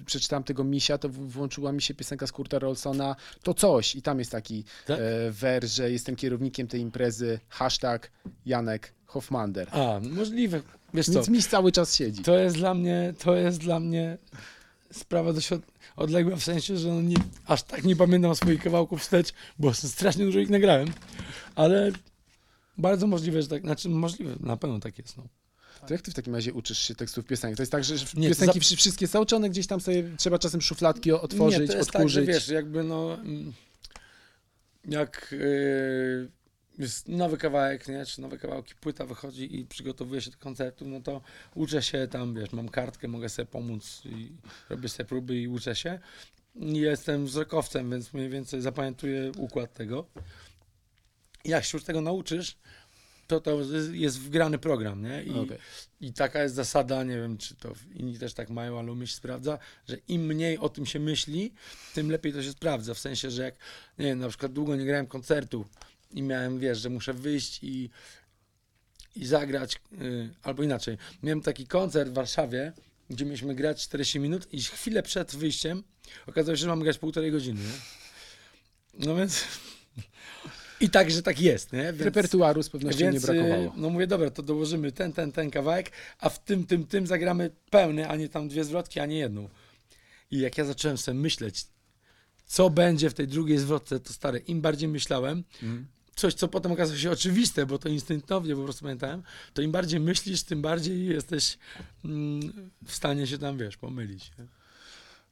przeczytałem 0.06 0.43
tego 0.43 0.63
Misia, 0.63 0.97
to 0.97 1.10
włączyła 1.10 1.71
mi 1.71 1.82
się 1.82 1.93
piosenka 1.93 2.27
z 2.27 2.32
Kurta 2.32 2.60
Rolsona 2.60 3.15
To 3.43 3.53
Coś 3.53 3.95
i 3.95 4.01
tam 4.01 4.19
jest 4.19 4.32
taki 4.32 4.63
Tak? 4.88 4.99
e, 4.99 5.32
wers, 5.32 5.73
że 5.73 5.91
jestem 5.91 6.15
kierownikiem 6.15 6.67
tej 6.67 6.82
imprezy, 6.82 7.39
hashtag 7.49 8.12
Janek 8.45 8.93
Hoffmander. 9.06 9.67
A, 9.71 9.99
możliwe. 10.12 10.62
Wiesz 10.93 11.06
co, 11.06 11.32
Miś 11.32 11.45
cały 11.45 11.71
czas 11.71 11.95
siedzi. 11.95 12.23
to 12.23 12.38
jest 12.38 12.56
dla 12.56 12.73
mnie, 12.73 13.13
to 13.23 13.36
jest 13.36 13.60
dla 13.60 13.79
mnie 13.79 14.17
sprawa 14.91 15.29
od, 15.29 15.38
odległa, 15.95 16.36
w 16.36 16.43
sensie, 16.43 16.77
że 16.77 16.88
no 16.89 17.01
nie, 17.01 17.15
aż 17.45 17.63
tak 17.63 17.84
nie 17.84 17.95
pamiętam 17.95 18.36
swoich 18.36 18.63
kawałków 18.63 19.01
wstecz, 19.01 19.34
bo 19.60 19.73
strasznie 19.97 20.25
dużo 20.25 20.39
ich 20.39 20.49
nagrałem, 20.49 20.88
ale 21.56 21.91
bardzo 22.77 23.08
możliwe, 23.08 23.41
że 23.41 23.47
tak, 23.47 23.62
znaczy 23.62 23.89
możliwe, 23.89 24.36
na 24.39 24.58
pewno 24.58 24.79
tak 24.79 24.97
jest, 24.97 25.17
no. 25.17 25.23
To 25.88 25.93
jak 25.93 26.01
ty 26.01 26.12
w 26.12 26.13
takim 26.13 26.36
razie 26.36 26.53
uczysz 26.53 26.79
się 26.79 26.95
tekstów 26.95 27.25
piosenek? 27.25 27.58
To 27.58 27.62
jest 27.63 27.71
tak, 27.71 27.84
że 27.84 27.95
Nie, 28.15 28.29
piosenki 28.29 28.60
za- 28.60 28.63
wszy- 28.63 28.75
wszystkie 28.75 29.08
są, 29.08 29.25
czy 29.25 29.36
one 29.36 29.49
gdzieś 29.49 29.67
tam 29.67 29.82
sobie 29.82 30.03
trzeba 30.17 30.39
czasem 30.39 30.62
szufladki 30.62 31.12
otworzyć, 31.12 31.60
nie, 31.60 31.67
to 31.67 31.77
jest 31.77 31.89
odkurzyć? 31.89 32.15
tak, 32.15 32.25
że 32.25 32.34
wiesz, 32.34 32.47
jakby 32.47 32.84
no, 32.84 33.13
mm, 33.13 33.53
jak 34.86 35.27
yy, 35.32 36.32
jest 36.78 37.08
nowy 37.08 37.38
kawałek, 37.38 37.88
nie, 37.88 38.06
czy 38.06 38.22
nowe 38.22 38.38
kawałki, 38.38 38.76
płyta 38.76 39.06
wychodzi 39.06 39.60
i 39.60 39.66
przygotowuję 39.66 40.22
się 40.22 40.32
do 40.32 40.38
koncertu, 40.38 40.86
no 40.86 41.02
to 41.02 41.22
uczę 41.56 41.82
się 41.82 42.08
tam, 42.08 42.36
wiesz, 42.36 42.52
mam 42.52 42.70
kartkę, 42.70 43.08
mogę 43.08 43.30
sobie 43.30 43.46
pomóc 43.46 44.02
i 44.06 44.32
robię 44.70 44.90
sobie 44.90 45.10
próby 45.10 45.42
i 45.42 45.48
uczę 45.48 45.76
się. 45.76 46.00
Jestem 46.56 47.26
wzrokowcem, 47.26 47.92
więc 47.92 48.14
mniej 48.14 48.30
więcej 48.30 48.62
zapamiętuję 48.62 49.32
układ 49.38 49.74
tego. 49.74 50.06
Jak 51.46 51.64
się 51.64 51.78
już 51.78 51.84
tego 51.84 52.02
nauczysz, 52.02 52.58
to 53.28 53.42
to 53.42 53.60
jest 53.92 54.20
wgrany 54.20 54.58
program, 54.58 55.02
nie? 55.02 55.24
I, 55.24 55.40
Okej. 55.40 55.58
i 56.02 56.14
taka 56.14 56.44
jest 56.44 56.56
zasada, 56.56 57.04
nie 57.04 57.16
wiem, 57.16 57.38
czy 57.38 57.56
to 57.56 57.74
inni 57.96 58.20
też 58.20 58.34
tak 58.34 58.50
mają, 58.50 58.80
ale 58.80 59.08
się 59.08 59.14
sprawdza, 59.14 59.60
że 59.88 59.98
im 60.08 60.26
mniej 60.26 60.58
o 60.58 60.70
tym 60.70 60.86
się 60.86 61.00
myśli, 61.00 61.54
tym 61.94 62.12
lepiej 62.12 62.34
to 62.34 62.44
się 62.44 62.52
sprawdza. 62.52 62.94
W 62.94 63.00
sensie, 63.00 63.32
że 63.32 63.44
jak, 63.44 63.56
nie 64.00 64.06
wiem, 64.06 64.20
na 64.20 64.30
przykład 64.30 64.54
długo 64.54 64.76
nie 64.76 64.86
grałem 64.86 65.08
koncertu 65.08 65.66
i 66.13 66.21
miałem, 66.21 66.60
wiesz, 66.60 66.80
że 66.80 66.89
muszę 66.89 67.13
wyjść 67.13 67.60
i, 67.63 67.89
i 69.15 69.26
zagrać, 69.26 69.76
yy, 69.91 70.30
albo 70.43 70.63
inaczej. 70.63 70.97
Miałem 71.23 71.41
taki 71.41 71.67
koncert 71.67 72.10
w 72.10 72.13
Warszawie, 72.13 72.73
gdzie 73.10 73.26
mieliśmy 73.26 73.56
grać 73.56 73.84
40 73.84 74.19
minut 74.19 74.54
i 74.54 74.62
chwilę 74.62 75.04
przed 75.04 75.36
wyjściem 75.36 75.84
okazało 76.28 76.56
się, 76.56 76.62
że 76.62 76.67
mamy 76.67 76.84
grać 76.84 76.97
półtorej 76.97 77.32
godziny. 77.32 77.62
Nie? 77.62 79.06
No 79.08 79.15
więc... 79.15 79.43
I 80.80 80.89
tak, 80.89 81.12
że 81.12 81.21
tak 81.21 81.39
jest, 81.41 81.73
nie? 81.73 81.84
Więc... 81.84 82.02
Repertuaru 82.02 82.63
z 82.63 82.69
pewnością 82.69 83.06
nie 83.06 83.12
Więc, 83.12 83.26
brakowało. 83.26 83.63
y, 83.63 83.71
No 83.76 83.89
mówię, 83.89 84.08
dobra, 84.08 84.30
to 84.30 84.43
dołożymy 84.43 84.91
ten, 84.91 85.13
ten, 85.13 85.32
ten 85.32 85.52
kawałek, 85.52 85.91
a 86.19 86.30
w 86.30 86.43
tym, 86.43 86.65
tym, 86.65 86.88
tym 86.88 87.08
zagramy 87.08 87.49
pełny, 87.69 88.10
a 88.10 88.15
nie 88.15 88.30
tam 88.30 88.47
dwie 88.47 88.63
zwrotki, 88.63 88.99
a 88.99 89.06
nie 89.06 89.17
jedną. 89.17 89.49
I 90.32 90.39
jak 90.39 90.58
ja 90.58 90.65
zacząłem 90.65 90.97
sobie 90.97 91.19
myśleć, 91.19 91.65
co 92.45 92.69
będzie 92.69 93.10
w 93.10 93.13
tej 93.13 93.28
drugiej 93.28 93.58
zwrotce, 93.58 93.99
to 93.99 94.13
stare, 94.13 94.38
im 94.39 94.62
bardziej 94.62 94.89
myślałem, 94.89 95.43
Mhm. 95.63 95.88
Coś, 96.15 96.34
co 96.34 96.47
potem 96.47 96.71
okazało 96.71 96.97
się 96.97 97.12
oczywiste, 97.12 97.65
bo 97.65 97.80
to 97.80 97.89
instynktownie 97.89 98.56
po 98.56 98.63
prostu 98.63 98.82
pamiętałem, 98.82 99.23
to 99.54 99.62
im 99.62 99.71
bardziej 99.71 99.99
myślisz, 99.99 100.43
tym 100.43 100.62
bardziej 100.62 101.06
jesteś 101.06 101.58
mm, 102.06 102.71
w 102.86 102.95
stanie 102.95 103.28
się 103.28 103.38
tam, 103.38 103.58
wiesz, 103.58 103.78
pomylić. 103.78 104.32
nie? 104.39 104.45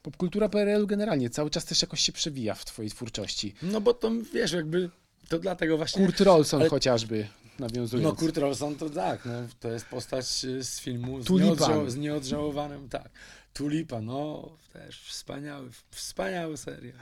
Popkultura 0.02 0.50
PRL-u 0.50 0.88
generalnie 0.88 1.30
cały 1.30 1.50
czas 1.50 1.65
też 1.65 1.82
jakoś 1.82 2.02
się 2.02 2.12
przewija 2.12 2.56
w 2.56 2.65
twojej 2.65 2.91
twórczości. 2.91 3.54
No 3.62 3.82
bo 3.82 3.94
to, 3.94 4.12
wiesz, 4.34 4.52
jakby, 4.52 4.89
to 5.30 5.39
dlatego 5.39 5.78
właśnie... 5.78 6.06
Kurt 6.06 6.22
Rolson 6.22 6.62
Ale- 6.62 6.70
chociażby, 6.70 7.28
nawiązując. 7.60 8.04
No 8.04 8.15
Kurt 8.15 8.38
Rolson 8.38 8.76
to 8.76 8.89
tak, 8.89 9.26
no, 9.26 9.32
to 9.60 9.72
jest 9.72 9.86
postać 9.86 10.46
y, 10.46 10.63
z 10.63 10.80
filmu 10.80 11.22
z, 11.22 11.30
nieodżał, 11.30 11.89
z 11.89 11.96
nieodżałowanym, 11.96 12.89
tak. 12.89 13.10
Tulipan, 13.54 14.06
no 14.06 14.50
też 14.74 15.02
wspaniały, 15.02 15.70
wspaniały 15.91 16.58
serial. 16.58 16.98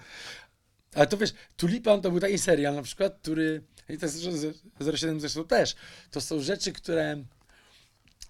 Ale 0.96 1.08
to 1.08 1.18
wiesz, 1.18 1.34
Tulipan 1.58 2.02
to 2.02 2.12
był 2.12 2.20
taki 2.20 2.38
serial 2.38 2.76
na 2.76 2.82
przykład, 2.82 3.18
który, 3.22 3.62
i 3.90 3.98
to 3.98 4.06
jest 4.06 4.16
z- 4.18 4.62
07 4.96 5.20
zresztą 5.20 5.44
też, 5.44 5.76
to 6.12 6.22
są 6.22 6.40
rzeczy, 6.40 6.72
które, 6.74 7.24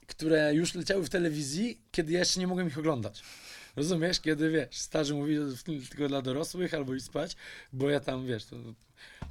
które 0.08 0.54
już 0.54 0.76
leciały 0.76 1.04
w 1.06 1.10
telewizji, 1.10 1.82
kiedy 1.92 2.12
ja 2.14 2.20
jeszcze 2.20 2.40
nie 2.40 2.48
mogłem 2.48 2.68
ich 2.68 2.78
oglądać. 2.78 3.24
Rozumiesz, 3.76 4.20
kiedy 4.20 4.52
wiesz, 4.52 4.78
starzy 4.78 5.14
mówi, 5.14 5.36
tylko 5.90 6.08
dla 6.08 6.22
dorosłych 6.22 6.74
albo 6.74 6.96
i 6.96 7.00
spać, 7.02 7.36
bo 7.74 7.90
ja 7.90 8.00
tam, 8.00 8.28
wiesz, 8.28 8.46
to, 8.46 8.56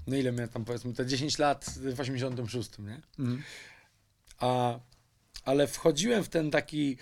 no 0.06 0.16
ile 0.16 0.32
miałem 0.32 0.48
tam 0.48 0.64
powiedzmy, 0.64 0.92
te 0.94 1.06
10 1.06 1.38
lat 1.38 1.64
w 1.94 2.00
86, 2.00 2.70
nie? 2.78 3.00
Mhm. 3.18 3.42
A, 4.38 4.78
ale 5.44 5.66
wchodziłem 5.66 6.24
w 6.24 6.28
ten 6.28 6.50
taki 6.50 6.96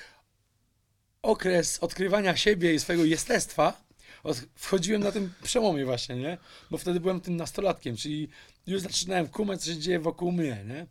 okres 1.22 1.78
odkrywania 1.78 2.36
siebie 2.36 2.74
i 2.74 2.80
swojego 2.80 3.04
jestestwa. 3.04 3.85
Od, 4.26 4.36
wchodziłem 4.54 5.02
na 5.02 5.12
tym 5.12 5.32
przełomie 5.42 5.84
właśnie, 5.84 6.16
nie? 6.16 6.38
Bo 6.70 6.78
wtedy 6.78 7.00
byłem 7.00 7.20
tym 7.20 7.36
nastolatkiem, 7.36 7.96
czyli 7.96 8.28
już 8.66 8.80
zaczynałem 8.80 9.28
kumać, 9.28 9.62
co 9.62 9.70
się 9.70 9.78
dzieje 9.78 10.00
wokół 10.00 10.32
mnie, 10.32 10.64
nie? 10.68 10.86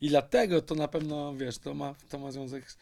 I 0.00 0.08
dlatego 0.08 0.62
to 0.62 0.74
na 0.74 0.88
pewno, 0.88 1.34
wiesz, 1.34 1.58
to 1.58 1.74
ma, 1.74 1.94
to 2.08 2.18
ma 2.18 2.32
związek 2.32 2.70
z, 2.70 2.76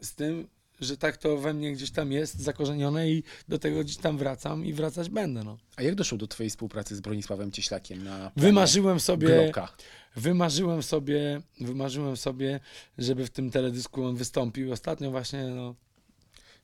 z 0.00 0.14
tym, 0.14 0.48
że 0.80 0.96
tak 0.96 1.16
to 1.16 1.36
we 1.36 1.54
mnie 1.54 1.72
gdzieś 1.72 1.90
tam 1.90 2.12
jest 2.12 2.40
zakorzenione 2.40 3.10
i 3.10 3.22
do 3.48 3.58
tego 3.58 3.80
gdzieś 3.80 3.96
tam 3.96 4.18
wracam 4.18 4.66
i 4.66 4.72
wracać 4.72 5.10
będę, 5.10 5.44
no. 5.44 5.58
A 5.76 5.82
jak 5.82 5.94
doszło 5.94 6.18
do 6.18 6.26
twojej 6.26 6.50
współpracy 6.50 6.96
z 6.96 7.00
Bronisławem 7.00 7.52
Cieślakiem 7.52 8.04
na 8.04 8.32
Wymarzyłem 8.36 9.00
sobie... 9.00 9.26
Glocka? 9.26 9.68
Wymarzyłem 10.16 10.82
sobie, 10.82 11.40
wymarzyłem 11.60 12.16
sobie, 12.16 12.60
żeby 12.98 13.26
w 13.26 13.30
tym 13.30 13.50
teledysku 13.50 14.04
on 14.04 14.16
wystąpił. 14.16 14.72
Ostatnio 14.72 15.10
właśnie, 15.10 15.44
no, 15.44 15.74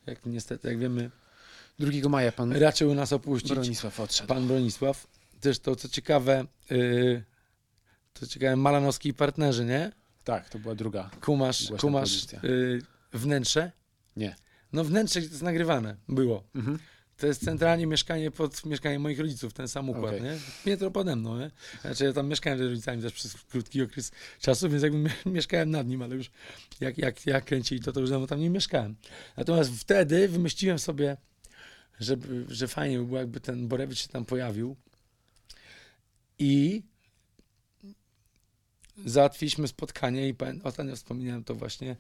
jak 0.07 0.27
niestety, 0.27 0.69
jak 0.69 0.79
wiemy, 0.79 1.11
2 1.79 2.09
maja 2.09 2.33
pan 2.33 2.53
raczył 2.53 2.95
nas 2.95 3.12
opuścić 3.12 3.53
Bronisław 3.53 4.01
odszedł. 4.01 4.29
pan 4.29 4.47
Bronisław. 4.47 5.07
Też 5.41 5.59
to, 5.59 5.76
co 5.76 5.89
ciekawe, 5.89 6.45
yy, 6.70 7.24
to 8.12 8.26
ciekawe, 8.26 8.57
Malanowski 8.57 9.09
i 9.09 9.14
partnerzy, 9.14 9.64
nie? 9.64 9.93
Tak, 10.24 10.49
to 10.49 10.59
była 10.59 10.74
druga. 10.74 11.11
Kumasz, 11.20 11.72
kumasz 11.81 12.11
produkcja. 12.26 12.51
y, 12.51 12.83
wnętrze? 13.12 13.72
Nie. 14.16 14.37
No 14.72 14.85
wnętrze 14.85 15.20
jest 15.20 15.43
nagrywane, 15.43 15.97
było. 16.09 16.45
Mhm. 16.55 16.79
To 17.16 17.26
jest 17.26 17.45
centralnie 17.45 17.87
mieszkanie 17.87 18.31
pod 18.31 18.66
mieszkaniem 18.66 19.03
moich 19.03 19.20
rodziców, 19.20 19.53
ten 19.53 19.68
sam 19.68 19.91
układ, 19.91 20.05
Okej. 20.14 20.22
nie? 20.22 20.37
Piętro 20.64 20.91
pode 20.91 21.16
mną, 21.16 21.39
nie? 21.39 21.51
Znaczy 21.81 22.05
ja 22.05 22.12
tam 22.12 22.29
mieszkałem 22.29 22.59
z 22.59 22.62
rodzicami 22.62 23.03
też 23.03 23.12
przez 23.12 23.35
krótki 23.35 23.83
okres 23.83 24.12
czasu, 24.41 24.68
więc 24.70 24.83
jakby 24.83 24.99
mie- 24.99 25.11
mieszkałem 25.26 25.70
nad 25.70 25.87
nim, 25.87 26.03
ale 26.03 26.14
już 26.14 26.31
jak, 26.81 26.99
jak, 26.99 27.26
jak 27.26 27.45
kręcili 27.45 27.81
to, 27.81 27.93
to 27.93 28.01
już 28.01 28.11
tam 28.29 28.41
nie 28.41 28.51
mieszkałem. 28.51 28.97
Natomiast 29.37 29.70
wtedy 29.81 30.29
wymyśliłem 30.29 30.79
sobie, 30.79 31.16
żeby, 32.01 32.45
że 32.49 32.69
fajnie 32.69 32.99
by 32.99 33.05
było, 33.07 33.19
jakby 33.19 33.41
ten 33.41 33.69
Borewicz 33.69 33.99
się 33.99 34.09
tam 34.09 34.25
pojawił 34.25 34.77
i 36.39 36.83
załatwiliśmy 39.07 39.69
spotkanie 39.69 40.29
i 40.29 40.35
ostatnio 40.65 40.97
wspominałem 40.97 41.45
to 41.45 41.55
właśnie 41.55 41.97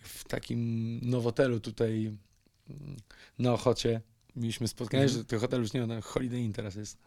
w 0.00 0.24
takim 0.24 1.00
nowotelu 1.02 1.60
tutaj 1.60 2.06
mm, 2.70 2.96
na 3.38 3.52
Ochocie. 3.52 4.00
Mieliśmy 4.36 4.68
spotkanie, 4.68 5.02
Mhm. 5.02 5.18
że 5.18 5.24
to 5.24 5.38
hotel 5.38 5.60
już 5.60 5.72
nie 5.72 5.86
ma, 5.86 6.00
Holiday 6.00 6.40
Inn 6.40 6.52
teraz 6.52 6.74
jest. 6.74 6.98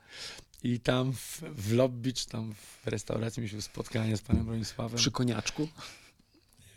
I 0.64 0.80
tam 0.80 1.14
w, 1.14 1.42
w 1.42 1.74
lobby, 1.74 2.14
czy 2.14 2.28
tam 2.28 2.54
w 2.54 2.88
restauracji 2.88 3.42
mieliśmy 3.42 3.62
spotkanie 3.62 4.18
z 4.18 4.22
panem 4.22 4.46
Bronisławem. 4.46 4.98
Przy 4.98 5.12
koniaczku. 5.12 5.68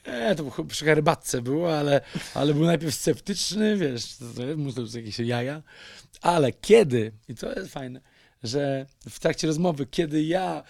E, 0.06 0.34
to 0.34 0.64
przy 0.64 0.84
herbatce 0.84 1.42
było, 1.42 1.78
ale, 1.78 2.00
ale 2.34 2.54
był 2.54 2.64
najpierw 2.64 2.94
sceptyczny, 2.94 3.76
wiesz, 3.76 4.16
to, 4.16 4.24
to 4.74 4.82
to 4.90 4.98
jakieś 4.98 5.18
jaja. 5.18 5.62
Ale 6.20 6.52
kiedy, 6.52 7.12
i 7.28 7.34
to 7.34 7.52
jest 7.52 7.72
fajne, 7.72 8.00
że 8.42 8.86
w 9.08 9.20
trakcie 9.20 9.46
rozmowy, 9.46 9.86
kiedy 9.86 10.22
ja 10.22 10.62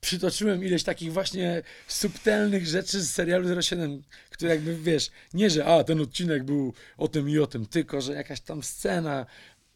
przytoczyłem 0.00 0.64
ileś 0.64 0.82
takich 0.82 1.12
właśnie 1.12 1.62
subtelnych 1.88 2.66
rzeczy 2.66 3.00
z 3.00 3.10
serialu 3.10 3.62
07, 3.62 4.02
które 4.30 4.50
jakby, 4.50 4.76
wiesz, 4.76 5.10
nie, 5.34 5.50
że 5.50 5.64
a, 5.64 5.84
ten 5.84 6.00
odcinek 6.00 6.44
był 6.44 6.72
o 6.96 7.08
tym 7.08 7.30
i 7.30 7.38
o 7.38 7.46
tym, 7.46 7.66
tylko, 7.66 8.00
że 8.00 8.12
jakaś 8.12 8.40
tam 8.40 8.62
scena, 8.62 9.26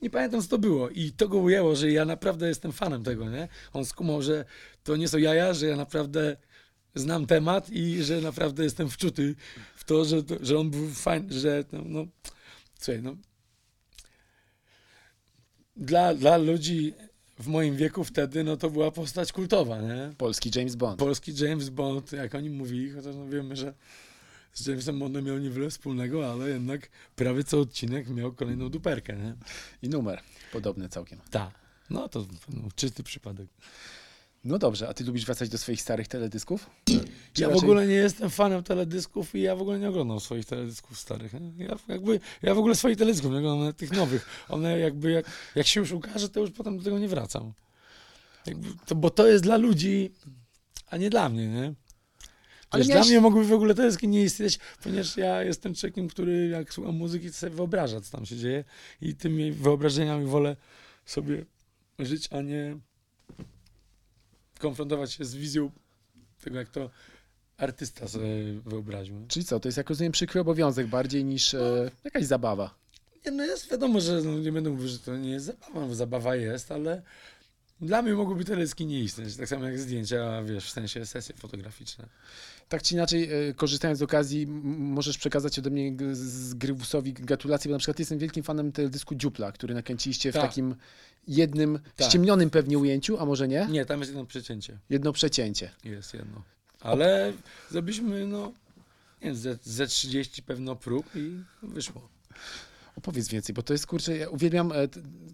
nie 0.02 0.10
pamiętam 0.10 0.42
co 0.42 0.48
to 0.48 0.58
było 0.58 0.88
i 0.88 1.12
to 1.12 1.28
go 1.28 1.38
ujęło, 1.38 1.76
że 1.76 1.90
ja 1.90 2.04
naprawdę 2.04 2.48
jestem 2.48 2.72
fanem 2.72 3.04
tego, 3.04 3.30
nie? 3.30 3.48
On 3.72 3.84
skumał, 3.84 4.22
że 4.22 4.44
to 4.84 4.96
nie 4.96 5.08
są 5.08 5.18
jaja, 5.18 5.54
że 5.54 5.66
ja 5.66 5.76
naprawdę 5.76 6.36
znam 6.98 7.26
temat 7.26 7.70
i 7.70 8.02
że 8.02 8.20
naprawdę 8.20 8.64
jestem 8.64 8.88
wczuty 8.90 9.34
w 9.76 9.84
to, 9.84 10.04
że, 10.04 10.16
że 10.40 10.58
on 10.58 10.70
był 10.70 10.90
fajny, 10.90 11.32
że 11.32 11.64
no, 11.72 11.82
no 11.84 12.06
słuchaj, 12.78 13.02
no 13.02 13.16
dla, 15.76 16.14
dla 16.14 16.36
ludzi 16.36 16.94
w 17.38 17.46
moim 17.46 17.76
wieku 17.76 18.04
wtedy, 18.04 18.44
no 18.44 18.56
to 18.56 18.70
była 18.70 18.90
postać 18.90 19.32
kultowa, 19.32 19.80
nie? 19.80 20.12
Polski 20.16 20.50
James 20.54 20.76
Bond. 20.76 20.98
Polski 20.98 21.32
James 21.40 21.68
Bond, 21.68 22.12
jak 22.12 22.34
oni 22.34 22.50
mówili, 22.50 22.90
chociaż 22.90 23.16
no 23.16 23.26
wiemy, 23.28 23.56
że 23.56 23.74
z 24.52 24.66
Jamesem 24.66 24.98
Bondem 24.98 25.24
miał 25.24 25.38
niewiele 25.38 25.70
wspólnego, 25.70 26.32
ale 26.32 26.48
jednak 26.48 26.88
prawie 27.16 27.44
co 27.44 27.60
odcinek 27.60 28.08
miał 28.08 28.32
kolejną 28.32 28.68
duperkę, 28.68 29.16
nie? 29.16 29.34
I 29.82 29.88
numer. 29.88 30.20
Podobny 30.52 30.88
całkiem. 30.88 31.18
Tak. 31.30 31.50
No 31.90 32.08
to 32.08 32.26
no, 32.48 32.68
czysty 32.74 33.02
przypadek. 33.02 33.48
No 34.44 34.58
dobrze, 34.58 34.88
a 34.88 34.94
ty 34.94 35.04
lubisz 35.04 35.24
wracać 35.26 35.48
do 35.48 35.58
swoich 35.58 35.82
starych 35.82 36.08
teledysków? 36.08 36.70
Czy 37.32 37.42
Ja 37.42 37.48
w 37.48 37.56
ogóle 37.56 37.86
nie 37.86 37.94
jestem 37.94 38.30
fanem 38.30 38.62
teledysków 38.62 39.34
i 39.34 39.40
ja 39.42 39.56
w 39.56 39.60
ogóle 39.62 39.78
nie 39.78 39.88
oglądam 39.88 40.20
swoich 40.20 40.44
teledysków 40.46 40.98
starych. 40.98 41.32
Ja, 41.58 41.76
jakby, 41.88 42.20
ja 42.42 42.54
w 42.54 42.58
ogóle 42.58 42.74
swoich 42.74 42.96
teledysków 42.96 43.32
nie 43.32 43.38
oglądam, 43.38 43.72
tych 43.74 43.92
nowych. 43.92 44.44
One 44.48 44.78
jakby, 44.78 45.10
jak, 45.10 45.26
jak 45.54 45.66
się 45.66 45.80
już 45.80 45.92
ukaże, 45.92 46.28
to 46.28 46.40
już 46.40 46.50
potem 46.50 46.78
do 46.78 46.84
tego 46.84 46.98
nie 46.98 47.08
wracam. 47.08 47.52
Jakby 48.46 48.68
to, 48.86 48.94
bo 48.94 49.10
to 49.10 49.26
jest 49.26 49.44
dla 49.44 49.56
ludzi, 49.56 50.12
a 50.86 50.96
nie 50.96 51.10
dla 51.10 51.28
mnie, 51.28 51.48
nie? 51.48 51.74
Ale 52.70 52.84
miałeś- 52.84 53.02
Dla 53.06 53.10
mnie 53.10 53.20
mogłyby 53.20 53.48
w 53.48 53.52
ogóle 53.52 53.74
teledyski 53.74 54.08
nie 54.08 54.22
istnieć, 54.22 54.58
ponieważ 54.82 55.16
ja 55.16 55.42
jestem 55.42 55.74
człowiekiem, 55.74 56.08
który 56.08 56.48
jak 56.48 56.72
słucham 56.74 56.94
muzyki, 56.94 57.26
to 57.26 57.32
sobie 57.32 57.56
wyobraża, 57.56 58.00
co 58.00 58.10
tam 58.16 58.26
się 58.26 58.36
dzieje 58.36 58.64
i 59.00 59.14
tymi 59.14 59.52
wyobrażeniami 59.52 60.26
wolę 60.26 60.56
sobie 61.06 61.44
żyć, 61.98 62.28
a 62.32 62.40
nie 62.40 62.78
konfrontować 64.58 65.12
się 65.12 65.24
z 65.24 65.34
wizją 65.34 65.70
tego, 66.44 66.58
jak 66.58 66.68
to 66.68 66.90
artysta 67.56 68.08
sobie 68.08 68.28
wyobraził. 68.66 69.24
Czyli 69.28 69.44
co, 69.44 69.60
to 69.60 69.68
jest 69.68 69.78
jak 69.78 69.88
rozumiem 69.88 70.12
przykry 70.12 70.40
obowiązek 70.40 70.86
bardziej 70.86 71.24
niż 71.24 71.54
e, 71.54 71.90
jakaś 72.04 72.24
zabawa. 72.24 72.74
Nie, 73.26 73.32
no 73.32 73.44
jest 73.44 73.70
wiadomo, 73.70 74.00
że 74.00 74.22
no, 74.22 74.38
nie 74.38 74.52
będę 74.52 74.70
mówił, 74.70 74.88
że 74.88 74.98
to 74.98 75.16
nie 75.16 75.30
jest 75.30 75.46
zabawa, 75.46 75.86
no, 75.86 75.94
zabawa 75.94 76.36
jest, 76.36 76.72
ale 76.72 77.02
dla 77.80 78.02
mnie 78.02 78.12
mogłyby 78.14 78.44
teledyski 78.44 78.86
nie 78.86 79.00
istnieć, 79.00 79.36
tak 79.36 79.48
samo 79.48 79.64
jak 79.64 79.78
zdjęcia, 79.78 80.42
wiesz, 80.42 80.66
w 80.66 80.70
sensie 80.70 81.06
sesje 81.06 81.34
fotograficzne. 81.34 82.08
Tak 82.68 82.82
czy 82.82 82.94
inaczej, 82.94 83.48
e, 83.48 83.54
korzystając 83.54 83.98
z 83.98 84.02
okazji, 84.02 84.46
możesz 84.46 85.18
przekazać 85.18 85.58
ode 85.58 85.70
mnie 85.70 85.96
z 86.12 86.54
Grywusowi 86.54 87.12
gratulacje, 87.12 87.68
bo 87.68 87.72
na 87.72 87.78
przykład 87.78 87.98
jestem 87.98 88.18
wielkim 88.18 88.42
fanem 88.42 88.72
teledysku 88.72 89.14
Dziupla, 89.14 89.52
który 89.52 89.74
nakręciliście 89.74 90.30
w 90.30 90.34
Tak. 90.34 90.42
takim 90.42 90.74
jednym, 91.28 91.78
Tak. 91.96 92.08
ściemnionym 92.08 92.50
pewnie 92.50 92.78
ujęciu, 92.78 93.18
a 93.20 93.24
może 93.26 93.48
nie? 93.48 93.66
Nie, 93.70 93.86
tam 93.86 94.00
jest 94.00 94.10
jedno 94.12 94.26
przecięcie. 94.26 94.78
Jedno 94.90 95.12
przecięcie. 95.12 95.70
Jest 95.84 96.14
jedno. 96.14 96.42
Ale 96.80 97.32
zrobiliśmy, 97.70 98.26
no, 98.26 98.52
nie 99.22 99.34
ze, 99.34 99.58
ze 99.62 99.86
30 99.86 100.42
pewno 100.42 100.76
prób 100.76 101.06
i 101.16 101.42
wyszło. 101.62 102.08
Opowiedz 102.98 103.28
więcej, 103.28 103.54
bo 103.54 103.62
to 103.62 103.72
jest, 103.72 103.86
kurczę, 103.86 104.16
ja 104.16 104.28
uwielbiam, 104.28 104.72
e, 104.72 104.74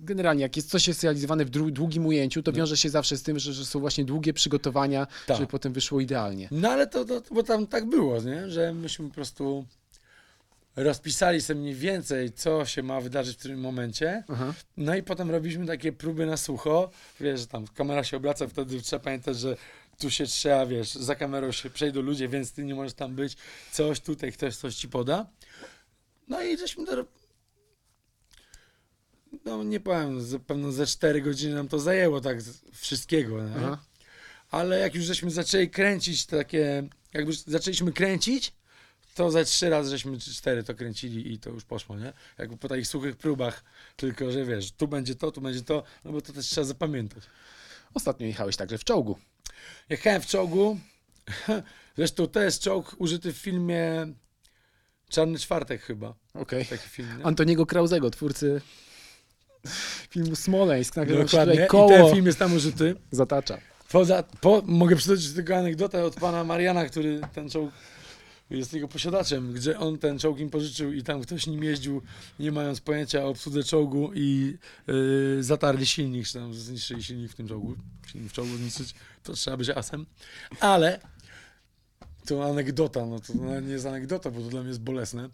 generalnie 0.01 0.43
jak 0.43 0.57
jest 0.57 0.71
coś 0.71 0.89
jest 0.89 1.03
realizowane 1.03 1.45
w 1.45 1.51
dłu- 1.51 1.71
długim 1.71 2.07
ujęciu, 2.07 2.43
to 2.43 2.51
No. 2.51 2.57
wiąże 2.57 2.77
się 2.77 2.91
zawsze 2.91 3.17
z 3.17 3.23
tym, 3.23 3.39
że, 3.39 3.53
że 3.53 3.65
są 3.67 3.81
właśnie 3.81 4.05
długie 4.05 4.33
przygotowania, 4.33 5.07
Tak. 5.27 5.37
żeby 5.37 5.47
potem 5.47 5.73
wyszło 5.73 6.01
idealnie. 6.01 6.49
No 6.51 6.69
ale 6.71 6.87
to, 6.87 7.05
to, 7.05 7.23
bo 7.35 7.43
tam 7.43 7.67
tak 7.67 7.87
było, 7.89 8.21
nie? 8.23 8.51
że 8.51 8.75
myśmy 8.75 9.09
po 9.09 9.15
prostu 9.15 9.65
rozpisali 10.77 11.41
sobie 11.41 11.61
mniej 11.61 11.75
więcej, 11.75 12.33
co 12.33 12.65
się 12.65 12.83
ma 12.83 13.01
wydarzyć 13.01 13.37
w 13.37 13.39
którym 13.39 13.61
momencie. 13.61 14.25
Aha. 14.29 14.55
No 14.77 14.97
i 14.97 15.03
potem 15.03 15.31
robiliśmy 15.31 15.67
takie 15.67 15.93
próby 15.93 16.27
na 16.27 16.37
sucho. 16.37 16.91
Wiesz, 17.21 17.41
że 17.41 17.47
tam 17.47 17.67
kamera 17.67 18.05
się 18.05 18.17
obraca, 18.17 18.47
wtedy 18.49 18.81
trzeba 18.83 19.05
pamiętać, 19.05 19.39
że 19.39 19.57
tu 19.99 20.11
się 20.11 20.27
trzeba, 20.27 20.67
wiesz, 20.67 20.93
za 20.95 21.15
kamerą 21.15 21.53
się 21.53 21.71
przejdą 21.71 22.01
ludzie, 22.03 22.29
więc 22.29 22.53
ty 22.53 22.65
nie 22.65 22.75
możesz 22.75 22.95
tam 22.95 23.15
być. 23.15 23.37
Coś 23.73 24.01
tutaj, 24.01 24.33
ktoś 24.33 24.57
coś 24.57 24.75
ci 24.75 24.89
poda. 24.89 25.27
No 26.29 26.43
i 26.43 26.59
żeśmy 26.59 26.87
to... 26.87 27.05
No 29.45 29.63
nie 29.65 29.81
powiem, 29.81 30.21
z- 30.23 30.43
pewno 30.47 30.73
ze 30.73 30.87
4 30.87 31.23
godziny 31.23 31.55
nam 31.55 31.69
to 31.69 31.79
zajęło 31.79 32.21
tak 32.21 32.39
wszystkiego. 32.73 33.37
Ale 34.51 34.79
jak 34.79 34.95
już 34.95 35.05
żeśmy 35.05 35.31
zaczęli 35.31 35.71
kręcić 35.71 36.27
takie, 36.27 36.89
jak 37.13 37.27
już 37.27 37.39
zaczęliśmy 37.39 37.93
kręcić, 37.93 38.53
to 39.15 39.31
za 39.31 39.45
trzy 39.45 39.69
razy 39.71 39.91
żeśmy 39.91 40.19
cztery 40.19 40.63
to 40.65 40.75
kręcili 40.75 41.33
i 41.33 41.39
to 41.39 41.51
już 41.51 41.65
poszło, 41.65 41.97
nie? 41.99 42.13
Jakby 42.39 42.57
po 42.57 42.69
takich 42.69 42.87
suchych 42.87 43.17
próbach, 43.17 43.65
tylko 43.97 44.33
że 44.33 44.45
wiesz, 44.45 44.73
tu 44.73 44.89
będzie 44.89 45.15
to, 45.15 45.33
tu 45.33 45.41
będzie 45.41 45.63
to, 45.63 45.83
no 46.05 46.13
bo 46.13 46.21
to 46.21 46.33
też 46.33 46.47
trzeba 46.47 46.65
zapamiętać. 46.67 47.23
Ostatnio 47.95 48.27
jechałeś 48.27 48.57
także 48.57 48.79
w 48.79 48.85
czołgu. 48.85 49.19
Jechałem 49.89 50.23
w 50.23 50.27
czołgu, 50.27 50.79
zresztą 51.97 52.27
to 52.29 52.41
jest 52.43 52.63
czołg 52.63 52.95
użyty 52.99 53.33
w 53.33 53.37
filmie 53.37 54.07
Czarny 55.09 55.39
Czwartek 55.39 55.83
chyba, 55.83 56.15
Okej. 56.35 56.67
taki 56.67 56.89
film, 56.89 57.19
nie? 57.19 57.25
Antoniego 57.27 57.67
Krauzego, 57.67 58.11
twórcy 58.11 58.61
filmu 60.11 60.37
Smoleńsk, 60.37 60.95
się 60.95 61.07
Dokładnie, 61.07 61.29
tutaj 61.29 61.65
i 61.65 61.69
koło 61.69 61.89
ten 61.89 62.15
film 62.15 62.27
jest 62.27 62.39
tam 62.39 62.55
użyty. 62.55 62.95
zatacza. 63.11 63.59
Poza, 63.93 64.23
po, 64.23 64.63
mogę 64.67 64.97
przytoczyć 64.97 65.33
tylko 65.33 65.57
anegdotę 65.57 66.05
od 66.05 66.15
pana 66.15 66.45
Mariana, 66.45 66.85
który 66.87 67.21
ten 67.35 67.51
czołg 67.51 67.71
jest 68.51 68.73
jego 68.73 68.89
posiadaczem, 68.89 69.53
gdzie 69.53 69.79
on 69.79 69.99
ten 69.99 70.19
czołg 70.19 70.39
im 70.39 70.51
pożyczył 70.51 70.93
i 70.93 71.03
tam 71.03 71.21
ktoś 71.21 71.47
nim 71.47 71.65
jeździł, 71.65 72.03
nie 72.39 72.53
mając 72.53 72.81
pojęcia 72.81 73.25
o 73.25 73.29
obsłudze 73.29 73.65
czołgu 73.65 74.11
i 74.15 74.57
yy, 74.87 75.43
zatarli 75.43 75.87
silnik, 75.87 76.27
czy 76.27 76.35
tam 76.35 76.55
zniszczyli 76.55 77.03
silnik 77.03 77.33
w 77.33 77.35
tym 77.35 77.49
czołgu. 77.49 77.77
Silnik 78.07 78.31
w 78.31 78.33
czołgu 78.33 78.57
zniszczyć, 78.57 78.95
to 79.23 79.33
trzeba 79.33 79.57
być 79.57 79.71
asem. 79.71 80.07
Ale 80.61 81.01
to 82.27 82.45
anegdota, 82.45 83.07
no 83.07 83.21
to 83.21 83.35
nawet 83.35 83.67
nie 83.67 83.73
jest 83.73 83.87
anegdota, 83.87 84.31
bo 84.31 84.41
to 84.41 84.49
dla 84.49 84.61
mnie 84.61 84.69
jest 84.69 84.81
bolesne. 84.81 85.29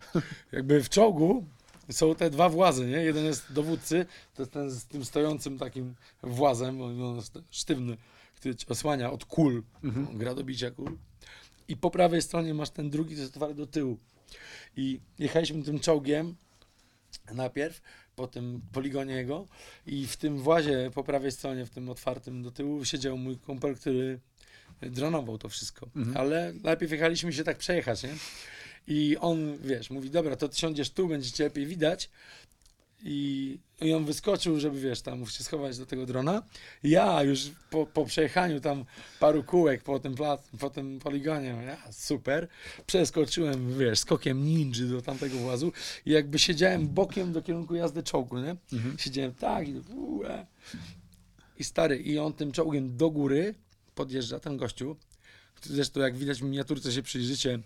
Jakby 0.53 0.83
w 0.83 0.89
czołgu 0.89 1.45
są 1.91 2.15
te 2.15 2.31
dwa 2.31 2.49
włazy, 2.49 2.87
nie? 2.87 2.97
Jeden 2.97 3.25
jest 3.25 3.53
dowódcy, 3.53 4.07
to 4.35 4.43
jest 4.43 4.53
ten 4.53 4.71
z 4.71 4.85
tym 4.85 5.05
stojącym 5.05 5.59
takim 5.59 5.95
włazem, 6.23 6.83
on 6.83 7.23
sztywny, 7.51 7.97
który 8.35 8.55
osłania 8.69 9.11
od 9.13 9.25
kul, 9.25 9.63
Mhm. 9.85 10.19
gra 10.19 10.35
do 10.35 10.45
bicia 10.45 10.71
kul. 10.71 10.99
I 11.69 11.77
po 11.77 11.91
prawej 11.91 12.23
stronie 12.23 12.55
masz 12.55 12.71
ten 12.71 12.91
drugi, 12.91 13.15
to 13.15 13.21
jest 13.21 13.33
otwarty 13.37 13.55
do 13.55 13.67
tyłu. 13.67 13.99
I 14.77 15.01
jechaliśmy 15.19 15.63
tym 15.63 15.81
czołgiem 15.81 16.37
najpierw, 17.35 17.81
po 18.17 18.27
tym 18.27 18.61
poligonie 18.73 19.15
jego 19.15 19.47
i 19.87 20.07
w 20.07 20.17
tym 20.17 20.39
włazie 20.39 20.91
po 20.95 21.05
prawej 21.05 21.33
stronie, 21.33 21.67
w 21.67 21.71
tym 21.71 21.89
otwartym 21.89 22.43
do 22.43 22.51
tyłu 22.51 22.85
siedział 22.85 23.19
mój 23.19 23.39
kumpel, 23.39 23.77
który 23.77 24.21
dronował 24.83 25.39
to 25.39 25.49
wszystko. 25.49 25.89
Mhm. 25.97 26.17
Ale 26.17 26.53
najpierw 26.63 26.93
jechaliśmy 26.93 27.33
się 27.33 27.45
tak 27.45 27.59
przejechać, 27.59 28.03
nie? 28.03 28.15
I 28.87 29.17
on, 29.21 29.59
wiesz, 29.59 29.91
mówi, 29.91 30.11
dobra, 30.11 30.37
to 30.37 30.49
ty 30.49 30.59
siądziesz 30.59 30.91
tu, 30.91 31.09
będzie 31.09 31.31
cię 31.31 31.45
lepiej 31.45 31.67
widać. 31.67 32.11
I, 33.03 33.59
I 33.81 33.93
on 33.95 34.05
wyskoczył, 34.05 34.61
żeby 34.61 34.81
wiesz, 34.81 35.01
tam 35.01 35.27
się 35.27 35.45
schować 35.45 35.79
do 35.79 35.87
tego 35.87 36.07
drona. 36.07 36.43
Ja 36.83 37.23
już 37.23 37.51
po, 37.71 37.87
po 37.87 38.05
przejechaniu 38.05 38.61
tam 38.61 38.85
paru 39.21 39.45
kółek 39.45 39.83
po 39.83 39.99
tym, 39.99 40.15
po 40.59 40.71
tym 40.71 40.99
poligonie, 40.99 41.49
ja, 41.67 41.93
super, 41.93 42.49
przeskoczyłem, 42.87 43.79
wiesz, 43.79 43.99
skokiem 43.99 44.45
ninja 44.45 44.87
do 44.87 45.03
tamtego 45.03 45.39
włazu 45.39 45.73
i 46.07 46.11
jakby 46.11 46.39
siedziałem 46.39 46.89
bokiem 46.89 47.33
do 47.33 47.43
kierunku 47.43 47.75
jazdy 47.75 48.03
czołgu, 48.03 48.39
nie? 48.39 48.57
Mhm. 48.73 48.99
Siedziałem 48.99 49.35
tak 49.35 49.69
i, 49.69 49.75
ue. 49.97 50.47
i 51.59 51.65
stary, 51.65 51.97
i 51.97 52.19
on 52.19 52.33
tym 52.33 52.53
czołgiem 52.53 52.97
do 52.97 53.11
góry 53.11 53.55
podjeżdża, 53.95 54.41
ten 54.41 54.57
gościu. 54.57 54.97
Zresztą 55.63 56.01
jak 56.01 56.17
widać 56.17 56.41
w 56.41 56.43
miniaturce 56.43 56.93
się 56.93 57.03
przyjrzycie, 57.03 57.59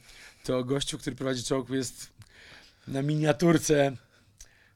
to 0.44 0.64
gościu, 0.64 0.98
który 0.98 1.16
prowadzi 1.16 1.44
czołg 1.44 1.70
jest 1.70 2.12
na 2.88 3.02
miniaturce 3.02 3.96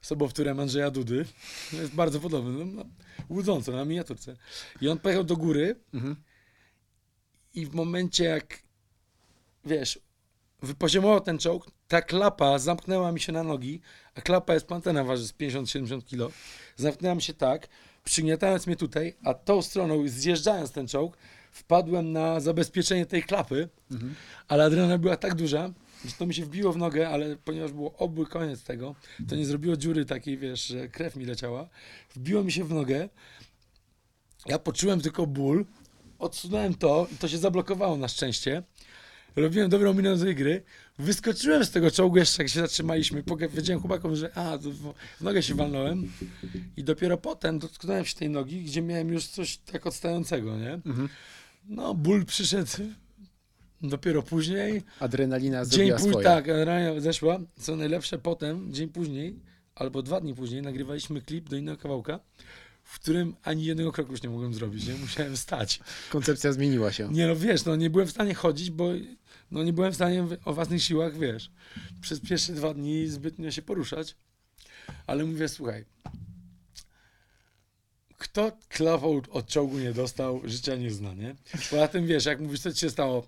sobowtórem 0.02 0.60
Andrzeja 0.60 0.90
Dudy. 0.90 1.24
Jest 1.72 1.94
bardzo 1.94 2.20
podobny, 2.20 2.64
no, 2.64 2.64
no, 2.64 2.84
łudząco 3.28 3.72
na 3.72 3.84
miniaturce. 3.84 4.36
I 4.80 4.88
on 4.88 4.98
pojechał 4.98 5.24
do 5.24 5.36
góry 5.36 5.76
Mhm. 5.94 6.16
i 7.54 7.66
w 7.66 7.74
momencie 7.74 8.24
jak, 8.24 8.62
wiesz, 9.64 9.98
wypoziomował 10.62 11.20
ten 11.20 11.38
czołg, 11.38 11.70
ta 11.88 12.02
klapa 12.02 12.58
zamknęła 12.58 13.12
mi 13.12 13.20
się 13.20 13.32
na 13.32 13.42
nogi, 13.42 13.80
a 14.14 14.20
klapa 14.20 14.54
jest 14.54 14.66
pantena, 14.66 15.04
waży 15.04 15.26
z 15.26 15.32
50-70 15.32 16.04
kg. 16.04 16.34
Zamknęła 16.76 17.14
mi 17.14 17.22
się 17.22 17.34
tak, 17.34 17.68
przygniatając 18.04 18.66
mnie 18.66 18.76
tutaj, 18.76 19.16
a 19.24 19.34
tą 19.34 19.62
stroną, 19.62 20.08
zjeżdżając 20.08 20.72
ten 20.72 20.88
czołg, 20.88 21.16
wpadłem 21.58 22.12
na 22.12 22.40
zabezpieczenie 22.40 23.06
tej 23.06 23.22
klapy, 23.22 23.68
Mhm. 23.90 24.14
ale 24.48 24.64
adrenalina 24.64 24.98
była 24.98 25.16
tak 25.16 25.34
duża, 25.34 25.70
że 26.04 26.12
to 26.18 26.26
mi 26.26 26.34
się 26.34 26.44
wbiło 26.44 26.72
w 26.72 26.76
nogę, 26.76 27.08
ale 27.08 27.36
ponieważ 27.36 27.72
było 27.72 27.94
obły 27.96 28.26
koniec 28.26 28.62
tego, 28.62 28.94
to 29.28 29.36
nie 29.36 29.46
zrobiło 29.46 29.76
dziury 29.76 30.04
takiej, 30.04 30.38
wiesz, 30.38 30.66
że 30.66 30.88
krew 30.88 31.16
mi 31.16 31.24
leciała. 31.24 31.68
Wbiło 32.14 32.44
mi 32.44 32.52
się 32.52 32.64
w 32.64 32.72
nogę. 32.72 33.08
Ja 34.46 34.58
poczułem 34.58 35.00
tylko 35.00 35.26
ból. 35.26 35.64
Odsunąłem 36.18 36.74
to 36.74 37.06
i 37.12 37.16
to 37.16 37.28
się 37.28 37.38
zablokowało 37.38 37.96
na 37.96 38.08
szczęście. 38.08 38.62
Robiłem 39.36 39.70
dobrą 39.70 39.94
minę 39.94 40.16
gry. 40.34 40.62
Wyskoczyłem 40.98 41.64
z 41.64 41.70
tego 41.70 41.90
czołgu 41.90 42.16
jeszcze, 42.18 42.42
jak 42.42 42.52
się 42.52 42.60
zatrzymaliśmy. 42.60 43.22
Powiedziałem 43.22 43.80
chłopakom, 43.80 44.16
że 44.16 44.38
a, 44.38 44.58
w 44.58 45.20
nogę 45.20 45.42
się 45.42 45.54
walnąłem. 45.54 46.12
I 46.76 46.84
dopiero 46.84 47.16
potem 47.18 47.58
dotknąłem 47.58 48.04
się 48.04 48.16
tej 48.16 48.30
nogi, 48.30 48.64
gdzie 48.64 48.82
miałem 48.82 49.08
już 49.08 49.26
coś 49.26 49.56
tak 49.56 49.86
odstającego, 49.86 50.56
nie? 50.58 50.72
Mhm. 50.72 51.08
No, 51.68 51.94
ból 51.94 52.24
przyszedł 52.24 52.70
dopiero 53.82 54.22
później. 54.22 54.82
Adrenalina 55.00 55.66
Dzień 55.66 55.92
później, 55.92 56.10
swoje. 56.10 56.24
tak, 56.24 56.46
rania 56.46 57.00
zeszła. 57.00 57.38
Co 57.60 57.76
najlepsze, 57.76 58.18
potem, 58.18 58.72
dzień 58.72 58.88
później, 58.88 59.38
albo 59.74 60.02
dwa 60.02 60.20
dni 60.20 60.34
później, 60.34 60.62
nagrywaliśmy 60.62 61.22
klip 61.22 61.48
do 61.48 61.56
innego 61.56 61.78
kawałka, 61.78 62.20
w 62.82 62.98
którym 63.00 63.34
ani 63.42 63.64
jednego 63.64 63.92
kroku 63.92 64.12
już 64.12 64.22
nie 64.22 64.28
mogłem 64.30 64.54
zrobić, 64.54 64.86
nie? 64.86 64.94
Musiałem 64.94 65.36
wstać. 65.36 65.80
Koncepcja 66.10 66.52
zmieniła 66.52 66.92
się. 66.92 67.08
Nie 67.12 67.26
no, 67.26 67.36
wiesz, 67.36 67.64
no 67.64 67.76
nie 67.76 67.90
byłem 67.90 68.06
w 68.06 68.10
stanie 68.10 68.34
chodzić, 68.34 68.70
bo 68.70 68.88
no 69.50 69.62
nie 69.62 69.72
byłem 69.72 69.92
w 69.92 69.94
stanie 69.94 70.26
o 70.44 70.52
własnych 70.54 70.82
siłach, 70.82 71.18
wiesz, 71.18 71.50
przez 72.00 72.20
pierwsze 72.20 72.52
dwa 72.52 72.74
dni 72.74 73.06
zbytnio 73.06 73.50
się 73.50 73.62
poruszać. 73.62 74.16
Ale 75.06 75.24
mówię, 75.24 75.48
słuchaj, 75.48 75.84
kto 78.18 78.52
klawą 78.68 79.20
od 79.30 79.46
czołgu 79.46 79.78
nie 79.78 79.92
dostał, 79.92 80.40
życia 80.44 80.76
nie 80.76 80.90
zna, 80.90 81.14
nie? 81.14 81.34
Poza 81.70 81.88
tym, 81.88 82.06
wiesz, 82.06 82.24
jak 82.24 82.40
mówisz, 82.40 82.60
co 82.60 82.72
ci 82.72 82.80
się 82.80 82.90
stało, 82.90 83.26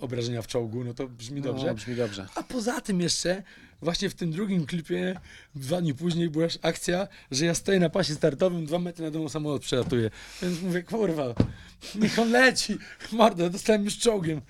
obrażenia 0.00 0.42
w 0.42 0.46
czołgu, 0.46 0.84
no 0.84 0.94
to 0.94 1.08
brzmi 1.08 1.40
dobrze. 1.40 1.66
No, 1.66 1.74
brzmi 1.74 1.96
dobrze. 1.96 2.26
A 2.34 2.42
poza 2.42 2.80
tym 2.80 3.00
jeszcze, 3.00 3.42
właśnie 3.82 4.10
w 4.10 4.14
tym 4.14 4.32
drugim 4.32 4.66
klipie, 4.66 5.20
dwa 5.54 5.80
dni 5.80 5.94
później 5.94 6.30
była 6.30 6.46
akcja, 6.62 7.08
że 7.30 7.46
ja 7.46 7.54
stoję 7.54 7.80
na 7.80 7.90
pasie 7.90 8.14
startowym, 8.14 8.66
dwa 8.66 8.78
metry 8.78 9.04
na 9.04 9.10
domu 9.10 9.28
samolot 9.28 9.62
przelatuje. 9.62 10.10
Więc 10.42 10.62
mówię, 10.62 10.82
kurwa, 10.82 11.34
niech 11.94 12.18
on 12.18 12.30
leci. 12.30 12.78
Mordę, 13.12 13.50
dostałem 13.50 13.84
już 13.84 13.98
czołgiem. 13.98 14.40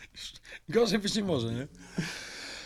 Gorzej 0.68 0.98
być 0.98 1.14
nie 1.14 1.24
może, 1.24 1.54
nie? 1.54 1.66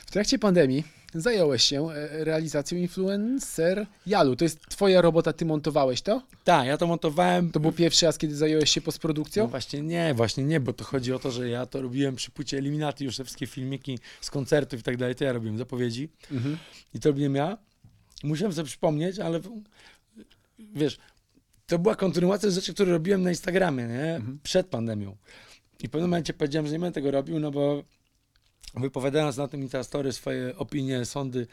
W 0.06 0.10
trakcie 0.10 0.38
pandemii 0.38 0.84
zająłeś 1.14 1.62
się 1.62 1.88
e, 1.90 2.24
realizacją 2.24 2.78
influencer 2.78 3.86
Jalu. 4.06 4.36
To 4.36 4.44
jest 4.44 4.60
twoja 4.68 5.00
robota, 5.02 5.32
ty 5.32 5.44
montowałeś 5.44 6.02
to? 6.02 6.22
Tak, 6.44 6.66
ja 6.66 6.76
to 6.78 6.86
montowałem. 6.86 7.50
To 7.52 7.60
był 7.60 7.72
pierwszy 7.72 8.06
raz, 8.06 8.18
kiedy 8.18 8.36
zająłeś 8.36 8.70
się 8.70 8.80
No 8.80 8.84
postprodukcją? 8.84 9.46
właśnie 9.46 9.82
nie, 9.82 10.14
właśnie 10.14 10.44
nie, 10.44 10.60
bo 10.60 10.72
to 10.72 10.84
chodzi 10.84 11.12
o 11.12 11.18
to, 11.18 11.30
że 11.30 11.48
ja 11.48 11.66
to 11.66 11.82
robiłem 11.82 12.16
przy 12.16 12.30
płycie 12.30 12.58
Eliminaty, 12.58 13.04
już 13.04 13.16
te 13.16 13.24
wszystkie 13.24 13.46
filmiki 13.46 13.98
z 14.20 14.30
koncertów 14.30 14.80
i 14.80 14.82
tak 14.82 14.96
dalej, 14.96 15.14
to 15.14 15.24
ja 15.24 15.32
robiłem 15.32 15.58
zapowiedzi. 15.58 16.08
Mhm. 16.32 16.56
I 16.94 17.00
to 17.00 17.08
robiłem 17.08 17.34
ja. 17.34 17.58
Musiałem 18.24 18.52
sobie 18.52 18.66
przypomnieć, 18.66 19.18
ale 19.18 19.40
wiesz, 20.58 20.98
to 21.66 21.78
była 21.78 21.94
kontynuacja 21.96 22.50
rzeczy, 22.50 22.74
które 22.74 22.92
robiłem 22.92 23.22
na 23.22 23.30
Instagramie, 23.30 23.84
nie? 23.84 24.14
Mhm. 24.16 24.38
Przed 24.42 24.66
pandemią. 24.66 25.16
I 25.80 25.88
w 25.88 25.90
pewnym 25.90 26.10
momencie 26.10 26.32
powiedziałem, 26.34 26.66
że 26.66 26.72
nie 26.72 26.78
będę 26.78 26.94
tego 26.94 27.10
robił, 27.10 27.40
no 27.40 27.50
bo 27.50 27.82
wypowiadając 28.76 29.36
na 29.36 29.48
tym 29.48 29.62
Instastory 29.62 30.12
swoje 30.12 30.56
opinie, 30.56 31.04
sądy 31.04 31.46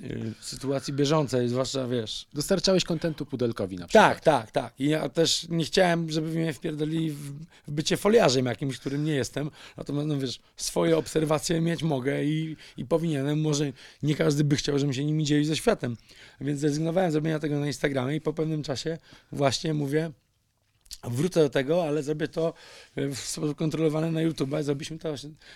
yy, 0.00 0.32
sytuacji 0.40 0.92
bieżącej, 0.94 1.48
zwłaszcza, 1.48 1.88
wiesz, 1.88 2.26
Dostarczałeś 2.34 2.84
kontentu 2.84 3.26
pudelkowi 3.26 3.76
na 3.76 3.86
przykład. 3.86 4.08
tak, 4.08 4.20
tak, 4.20 4.50
tak. 4.50 4.80
I 4.80 4.88
ja 4.88 5.08
też 5.08 5.46
nie 5.48 5.64
chciałem, 5.64 6.10
żeby 6.10 6.28
mnie 6.28 6.52
wpierdolili 6.52 7.10
w, 7.10 7.32
w 7.68 7.70
bycie 7.70 7.96
foliarzem 7.96 8.46
jakimś, 8.46 8.78
którym 8.78 9.04
nie 9.04 9.12
jestem. 9.14 9.50
Natomiast, 9.76 10.08
no 10.08 10.18
wiesz, 10.18 10.40
swoje 10.56 10.96
obserwacje 10.98 11.60
mieć 11.60 11.82
mogę 11.82 12.24
i, 12.24 12.56
i 12.76 12.84
powinienem. 12.84 13.40
Może 13.40 13.72
nie 14.02 14.14
każdy 14.14 14.44
by 14.44 14.56
chciał, 14.56 14.78
żebym 14.78 14.94
się 14.94 15.04
nimi 15.04 15.24
dzielił 15.24 15.44
ze 15.44 15.56
światem. 15.56 15.96
Więc 16.40 16.60
zrezygnowałem 16.60 17.12
z 17.12 17.14
robienia 17.14 17.38
tego 17.38 17.60
na 17.60 17.66
Instagramie 17.66 18.16
i 18.16 18.20
po 18.20 18.32
pewnym 18.32 18.62
czasie 18.62 18.98
właśnie 19.32 19.74
mówię, 19.74 20.10
wrócę 21.04 21.40
do 21.40 21.50
tego, 21.50 21.84
ale 21.84 22.02
zrobię 22.02 22.28
to 22.28 22.54
e, 22.96 23.08
w 23.08 23.18
sposób 23.18 23.58
kontrolowany 23.58 24.12
na 24.12 24.22
YouTube. 24.22 24.50
Zrobiliśmy 24.60 24.98
to, 24.98 25.14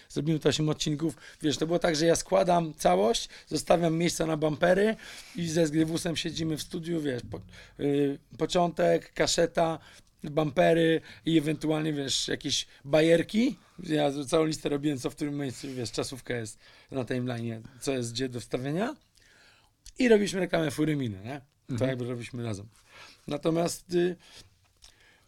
zrobimy 0.09 0.39
to 0.39 0.49
8 0.49 0.68
odcinków. 0.68 1.16
Wiesz, 1.43 1.57
to 1.59 1.66
było 1.66 1.78
tak, 1.78 1.97
że 1.97 2.07
ja 2.07 2.16
składam 2.16 2.74
całość, 2.74 3.28
zostawiam 3.47 3.97
miejsca 3.97 4.26
na 4.26 4.37
bumpery 4.37 4.97
i 5.37 5.49
ze 5.49 5.66
zgrywusem 5.66 6.16
siedzimy 6.16 6.57
w 6.57 6.62
studiu, 6.62 7.01
wiesz, 7.01 7.22
po, 7.30 7.41
y, 7.80 8.18
początek, 8.39 9.12
kaszeta, 9.12 9.78
bumpery 10.24 11.01
i 11.26 11.39
ewentualnie, 11.39 11.93
wiesz, 11.93 12.28
jakieś 12.28 12.66
bajerki. 12.85 13.57
Ja 13.83 14.11
całą 14.28 14.45
listę 14.45 14.68
robiłem, 14.68 14.99
co 14.99 15.11
w 15.11 15.14
którym 15.14 15.39
miejscu, 15.39 15.68
wiesz, 15.74 15.93
czasówka 15.93 16.35
jest 16.35 16.59
na 16.91 17.05
timeline'ie, 17.05 17.61
co 17.80 17.93
jest 17.93 18.12
gdzie 18.12 18.28
do 18.28 18.41
wstawienia. 18.41 18.97
I 19.99 20.09
robiliśmy 20.09 20.41
reklamę 20.41 20.70
Fury 20.70 20.97
Miny, 20.97 21.18
nie? 21.24 21.41
To 21.66 21.72
Mhm. 21.72 21.91
jakby 21.91 22.05
robiliśmy 22.05 22.45
razem. 22.45 22.68
Natomiast 23.26 23.95
y, 23.95 24.16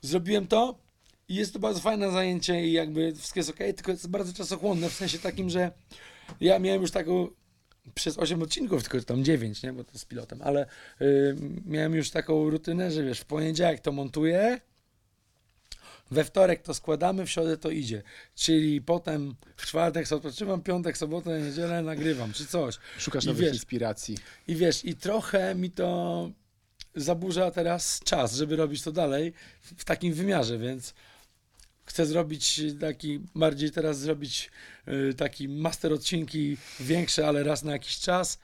zrobiłem 0.06 0.46
to 0.46 0.78
i 1.28 1.34
jest 1.34 1.52
to 1.52 1.58
bardzo 1.58 1.80
fajne 1.80 2.10
zajęcie 2.10 2.66
i 2.66 2.72
jakby 2.72 3.14
wszystko 3.14 3.40
jest 3.40 3.50
ok, 3.50 3.56
tylko 3.56 3.90
jest 3.90 4.08
bardzo 4.08 4.32
czasochłonne 4.32 4.90
w 4.90 4.92
sensie 4.92 5.18
takim, 5.18 5.50
że 5.50 5.72
ja 6.40 6.58
miałem 6.58 6.82
już 6.82 6.90
taką 6.90 7.28
przez 7.94 8.18
8 8.18 8.42
odcinków, 8.42 8.88
tylko 8.88 9.06
tam 9.06 9.24
9, 9.24 9.62
nie, 9.62 9.72
bo 9.72 9.84
to 9.84 9.98
z 9.98 10.04
pilotem, 10.04 10.42
ale 10.42 10.66
y, 11.00 11.36
miałem 11.66 11.94
już 11.94 12.10
taką 12.10 12.50
rutynę, 12.50 12.90
że 12.90 13.04
wiesz, 13.04 13.20
w 13.20 13.24
poniedziałek 13.24 13.80
to 13.80 13.92
montuję, 13.92 14.60
we 16.10 16.24
wtorek 16.24 16.62
to 16.62 16.74
składamy, 16.74 17.26
w 17.26 17.30
środę 17.30 17.56
to 17.56 17.70
idzie. 17.70 18.02
Czyli 18.34 18.82
potem 18.82 19.34
w 19.56 19.66
czwartek 19.66 20.08
sobie 20.08 20.16
odpoczywam, 20.16 20.62
piątek, 20.62 20.98
sobotę, 20.98 21.40
niedzielę 21.40 21.82
nagrywam, 21.82 22.32
czy 22.32 22.46
coś. 22.46 22.78
Szukasz 22.98 23.24
I 23.24 23.26
nowych 23.26 23.42
wiesz, 23.42 23.52
inspiracji. 23.52 24.18
I 24.48 24.56
wiesz, 24.56 24.84
i 24.84 24.94
trochę 24.94 25.54
mi 25.54 25.70
to 25.70 26.30
zaburza 26.96 27.50
teraz 27.50 28.00
czas, 28.04 28.34
żeby 28.34 28.56
robić 28.56 28.82
to 28.82 28.92
dalej 28.92 29.32
w, 29.60 29.84
takim 29.84 30.12
wymiarze, 30.12 30.58
więc 30.58 30.94
chcę 31.84 32.06
zrobić 32.06 32.60
taki, 32.80 33.20
bardziej 33.34 33.70
teraz 33.70 33.98
zrobić 33.98 34.50
y, 34.88 35.14
taki 35.14 35.48
master 35.48 35.92
odcinki 35.92 36.56
większe, 36.80 37.28
ale 37.28 37.42
raz 37.42 37.62
na 37.62 37.72
jakiś 37.72 37.98
czas, 37.98 38.38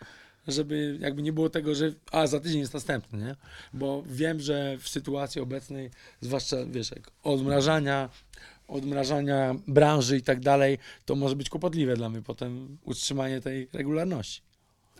żeby 0.48 0.98
jakby 1.00 1.22
nie 1.22 1.32
było 1.32 1.50
tego, 1.50 1.74
że 1.74 1.92
a 2.12 2.26
za 2.26 2.40
tydzień 2.40 2.60
jest 2.60 2.74
następny, 2.74 3.18
nie? 3.18 3.36
Bo 3.72 4.02
wiem, 4.06 4.40
że 4.40 4.78
w 4.78 4.88
sytuacji 4.88 5.40
obecnej, 5.40 5.90
zwłaszcza 6.20 6.56
wiesz, 6.66 6.90
jak 6.90 7.10
odmrażania, 7.22 8.08
odmrażania 8.68 9.54
branży 9.66 10.16
i 10.16 10.22
tak 10.22 10.40
dalej, 10.40 10.78
to 11.04 11.14
może 11.14 11.36
być 11.36 11.50
kłopotliwe 11.50 11.96
dla 11.96 12.08
mnie 12.08 12.22
potem 12.22 12.78
utrzymanie 12.84 13.40
tej 13.40 13.68
regularności. 13.72 14.42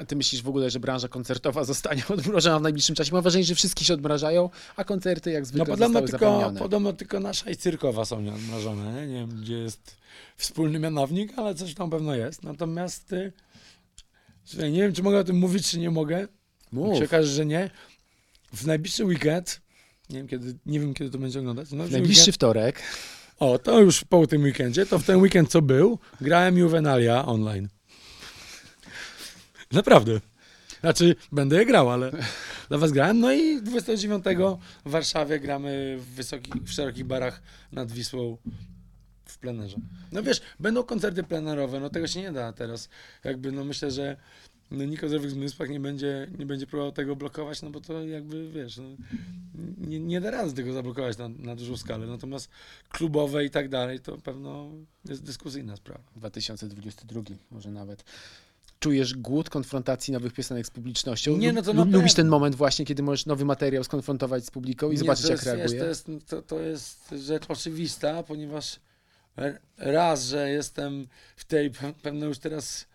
A 0.00 0.04
ty 0.04 0.16
myślisz 0.16 0.42
w 0.42 0.48
ogóle, 0.48 0.70
że 0.70 0.80
branża 0.80 1.08
koncertowa 1.08 1.64
zostanie 1.72 2.02
odmrożona 2.08 2.58
w 2.58 2.62
najbliższym 2.62 2.94
czasie? 2.96 3.12
Mam 3.12 3.22
wrażenie, 3.22 3.44
że 3.44 3.54
wszystkie 3.54 3.84
się 3.84 3.94
odmrażają, 3.94 4.50
a 4.76 4.84
koncerty 4.84 5.30
jak 5.30 5.42
No 5.42 5.46
zwykle 5.46 5.64
podobno 5.66 5.86
zostały 5.86 6.08
tylko, 6.08 6.26
zapomniane. 6.26 6.58
podobno 6.60 6.92
tylko 6.92 7.20
nasza 7.20 7.50
i 7.50 7.56
cyrkowa 7.56 8.04
są 8.04 8.20
nieodmrażone. 8.20 9.06
Nie? 9.06 9.14
wiem, 9.14 9.28
gdzie 9.42 9.54
jest 9.58 9.96
wspólny 10.36 10.78
mianownik, 10.78 11.32
ale 11.36 11.54
coś 11.54 11.74
tam 11.74 11.90
pewno 11.90 12.14
jest. 12.14 12.42
Natomiast 12.42 13.12
y, 13.12 13.32
nie 14.70 14.82
wiem, 14.82 14.92
czy 14.92 15.02
mogę 15.02 15.18
o 15.18 15.24
tym 15.24 15.36
mówić, 15.38 15.70
czy 15.70 15.78
nie 15.78 15.90
mogę. 15.90 16.28
Mów. 16.72 16.98
Się 16.98 17.04
okaże, 17.04 17.28
że 17.28 17.46
nie. 17.46 17.70
W 18.52 18.66
najbliższy 18.66 19.04
weekend, 19.04 19.60
nie 20.10 20.18
wiem, 20.18 20.28
kiedy, 20.28 20.54
nie 20.66 20.80
wiem, 20.80 20.94
kiedy 20.94 21.10
to 21.10 21.18
będzie 21.18 21.40
oglądać. 21.40 21.68
w 21.68 21.72
najbliższy 21.72 21.92
Najbliższy 21.98 22.20
weekend, 22.20 22.34
wtorek. 22.36 22.82
o, 23.38 23.58
to 23.58 23.80
już 23.80 24.04
po 24.04 24.26
tym 24.26 24.42
weekendzie, 24.42 24.86
to 24.86 24.98
w 24.98 25.04
ten 25.04 25.16
weekend, 25.20 25.50
co 25.50 25.62
był, 25.62 25.98
grałem 26.20 26.58
Juvenalia 26.58 27.26
online. 27.26 27.68
Naprawdę. 29.72 30.20
Znaczy, 30.80 31.16
będę 31.32 31.58
je 31.58 31.66
grał, 31.66 31.90
ale 31.90 32.10
dla 32.68 32.78
was 32.78 32.92
grałem. 32.92 33.20
No 33.20 33.32
i 33.32 33.62
29 33.62 34.24
w 34.84 34.90
Warszawie 34.90 35.40
gramy 35.40 35.96
w, 36.00 36.04
wysokich, 36.14 36.54
w 36.54 36.72
szerokich 36.72 37.04
barach 37.04 37.42
nad 37.72 37.92
Wisłą 37.92 38.36
w 39.24 39.38
plenerze. 39.38 39.76
No 40.12 40.22
wiesz, 40.22 40.40
będą 40.60 40.82
koncerty 40.82 41.22
plenerowe, 41.22 41.80
no 41.80 41.90
tego 41.90 42.06
się 42.06 42.20
nie 42.20 42.32
da 42.32 42.52
teraz. 42.52 42.88
Jakby, 43.24 43.52
no 43.52 43.64
myślę, 43.64 43.90
że 43.90 44.16
no 44.70 44.84
Niko 44.84 45.08
Zdrowych 45.08 45.30
Zmysłach 45.30 45.68
nie 45.68 45.80
będzie, 45.80 46.30
nie 46.38 46.46
będzie 46.46 46.66
próbował 46.66 46.92
tego 46.92 47.16
blokować, 47.16 47.62
no 47.62 47.70
bo 47.70 47.80
to 47.80 48.04
jakby, 48.04 48.50
wiesz, 48.50 48.76
no, 48.76 48.96
nie, 49.78 50.00
nie 50.00 50.20
da 50.20 50.30
rady 50.30 50.52
tego 50.52 50.72
zablokować 50.72 51.18
na, 51.18 51.28
na 51.28 51.56
dużą 51.56 51.76
skalę. 51.76 52.06
Natomiast 52.06 52.50
klubowe 52.88 53.44
i 53.44 53.50
tak 53.50 53.68
dalej, 53.68 54.00
to 54.00 54.18
pewno 54.18 54.70
jest 55.08 55.22
dyskusyjna 55.22 55.76
sprawa. 55.76 56.04
2022 56.16 57.22
może 57.50 57.70
nawet. 57.70 58.04
Czujesz 58.80 59.14
głód 59.14 59.50
konfrontacji 59.50 60.12
nowych 60.12 60.32
piosenek 60.32 60.66
z 60.66 60.70
publicznością? 60.70 61.36
Nie, 61.36 61.52
no 61.52 61.62
to 61.62 61.72
Lu- 61.72 61.84
Lubisz 61.84 62.14
ten 62.14 62.28
moment 62.28 62.54
właśnie, 62.56 62.84
kiedy 62.86 63.02
możesz 63.02 63.26
nowy 63.26 63.44
materiał 63.44 63.84
skonfrontować 63.84 64.44
z 64.46 64.50
publiką 64.50 64.90
i 64.90 64.96
zobaczyć, 64.96 65.24
to 65.26 65.30
jak 65.32 65.38
jest, 65.38 65.46
reaguje? 65.46 65.68
Wiesz, 65.68 65.80
to, 65.80 65.86
jest, 66.12 66.28
to, 66.28 66.42
to 66.42 66.60
jest 66.60 67.14
rzecz 67.26 67.42
oczywista, 67.48 68.22
ponieważ 68.22 68.80
raz, 69.78 70.24
że 70.24 70.50
jestem 70.50 71.08
w 71.36 71.44
tej 71.44 71.70
pe- 71.70 71.92
pewnej 71.94 72.28
już 72.28 72.38
teraz 72.38 72.86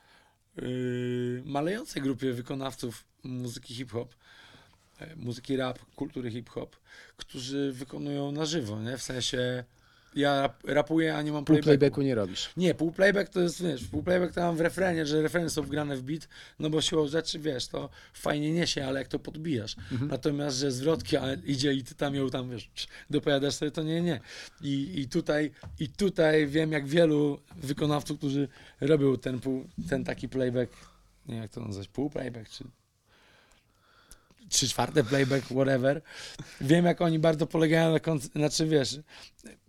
yy, 0.55 1.41
malejącej 1.45 2.01
grupie 2.01 2.33
wykonawców 2.33 3.03
muzyki 3.23 3.75
hip-hop, 3.75 4.15
e, 4.99 5.15
muzyki 5.15 5.57
rap, 5.57 5.79
kultury 5.95 6.31
hip-hop, 6.31 6.75
którzy 7.17 7.71
wykonują 7.73 8.31
na 8.31 8.45
żywo, 8.45 8.81
nie? 8.81 8.97
W 8.97 9.03
sensie 9.03 9.63
ja 10.15 10.41
rap, 10.41 10.63
rapuję, 10.63 11.15
a 11.15 11.21
nie 11.21 11.31
mam 11.31 11.45
Pół 11.45 11.53
playbacku. 11.55 11.65
playbacku 11.77 12.01
nie 12.01 12.15
robisz. 12.15 12.49
Nie, 12.57 12.75
pół 12.75 12.91
playback 12.91 13.29
to 13.33 13.41
jest, 13.41 13.63
wiesz, 13.63 13.83
pół 13.83 14.03
playback 14.03 14.33
to 14.33 14.41
mam 14.41 14.57
w 14.57 14.61
refrenie, 14.61 15.05
że 15.05 15.21
refreny 15.21 15.49
są 15.49 15.61
wgrane 15.61 15.97
w 15.97 16.03
beat, 16.03 16.27
no 16.59 16.69
bo 16.69 16.81
siłą 16.81 17.07
rzeczy, 17.07 17.39
wiesz, 17.39 17.67
to 17.67 17.89
fajnie 18.13 18.53
niesie, 18.53 18.85
ale 18.85 18.99
jak 18.99 19.07
to 19.07 19.19
podbijasz. 19.19 19.75
Natomiast, 20.01 20.57
że 20.57 20.71
zwrotki 20.71 21.17
a 21.17 21.33
idzie 21.33 21.73
i 21.73 21.83
ty 21.83 21.95
tam 21.95 22.15
ją 22.15 22.29
tam, 22.29 22.49
wiesz, 22.49 22.69
dopowiadasz 23.09 23.55
sobie, 23.55 23.71
to 23.71 23.83
nie, 23.83 24.01
nie. 24.01 24.19
I, 24.61 24.99
i, 25.01 25.07
tutaj, 25.09 25.51
I 25.79 25.89
tutaj 25.89 26.47
wiem, 26.47 26.71
jak 26.71 26.87
wielu 26.87 27.39
wykonawców, 27.55 28.17
którzy 28.17 28.47
robią 28.81 29.17
ten, 29.17 29.39
pół, 29.39 29.65
ten 29.89 30.03
taki 30.03 30.29
playback, 30.29 30.73
nie 31.27 31.33
wiem 31.33 31.41
jak 31.41 31.51
to 31.51 31.61
nazwać, 31.61 31.87
pół 31.87 32.09
playback, 32.09 32.49
czy 32.49 32.63
trzy 34.49 34.69
czwarte 34.69 35.03
playback, 35.03 35.45
whatever. 35.45 36.01
Wiem, 36.61 36.85
jak 36.85 37.01
oni 37.01 37.19
bardzo 37.19 37.47
polegają 37.47 37.91
na 37.91 37.99
koncertach, 37.99 38.41
znaczy 38.41 38.67
wiesz, 38.67 38.99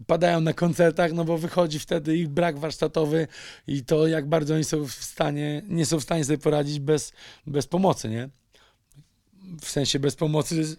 padają 0.07 0.41
na 0.41 0.53
koncertach, 0.53 1.12
no 1.12 1.24
bo 1.24 1.39
wychodzi 1.39 1.79
wtedy 1.79 2.16
ich 2.16 2.29
brak 2.29 2.59
warsztatowy 2.59 3.29
i 3.66 3.85
to, 3.85 4.07
jak 4.07 4.29
bardzo 4.29 4.55
oni 4.55 4.64
są 4.64 4.87
w 4.87 4.93
stanie, 4.93 5.62
nie 5.68 5.87
są 5.87 6.01
w 6.01 6.03
stanie 6.03 6.24
sobie 6.24 6.39
poradzić 6.39 6.81
bez, 6.81 7.12
bez 7.47 7.66
pomocy, 7.66 8.09
nie? 8.09 8.29
W 9.61 9.70
sensie 9.70 9.99
bez 9.99 10.16
pomocy 10.16 10.77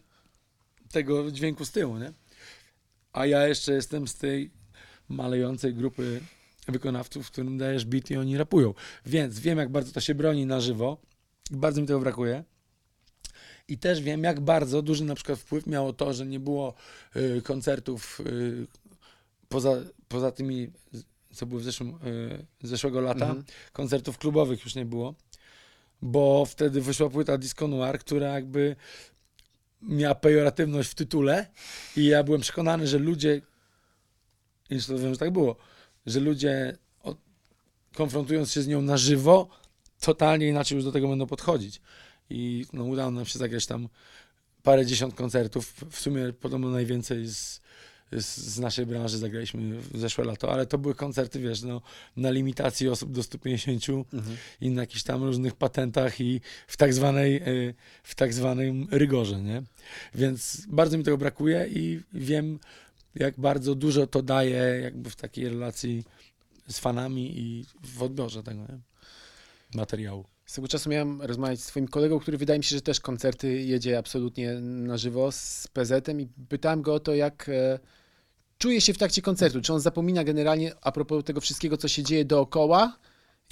tego 0.91 1.31
dźwięku 1.31 1.65
z 1.65 1.71
tyłu, 1.71 1.97
nie? 1.97 2.13
A 3.13 3.25
ja 3.25 3.47
jeszcze 3.47 3.73
jestem 3.73 4.07
z 4.07 4.15
tej 4.15 4.51
malejącej 5.09 5.73
grupy 5.73 6.21
wykonawców, 6.67 7.31
którym 7.31 7.57
dajesz 7.57 7.85
beat 7.85 8.11
i 8.11 8.17
oni 8.17 8.37
rapują. 8.37 8.73
Więc 9.05 9.39
wiem, 9.39 9.57
jak 9.57 9.69
bardzo 9.69 9.91
to 9.91 9.99
się 9.99 10.15
broni 10.15 10.45
na 10.45 10.61
żywo. 10.61 10.97
Bardzo 11.51 11.81
mi 11.81 11.87
tego 11.87 11.99
brakuje. 11.99 12.43
I 13.67 13.77
też 13.77 14.01
wiem, 14.01 14.23
jak 14.23 14.39
bardzo 14.39 14.81
duży 14.81 15.03
na 15.03 15.15
przykład 15.15 15.39
wpływ 15.39 15.67
miało 15.67 15.93
to, 15.93 16.13
że 16.13 16.25
nie 16.25 16.39
było 16.39 16.73
y, 17.15 17.41
koncertów 17.41 18.19
y, 18.19 18.67
poza, 19.49 19.75
poza 20.07 20.31
tymi, 20.31 20.71
co 21.33 21.45
były 21.45 21.61
w 21.61 21.63
zeszłym, 21.63 21.89
y, 21.89 22.67
zeszłego 22.67 23.01
lata, 23.01 23.25
Mhm. 23.25 23.43
koncertów 23.73 24.17
klubowych 24.17 24.63
już 24.65 24.75
nie 24.75 24.85
było, 24.85 25.13
bo 26.01 26.45
wtedy 26.45 26.81
wyszła 26.81 27.09
płyta 27.09 27.37
Disco 27.37 27.67
Noir, 27.67 27.99
która 27.99 28.27
jakby 28.27 28.75
miała 29.81 30.15
pejoratywność 30.15 30.89
w 30.89 30.95
tytule 30.95 31.47
i 31.95 32.05
ja 32.05 32.23
byłem 32.23 32.41
przekonany, 32.41 32.87
że 32.87 32.97
ludzie, 32.99 33.41
i 34.69 34.81
to 34.81 34.97
wiem, 34.99 35.13
że 35.13 35.19
tak 35.19 35.31
było, 35.31 35.55
że 36.05 36.19
ludzie 36.19 36.77
konfrontując 37.93 38.51
się 38.51 38.61
z 38.61 38.67
nią 38.67 38.81
na 38.81 38.97
żywo, 38.97 39.47
totalnie 40.01 40.47
inaczej 40.47 40.75
już 40.75 40.85
do 40.85 40.91
tego 40.91 41.07
będą 41.07 41.27
podchodzić. 41.27 41.81
I 42.29 42.65
no, 42.73 42.83
udało 42.83 43.11
nam 43.11 43.25
się 43.25 43.39
zagrać 43.39 43.65
tam 43.65 43.89
parę 44.63 44.85
dziesiąt 44.85 45.15
koncertów, 45.15 45.73
w 45.91 45.99
sumie 45.99 46.33
podobno 46.33 46.69
najwięcej 46.69 47.27
z, 47.27 47.61
z, 48.11 48.37
z 48.37 48.59
naszej 48.59 48.85
branży 48.85 49.17
zagraliśmy 49.17 49.81
w 49.81 49.99
zeszłe 49.99 50.25
lato, 50.25 50.53
ale 50.53 50.65
to 50.65 50.77
były 50.77 50.95
koncerty, 50.95 51.39
wiesz, 51.39 51.61
no, 51.61 51.81
na 52.17 52.29
limitacji 52.29 52.89
osób 52.89 53.11
do 53.11 53.23
150 53.23 53.87
Mhm. 54.13 54.37
i 54.61 54.69
na 54.69 54.81
jakichś 54.81 55.03
tam 55.03 55.23
różnych 55.23 55.55
patentach 55.55 56.21
i 56.21 56.41
w 56.67 56.77
tak 56.77 56.93
zwanej, 56.93 57.35
y, 57.47 57.73
w 58.03 58.15
tak 58.15 58.33
zwanym 58.33 58.87
rygorze, 58.91 59.41
nie? 59.41 59.63
Więc 60.15 60.65
bardzo 60.69 60.97
mi 60.97 61.03
tego 61.03 61.17
brakuje 61.17 61.67
i 61.67 62.01
wiem, 62.13 62.59
jak 63.15 63.39
bardzo 63.39 63.75
dużo 63.75 64.07
to 64.07 64.21
daje 64.21 64.79
jakby 64.83 65.09
w 65.09 65.15
takiej 65.15 65.49
relacji 65.49 66.03
z 66.67 66.79
fanami 66.79 67.39
i 67.39 67.65
w 67.83 68.03
odbiorze 68.03 68.43
tego, 68.43 68.61
nie? 68.61 68.79
Materiału. 69.73 70.36
Z 70.47 70.53
tego 70.53 70.67
czasu 70.67 70.89
miałem 70.89 71.21
rozmawiać 71.21 71.61
z 71.61 71.65
twoim 71.67 71.87
kolegą, 71.87 72.19
który 72.19 72.37
wydaje 72.37 72.59
mi 72.59 72.63
się, 72.63 72.75
że 72.75 72.81
też 72.81 72.99
koncerty 72.99 73.61
jedzie 73.61 73.97
absolutnie 73.97 74.53
na 74.61 74.97
żywo 74.97 75.31
z 75.31 75.67
PZ-em 75.73 76.21
i 76.21 76.27
pytałem 76.49 76.81
go 76.81 76.93
o 76.93 76.99
to, 76.99 77.15
jak 77.15 77.49
e, 77.49 77.79
czuje 78.57 78.81
się 78.81 78.93
w 78.93 78.97
trakcie 78.97 79.21
koncertu. 79.21 79.61
Czy 79.61 79.73
on 79.73 79.79
zapomina 79.79 80.23
generalnie 80.23 80.71
a 80.81 80.91
propos 80.91 81.23
tego 81.23 81.41
wszystkiego, 81.41 81.77
co 81.77 81.87
się 81.87 82.03
dzieje 82.03 82.25
dookoła 82.25 82.97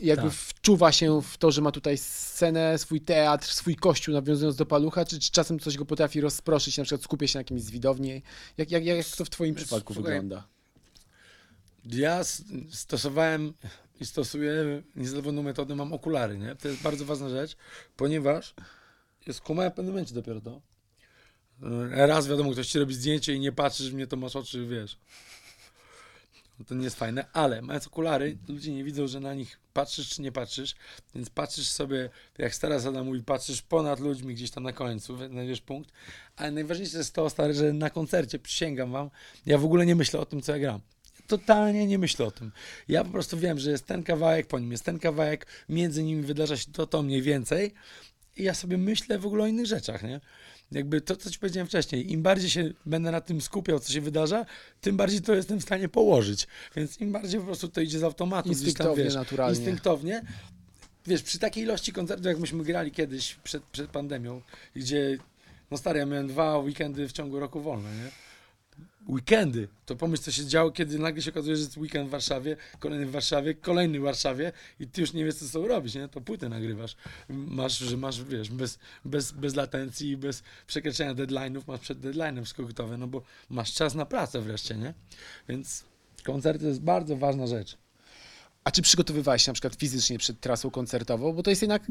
i 0.02 0.06
jakby 0.06 0.28
Tak. 0.30 0.34
wczuwa 0.34 0.92
się 0.92 1.22
w 1.22 1.38
to, 1.38 1.52
że 1.52 1.62
ma 1.62 1.72
tutaj 1.72 1.98
scenę, 1.98 2.78
swój 2.78 3.02
teatr, 3.02 3.48
swój 3.48 3.76
kościół, 3.76 4.14
nawiązując 4.14 4.56
do 4.56 4.66
palucha, 4.66 5.06
czy, 5.06 5.20
czy 5.20 5.32
czasem 5.32 5.60
coś 5.60 5.78
go 5.78 5.86
potrafi 5.86 6.22
rozproszyć, 6.22 6.78
na 6.78 6.84
przykład 6.84 7.04
skupia 7.04 7.28
się 7.28 7.38
na 7.38 7.40
jakimś 7.40 7.62
z 7.62 7.72
widowni. 7.72 8.22
Jak, 8.58 8.72
jak, 8.72 8.86
jak 8.86 9.06
to 9.06 9.26
w 9.26 9.30
twoim 9.30 9.56
przypadku 9.56 9.94
wygląda? 9.94 10.48
Ja 11.86 12.22
stosowałem 12.72 13.54
i 14.00 14.06
stosuję 14.06 14.82
niezawodną 14.96 15.44
metodę, 15.44 15.76
mam 15.76 15.94
okulary, 15.94 16.38
nie? 16.38 16.56
To 16.56 16.68
jest 16.68 16.82
bardzo 16.82 17.06
ważna 17.06 17.30
rzecz, 17.30 17.56
ponieważ 17.98 18.54
skumałem 19.32 19.72
w 19.72 19.76
pewnym 19.76 19.94
momencie 19.94 20.16
dopiero 20.16 20.42
to. 20.42 20.62
E, 21.94 22.08
Raz 22.08 22.28
wiadomo, 22.28 22.52
ktoś 22.52 22.68
ci 22.68 22.80
robi 22.80 22.94
zdjęcie 22.94 23.34
i 23.34 23.40
nie 23.40 23.52
patrzysz 23.52 23.92
w 23.92 23.94
mnie, 23.94 24.08
to 24.08 24.18
masz 24.18 24.36
oczy, 24.36 24.68
wiesz. 24.68 24.98
No 26.60 26.66
To 26.66 26.76
nie 26.76 26.84
jest 26.84 26.96
fajne, 27.00 27.26
ale 27.34 27.62
mając 27.62 27.88
okulary, 27.88 28.38
ludzie 28.48 28.74
nie 28.74 28.84
widzą, 28.84 29.08
że 29.08 29.20
na 29.20 29.34
nich 29.34 29.60
patrzysz 29.74 30.10
czy 30.10 30.22
nie 30.22 30.32
patrzysz, 30.32 30.76
więc 31.16 31.30
patrzysz 31.30 31.68
sobie, 31.68 32.10
jak 32.38 32.56
stara 32.56 32.80
zasada 32.80 33.04
mówi, 33.04 33.24
patrzysz 33.24 33.62
ponad 33.62 34.00
ludźmi 34.00 34.36
gdzieś 34.36 34.52
tam 34.52 34.64
na 34.64 34.74
końcu, 34.74 35.18
znajdziesz 35.18 35.62
punkt, 35.62 35.92
ale 36.36 36.52
najważniejsze 36.52 36.98
jest 36.98 37.14
to, 37.14 37.30
stary, 37.30 37.54
że 37.54 37.74
na 37.74 37.90
koncercie, 37.90 38.40
przysięgam 38.40 38.92
wam, 38.92 39.10
ja 39.46 39.58
w 39.58 39.66
ogóle 39.66 39.86
nie 39.86 39.96
myślę 39.96 40.20
o 40.20 40.26
tym, 40.26 40.42
co 40.42 40.52
ja 40.52 40.60
gram. 40.60 40.82
Totalnie 41.28 41.88
nie 41.88 42.00
myślę 42.00 42.26
o 42.26 42.32
tym. 42.32 42.52
Ja 42.88 43.04
po 43.04 43.10
prostu 43.10 43.38
wiem, 43.38 43.60
że 43.60 43.72
jest 43.72 43.86
ten 43.86 44.04
kawałek, 44.04 44.48
po 44.48 44.60
nim 44.60 44.72
jest 44.72 44.84
ten 44.84 45.00
kawałek, 45.00 45.48
między 45.70 46.04
nimi 46.04 46.24
wydarza 46.24 46.58
się 46.58 46.72
to, 46.72 46.88
to 46.88 47.04
mniej 47.04 47.22
więcej 47.22 47.74
i 48.38 48.44
ja 48.44 48.54
sobie 48.54 48.78
myślę 48.78 49.20
w 49.20 49.26
ogóle 49.26 49.44
o 49.44 49.48
innych 49.48 49.66
rzeczach, 49.66 50.04
nie? 50.04 50.22
Jakby 50.72 51.02
to, 51.02 51.16
co 51.16 51.30
ci 51.32 51.40
powiedziałem 51.40 51.68
wcześniej, 51.68 52.12
im 52.12 52.22
bardziej 52.24 52.50
się 52.50 52.74
będę 52.86 53.12
na 53.12 53.22
tym 53.22 53.42
skupiał, 53.42 53.80
co 53.80 53.94
się 53.94 54.02
wydarza, 54.02 54.46
tym 54.82 54.98
bardziej 54.98 55.22
to 55.22 55.34
jestem 55.36 55.60
w 55.60 55.64
stanie 55.64 55.90
położyć. 55.90 56.48
Więc 56.76 57.02
im 57.02 57.12
bardziej 57.12 57.40
po 57.40 57.46
prostu 57.46 57.68
to 57.68 57.82
idzie 57.82 58.00
z 58.00 58.04
automatu, 58.04 58.50
gdzieś 58.50 58.60
tam, 58.60 58.68
Instynktownie, 58.68 59.04
wiesz, 59.04 59.16
naturalnie. 59.16 59.58
instynktownie. 59.58 60.22
Wiesz, 61.08 61.24
przy 61.24 61.40
takiej 61.40 61.64
ilości 61.64 61.94
koncertów, 61.94 62.26
jak 62.26 62.40
myśmy 62.40 62.64
grali 62.64 62.92
kiedyś 62.92 63.36
przed, 63.44 63.64
przed 63.64 63.90
pandemią, 63.90 64.42
gdzie, 64.76 65.18
no 65.72 65.78
stary, 65.78 66.00
ja 66.00 66.06
miałem 66.06 66.28
dwa 66.28 66.58
weekendy 66.58 67.08
w 67.08 67.12
ciągu 67.12 67.40
roku 67.40 67.62
wolne, 67.62 67.90
nie? 67.96 68.25
Weekendy. 69.10 69.68
To 69.86 69.96
pomyśl, 69.96 70.24
co 70.24 70.32
się 70.32 70.46
działo, 70.46 70.72
kiedy 70.72 71.00
nagle 71.00 71.22
się 71.22 71.32
okazuje, 71.32 71.56
że 71.56 71.62
jest 71.62 71.78
weekend 71.78 72.08
w 72.08 72.12
Warszawie, 72.12 72.58
kolejny 72.80 73.06
w 73.06 73.12
Warszawie, 73.12 73.54
kolejny 73.54 74.00
w 74.00 74.04
Warszawie 74.04 74.52
i 74.80 74.88
ty 74.88 75.02
już 75.02 75.14
nie 75.14 75.26
wiesz, 75.26 75.36
co 75.36 75.46
z 75.46 75.52
sobą 75.52 75.68
robić, 75.68 75.96
nie? 75.96 76.08
To 76.08 76.22
płytę 76.22 76.50
nagrywasz. 76.50 76.96
Masz, 77.30 77.78
że 77.78 77.98
masz, 77.98 78.24
wiesz, 78.24 78.50
bez, 78.50 78.80
bez, 79.06 79.32
bez 79.32 79.56
latencji 79.56 80.18
bez 80.18 80.44
przekroczenia 80.68 81.16
deadline'ów, 81.16 81.62
masz 81.68 81.80
przed 81.80 82.00
deadline'em 82.00 82.44
wszystko 82.44 82.64
gotowe, 82.64 82.98
no 82.98 83.08
bo 83.08 83.22
masz 83.50 83.74
czas 83.74 83.96
na 83.96 84.06
pracę 84.06 84.42
wreszcie, 84.42 84.76
nie? 84.76 84.94
Więc 85.50 85.84
koncert 86.24 86.62
to 86.62 86.68
jest 86.68 86.82
bardzo 86.82 87.18
ważna 87.18 87.48
rzecz. 87.48 87.78
A 88.64 88.72
czy 88.72 88.82
przygotowywałeś 88.82 89.44
się 89.44 89.50
na 89.50 89.54
przykład 89.54 89.76
fizycznie 89.76 90.18
przed 90.18 90.40
trasą 90.40 90.72
koncertową? 90.72 91.34
Bo 91.34 91.44
to 91.44 91.50
jest 91.50 91.62
jednak 91.62 91.84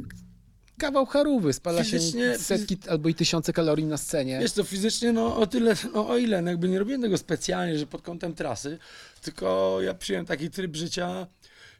kawał 0.78 1.06
charówy, 1.06 1.52
spala 1.52 1.84
się 1.84 1.98
Fizycznie- 1.98 2.38
setki 2.38 2.78
albo 2.88 3.08
i 3.08 3.14
tysiące 3.14 3.52
kalorii 3.52 3.84
na 3.86 3.96
scenie. 3.96 4.38
Wiesz 4.40 4.52
to 4.52 4.64
fizycznie, 4.64 5.12
no 5.12 5.36
o 5.36 5.46
tyle, 5.46 5.74
no 5.94 6.08
o 6.08 6.18
ile, 6.18 6.42
no 6.42 6.50
jakby 6.50 6.68
nie 6.68 6.78
robiłem 6.78 7.02
tego 7.02 7.18
specjalnie, 7.18 7.78
że 7.78 7.86
pod 7.86 8.02
kątem 8.02 8.34
trasy, 8.34 8.78
tylko 9.22 9.78
ja 9.80 9.94
przyjąłem 9.94 10.26
taki 10.26 10.50
tryb 10.50 10.76
życia, 10.76 11.26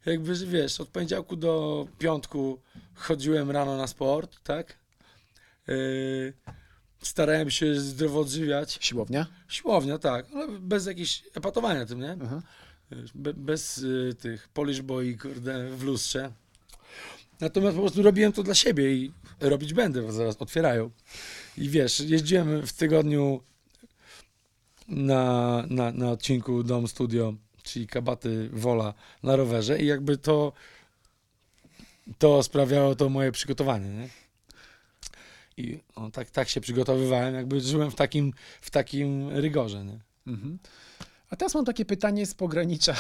jakby, 0.06 0.34
że 0.34 0.46
wiesz, 0.46 0.80
od 0.80 0.88
poniedziałku 0.88 1.36
do 1.36 1.86
piątku 1.98 2.58
chodziłem 2.94 3.50
rano 3.50 3.76
na 3.76 3.86
sport, 3.86 4.42
tak? 4.42 4.78
Yy, 5.68 6.32
starałem 7.02 7.50
się 7.50 7.80
zdrowo 7.80 8.20
odżywiać. 8.20 8.78
Siłownia? 8.80 9.26
Siłownia, 9.48 9.98
tak, 9.98 10.26
ale 10.34 10.48
bez 10.48 10.86
jakiegoś 10.86 11.22
epatowania 11.34 11.86
tym, 11.86 12.00
nie? 12.00 12.16
Aha. 12.24 12.42
Wiesz, 12.90 13.10
Be, 13.14 13.34
bez 13.34 13.78
y, 13.78 14.14
tych 14.20 14.48
polish 14.48 14.82
boy, 14.82 15.16
kurde, 15.22 15.68
w 15.70 15.82
lustrze. 15.82 16.32
Natomiast 17.40 17.76
po 17.76 17.82
prostu 17.82 18.02
robiłem 18.02 18.32
to 18.32 18.42
dla 18.42 18.54
siebie 18.54 18.94
i 18.94 19.12
robić 19.40 19.74
będę, 19.74 20.02
bo 20.02 20.12
zaraz 20.12 20.36
otwierają. 20.36 20.90
I 21.58 21.68
wiesz, 21.68 22.00
jeździłem 22.00 22.66
w 22.66 22.72
tygodniu 22.72 23.40
na, 24.88 25.64
na, 25.70 25.92
na 25.92 26.10
odcinku 26.10 26.62
Dom 26.62 26.88
Studio, 26.88 27.34
czyli 27.62 27.86
Kabaty 27.86 28.48
Wola 28.52 28.94
na 29.22 29.36
rowerze 29.36 29.78
i 29.78 29.86
jakby 29.86 30.18
to 30.18 30.52
to 32.18 32.42
sprawiało 32.42 32.94
to 32.94 33.08
moje 33.08 33.32
przygotowanie, 33.32 33.88
nie? 33.88 34.08
I 35.56 35.78
o, 35.94 36.10
tak, 36.10 36.30
tak 36.30 36.48
się 36.48 36.60
przygotowywałem, 36.60 37.34
jakby 37.34 37.60
żyłem 37.60 37.90
w 37.90 37.94
takim, 37.94 38.32
w 38.60 38.70
takim 38.70 39.28
rygorze, 39.28 39.84
nie? 39.84 39.98
Mhm. 40.26 40.58
A 41.30 41.36
teraz 41.36 41.54
mam 41.54 41.64
takie 41.64 41.84
pytanie 41.84 42.26
z 42.26 42.34
pogranicza, 42.34 42.96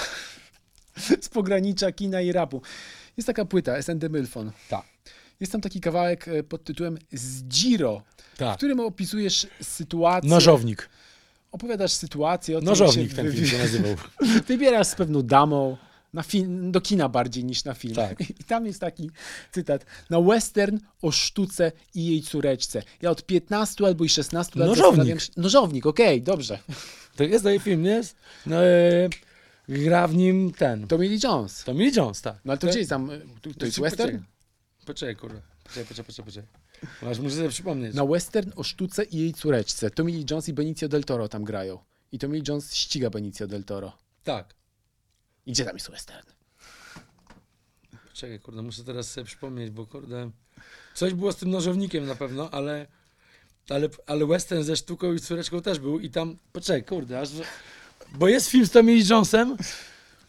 z 1.20 1.28
pogranicza 1.28 1.92
kina 1.92 2.20
i 2.20 2.32
rapu. 2.32 2.62
Jest 3.16 3.26
taka 3.26 3.44
płyta, 3.44 3.82
SND 3.82 4.08
Mylfon. 4.10 4.52
Tak. 4.68 4.84
Jest 5.40 5.52
tam 5.52 5.60
taki 5.60 5.80
kawałek 5.80 6.28
e, 6.28 6.42
pod 6.42 6.64
tytułem 6.64 6.98
Zdziro, 7.12 8.02
w 8.34 8.38
Tak. 8.38 8.56
którym 8.56 8.80
opisujesz 8.80 9.46
sytuację. 9.62 10.30
Nożownik. 10.30 10.88
Opowiadasz 11.52 11.92
sytuację. 11.92 12.56
O 12.56 12.60
tym, 12.60 12.66
Nożownik 12.68 13.06
jak 13.06 13.16
ten 13.16 13.32
film 13.32 13.46
się 13.46 13.58
nazywał. 13.58 13.94
Wybierasz 14.48 14.86
z 14.86 14.94
pewną 14.94 15.22
damą, 15.22 15.76
na 16.12 16.22
film, 16.22 16.72
do 16.72 16.80
kina 16.80 17.08
bardziej 17.08 17.44
niż 17.44 17.64
na 17.64 17.74
film. 17.74 17.94
Tak. 17.94 18.20
I 18.40 18.44
tam 18.44 18.66
jest 18.66 18.80
taki 18.80 19.10
cytat. 19.52 19.86
Na 20.10 20.20
western 20.20 20.78
o 21.02 21.10
sztuce 21.10 21.72
i 21.94 22.06
jej 22.06 22.22
córeczce. 22.22 22.82
Ja 23.02 23.10
od 23.10 23.26
15 23.26 23.86
albo 23.86 24.04
i 24.04 24.08
16 24.08 24.60
lat 24.60 24.68
Nożownik. 24.68 24.90
zastanawiam 24.96 25.20
się- 25.20 25.32
Nożownik, 25.36 25.86
okej, 25.86 26.22
dobrze. 26.22 26.58
To 27.16 27.24
jest 27.24 27.44
taki 27.44 27.60
film, 27.60 27.82
nie? 27.82 28.02
No, 28.46 28.64
e, 28.64 29.08
gra 29.68 30.08
w 30.08 30.14
nim 30.14 30.52
ten. 30.52 30.86
Tommy 30.86 31.08
Lee 31.08 31.20
Jones. 31.24 31.64
Tommy 31.64 31.84
Lee 31.84 31.96
Jones, 31.96 32.22
tak. 32.22 32.36
No 32.44 32.52
ale 32.52 32.58
to 32.58 32.66
gdzie 32.66 32.78
jest 32.78 32.90
tam? 32.90 33.10
To, 33.42 33.50
to 33.58 33.66
jest 33.66 33.80
western? 33.80 34.18
Poczekaj, 34.86 35.16
kurwa. 35.16 35.40
Poczekaj, 35.64 35.84
poczekaj, 35.84 36.04
poczekaj. 36.04 36.24
poczekaj. 36.24 37.10
Aż 37.10 37.18
muszę 37.18 37.36
sobie 37.36 37.48
przypomnieć. 37.48 37.94
Na 37.94 38.06
western 38.06 38.50
o 38.56 38.62
sztuce 38.62 39.04
i 39.04 39.18
jej 39.18 39.34
córeczce. 39.34 39.90
Tommy 39.90 40.10
Lee 40.10 40.26
Jones 40.30 40.48
i 40.48 40.52
Benicio 40.52 40.88
del 40.88 41.04
Toro 41.04 41.28
tam 41.28 41.44
grają. 41.44 41.78
I 42.12 42.18
Tommy 42.18 42.36
Lee 42.36 42.44
Jones 42.48 42.74
ściga 42.74 43.10
Benicio 43.10 43.46
del 43.46 43.64
Toro. 43.64 43.92
Tak. 44.24 44.54
I 45.46 45.52
gdzie 45.52 45.64
tam 45.64 45.76
jest 45.76 45.90
western? 45.90 46.26
Poczekaj, 48.08 48.40
kurde, 48.40 48.62
muszę 48.62 48.84
teraz 48.84 49.10
sobie 49.10 49.24
przypomnieć, 49.24 49.70
bo 49.70 49.86
kurde... 49.86 50.30
Coś 50.94 51.14
było 51.14 51.32
z 51.32 51.36
tym 51.36 51.50
nożownikiem 51.50 52.06
na 52.06 52.14
pewno, 52.14 52.50
ale... 52.50 52.86
Ale, 53.68 53.88
ale 54.06 54.26
western 54.26 54.62
ze 54.62 54.76
sztuką 54.76 55.12
i 55.12 55.20
córeczką 55.20 55.62
też 55.62 55.78
był 55.78 56.00
i 56.00 56.10
tam... 56.10 56.38
Poczekaj, 56.52 56.84
kurde, 56.84 57.20
aż... 57.20 57.28
Bo 58.12 58.28
jest 58.28 58.48
film 58.48 58.66
z 58.66 58.70
Tommy 58.70 58.92
Lee 58.92 59.08
Jonesem, 59.10 59.56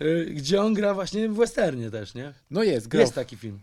y, 0.02 0.26
gdzie 0.36 0.62
on 0.62 0.74
gra 0.74 0.94
właśnie 0.94 1.30
w 1.30 1.36
westernie 1.36 1.92
też, 1.92 2.14
nie? 2.14 2.34
No 2.52 2.64
jest, 2.64 2.88
grał. 2.88 3.02
Jest 3.02 3.14
taki 3.14 3.38
film. 3.38 3.60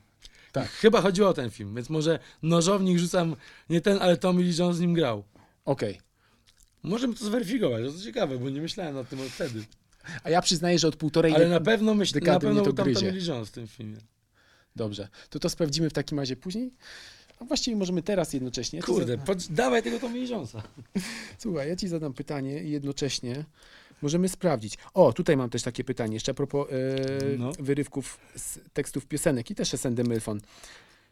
Tak. 0.52 0.68
Chyba 0.68 1.00
chodziło 1.00 1.28
o 1.28 1.34
ten 1.34 1.50
film, 1.50 1.74
więc 1.74 1.90
może 1.90 2.18
nożownik 2.42 2.98
rzucam, 2.98 3.36
nie 3.70 3.80
ten, 3.80 3.98
ale 4.00 4.16
Tommy 4.16 4.42
Lee 4.42 4.56
Jones 4.58 4.76
z 4.76 4.80
nim 4.80 4.94
grał. 4.94 5.24
Okej. 5.64 6.00
Możemy 6.82 7.14
to 7.14 7.24
zweryfikować, 7.24 7.82
to 7.94 8.00
ciekawe, 8.04 8.38
bo 8.38 8.50
nie 8.50 8.60
myślałem 8.60 8.94
nad 8.94 9.08
tym 9.08 9.20
od 9.20 9.26
wtedy. 9.26 9.64
A 10.24 10.30
ja 10.30 10.42
przyznaję, 10.42 10.78
że 10.78 10.88
od 10.88 10.96
półtorej... 10.96 11.34
Ale 11.34 11.48
na 11.48 11.60
pewno 11.60 11.94
myśl, 11.94 12.14
dekady 12.14 12.32
na 12.32 12.40
pewno 12.40 12.54
mnie 12.54 12.60
to 12.60 12.64
był 12.64 12.72
tam 12.72 12.84
gryzie. 12.84 13.06
Tommy 13.06 13.20
Lee 13.20 13.26
Jones 13.26 13.48
w 13.48 13.52
tym 13.52 13.66
filmie. 13.68 13.96
Dobrze. 14.76 15.08
To 15.30 15.38
to 15.38 15.48
sprawdzimy 15.48 15.90
w 15.90 15.92
takim 15.92 16.18
razie 16.18 16.36
później. 16.36 16.72
A 17.38 17.44
właściwie 17.44 17.76
możemy 17.76 18.02
teraz 18.02 18.32
jednocześnie. 18.32 18.76
Ja 18.76 18.86
ci 18.86 18.92
Kurde, 18.92 19.18
pod, 19.18 19.46
dawaj 19.50 19.82
tego 19.82 19.98
Tommy 19.98 20.18
Lee 20.18 20.28
Jonesa. 20.28 20.62
Słuchaj, 21.38 21.68
ja 21.68 21.76
ci 21.76 21.88
zadam 21.88 22.12
pytanie 22.12 22.62
i 22.62 22.70
jednocześnie 22.70 23.44
możemy 24.02 24.28
sprawdzić. 24.28 24.74
O, 24.94 25.12
tutaj 25.12 25.36
mam 25.36 25.50
też 25.50 25.62
takie 25.62 25.84
pytanie, 25.84 26.14
jeszcze 26.14 26.32
a 26.32 26.34
propos 26.34 26.68
e, 26.70 27.36
No. 27.38 27.52
wyrywków 27.58 28.18
z 28.36 28.58
tekstów 28.72 29.06
piosenek 29.06 29.50
i 29.50 29.54
też 29.54 29.74
SND 29.74 30.04
Mylfon. 30.04 30.40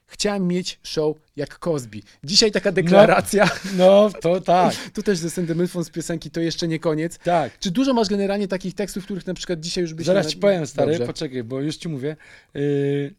Chciałem 0.06 0.46
mieć 0.48 0.80
show 0.82 1.16
jak 1.36 1.58
Cosby. 1.58 2.00
Dzisiaj 2.24 2.52
taka 2.52 2.72
deklaracja. 2.72 3.50
No, 3.76 4.10
to 4.20 4.40
tak, 4.40 4.74
Tu 4.94 5.02
też 5.02 5.18
ze 5.18 5.30
SND 5.30 5.54
Mylfon 5.54 5.84
z 5.84 5.90
piosenki 5.90 6.30
to 6.30 6.40
jeszcze 6.40 6.68
nie 6.68 6.78
koniec. 6.78 7.18
tak. 7.18 7.58
Czy 7.58 7.70
dużo 7.70 7.94
masz 7.94 8.08
generalnie 8.08 8.48
takich 8.48 8.74
tekstów, 8.74 9.04
których 9.04 9.26
na 9.26 9.34
przykład 9.34 9.60
dzisiaj 9.60 9.82
już 9.82 9.94
byś 9.94 10.06
Zaraz 10.06 10.26
nie- 10.26 10.32
ci 10.32 10.38
powiem, 10.38 10.66
stary, 10.66 10.92
Dobrze. 10.92 11.06
poczekaj, 11.06 11.44
bo 11.44 11.60
już 11.60 11.76
ci 11.76 11.88
mówię. 11.88 12.16
Yy, 12.54 13.14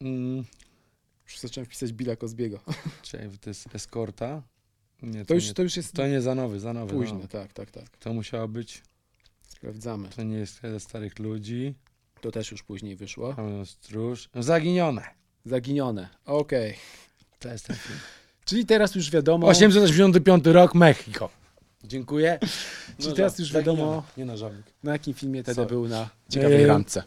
mm, 0.00 0.44
Już 1.28 1.38
zacząłem 1.38 1.66
wpisać 1.66 1.92
Billa 1.92 2.16
Cosbiego. 2.16 2.60
czekaj, 3.02 3.30
to 3.40 3.50
jest 3.50 3.74
eskorta. 3.74 4.42
Nie, 5.02 5.24
To 5.24 5.34
już, 5.34 5.46
nie, 5.48 5.54
to 5.54 5.62
już 5.62 5.76
jest 5.76 5.92
to 5.92 6.06
nie 6.08 6.20
za 6.20 6.34
nowy, 6.34 6.60
za 6.60 6.72
nowy. 6.72 6.92
późno, 6.94 7.18
No. 7.18 7.28
tak, 7.28 7.52
tak, 7.52 7.70
tak. 7.70 7.96
To 7.98 8.12
musiało 8.12 8.48
być, 8.48 8.82
Sprawdzamy. 9.56 10.08
to 10.16 10.22
nie 10.22 10.36
jest 10.36 10.60
tyle 10.60 10.80
starych 10.80 11.18
ludzi. 11.18 11.74
To 12.20 12.30
też 12.30 12.50
już 12.50 12.62
później 12.62 12.96
wyszło. 12.96 13.34
Pełno 13.34 13.66
stróż. 13.66 14.28
Zaginione. 14.34 15.02
Zaginione. 15.44 16.08
Okej. 16.26 16.74
To 17.38 17.48
jest 17.48 17.66
ten 17.66 17.76
film. 17.76 17.98
Czyli 18.44 18.66
teraz 18.66 18.94
już 18.94 19.10
wiadomo. 19.10 19.46
885 19.46 20.46
rok, 20.46 20.74
Mexico. 20.74 21.30
Dziękuję. 21.84 22.38
Czyli 23.00 23.14
teraz 23.14 23.38
już 23.38 23.52
wiadomo- 23.52 24.02
Nie 24.16 24.24
nożownik. 24.24 24.66
Na 24.82 24.92
jakim 24.92 25.14
filmie 25.14 25.44
Sorry. 25.44 25.66
był 25.68 25.88
na 25.88 26.08
ciekawej 26.28 26.56
Eee, 26.60 26.66
randce? 26.72 27.02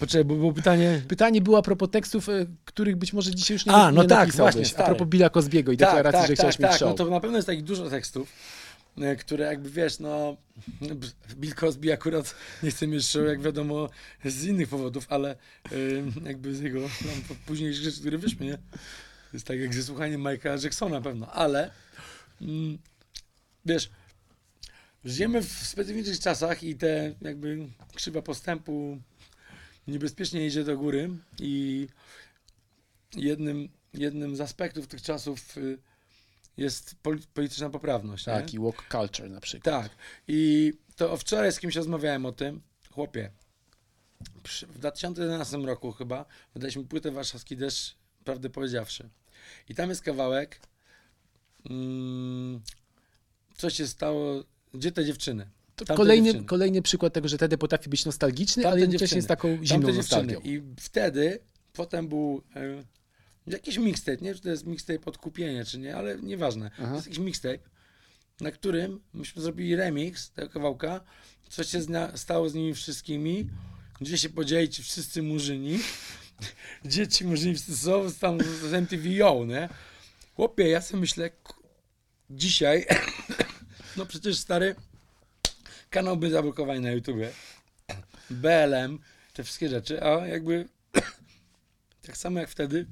Poczekaj, 0.00 0.24
bo 0.24 0.34
było 0.34 0.52
pytanie. 0.52 1.02
Pytanie 1.08 1.40
było 1.40 1.58
a 1.58 1.62
propos 1.62 1.90
tekstów, 1.90 2.28
e, 2.28 2.46
których 2.64 2.96
być 2.96 3.12
może 3.12 3.34
dzisiaj 3.34 3.54
już 3.54 3.66
nie, 3.66 3.72
A, 3.72 3.92
no 3.92 4.02
nie 4.02 4.08
tak, 4.08 4.18
napisałbyś. 4.18 4.54
właśnie, 4.54 4.62
A 4.62 4.74
stary. 4.74 4.86
propos 4.86 5.08
Billa 5.08 5.30
Cosbiego 5.30 5.72
i 5.72 5.76
deklaracji, 5.76 6.26
że 6.26 6.34
chciałeś 6.34 6.58
mieć 6.58 6.70
tak. 6.70 6.78
show. 6.78 6.88
No 6.88 6.94
to 6.94 7.10
na 7.10 7.20
pewno 7.20 7.36
jest 7.38 7.46
takich 7.46 7.64
dużo 7.64 7.90
tekstów, 7.90 8.28
e, 8.28 8.34
które 9.18 9.44
jakby 9.44 9.70
wiesz, 9.70 9.98
no 9.98 10.36
Bill 11.34 11.54
Cosby 11.54 11.92
akurat 11.92 12.34
nie 12.62 12.70
chce 12.70 12.86
mieć 12.86 13.14
jak 13.14 13.42
wiadomo, 13.42 13.90
z 14.24 14.44
innych 14.44 14.68
powodów, 14.68 15.06
ale 15.08 15.30
e, 15.30 15.76
jakby 16.24 16.54
z 16.54 16.60
jego 16.60 16.80
tam, 16.80 17.36
późniejszych 17.46 17.84
rzeczy, 17.84 18.00
które 18.00 18.18
wyszły, 18.18 18.46
nie? 18.46 18.58
Jest 19.32 19.46
tak 19.46 19.58
jak 19.58 19.74
ze 19.74 19.82
słuchaniem 19.82 20.20
Michaela 20.20 20.62
Jacksona 20.62 21.00
pewno, 21.00 21.32
ale 21.32 21.70
mm, 22.40 22.78
wiesz, 23.66 23.90
żyjemy 25.04 25.42
w 25.42 25.52
specyficznych 25.52 26.20
czasach 26.20 26.62
i 26.62 26.74
te 26.74 27.14
jakby 27.20 27.68
krzywa 27.94 28.22
postępu 28.22 28.98
niebezpiecznie 29.88 30.46
idzie 30.46 30.64
do 30.64 30.78
góry 30.78 31.10
i 31.40 31.86
jednym, 33.16 33.68
jednym 33.94 34.36
z 34.36 34.40
aspektów 34.40 34.86
tych 34.86 35.02
czasów 35.02 35.56
y, 35.56 35.78
jest 36.56 36.94
poli- 37.02 37.26
polityczna 37.34 37.70
poprawność. 37.70 38.24
Tak, 38.24 38.52
nie? 38.52 38.58
i 38.58 38.62
walk 38.62 38.88
culture 38.92 39.30
na 39.30 39.40
przykład. 39.40 39.82
tak. 39.82 39.92
I 40.28 40.72
to 40.96 41.16
wczoraj 41.16 41.52
z 41.52 41.60
kimś 41.60 41.76
rozmawiałem 41.76 42.26
o 42.26 42.32
tym. 42.32 42.62
Chłopie, 42.90 43.30
w 44.68 44.78
2011 44.78 45.56
roku 45.56 45.92
chyba 45.92 46.24
wydaliśmy 46.54 46.84
płytę 46.84 47.10
Warszawski 47.10 47.56
Deszcz, 47.56 47.96
prawdę 48.24 48.50
powiedziawszy. 48.50 49.08
I 49.68 49.74
tam 49.74 49.88
jest 49.88 50.02
kawałek 50.02 50.60
mm, 51.70 52.60
co 53.56 53.70
się 53.70 53.86
stało, 53.86 54.44
gdzie 54.74 54.92
te 54.92 55.04
dziewczyny? 55.04 55.50
To 55.76 55.84
Tamte 55.84 55.96
kolejny, 55.96 56.24
dziewczyny. 56.26 56.46
kolejny 56.46 56.82
przykład 56.82 57.12
tego, 57.12 57.28
że 57.28 57.38
Tede 57.38 57.58
potrafi 57.58 57.90
być 57.90 58.04
nostalgiczny, 58.04 58.62
Tamte 58.62 58.72
ale 58.72 58.80
jednocześnie 58.80 59.22
z 59.22 59.26
taką 59.26 59.64
zimną 59.64 59.92
nostalgią. 59.92 60.40
I 60.40 60.62
wtedy, 60.80 61.38
potem 61.72 62.08
był 62.08 62.42
e, 62.56 62.84
jakiś 63.46 63.78
mixtape, 63.78 64.16
nie 64.16 64.28
wiem, 64.28 64.34
czy 64.34 64.42
to 64.42 64.48
jest 64.48 64.66
mixtape 64.66 65.04
odkupienie, 65.04 65.64
czy 65.64 65.78
nie, 65.78 65.96
ale 65.96 66.18
nieważne. 66.18 66.70
To 66.70 66.82
Aha. 66.82 66.94
jest 66.94 67.06
jakiś 67.06 67.18
mixtape, 67.18 67.58
na 68.40 68.50
którym 68.50 69.00
myśmy 69.12 69.42
zrobili 69.42 69.76
remix 69.76 70.30
tego 70.30 70.48
kawałka, 70.48 71.00
co 71.48 71.64
się 71.64 71.82
zna, 71.82 72.16
stało 72.16 72.48
z 72.48 72.54
nimi 72.54 72.74
wszystkimi, 72.74 73.50
gdzie 74.00 74.18
się 74.18 74.28
podzieli 74.28 74.68
ci 74.68 74.82
wszyscy 74.82 75.22
murzyni, 75.22 75.78
gdzie 76.84 77.08
ci 77.08 77.24
murzyni 77.24 77.54
wszyscy 77.54 77.76
są, 77.76 78.12
tam 78.20 78.38
z 78.70 78.74
MTV 78.74 79.08
Yo, 79.08 79.44
nie? 79.44 79.68
Chłopie, 80.36 80.68
ja 80.68 80.80
sobie 80.80 81.00
myślę, 81.00 81.30
dzisiaj, 82.30 82.86
no 83.96 84.06
przecież 84.06 84.38
stary, 84.38 84.74
kanał 85.90 86.16
by 86.16 86.30
zablokowali 86.30 86.80
na 86.80 86.90
YouTubie, 86.90 87.30
BLM, 88.30 88.98
te 89.32 89.44
wszystkie 89.44 89.68
rzeczy, 89.68 90.02
a 90.02 90.26
jakby 90.26 90.68
tak 92.06 92.16
samo 92.16 92.40
jak 92.40 92.50
wtedy, 92.50 92.86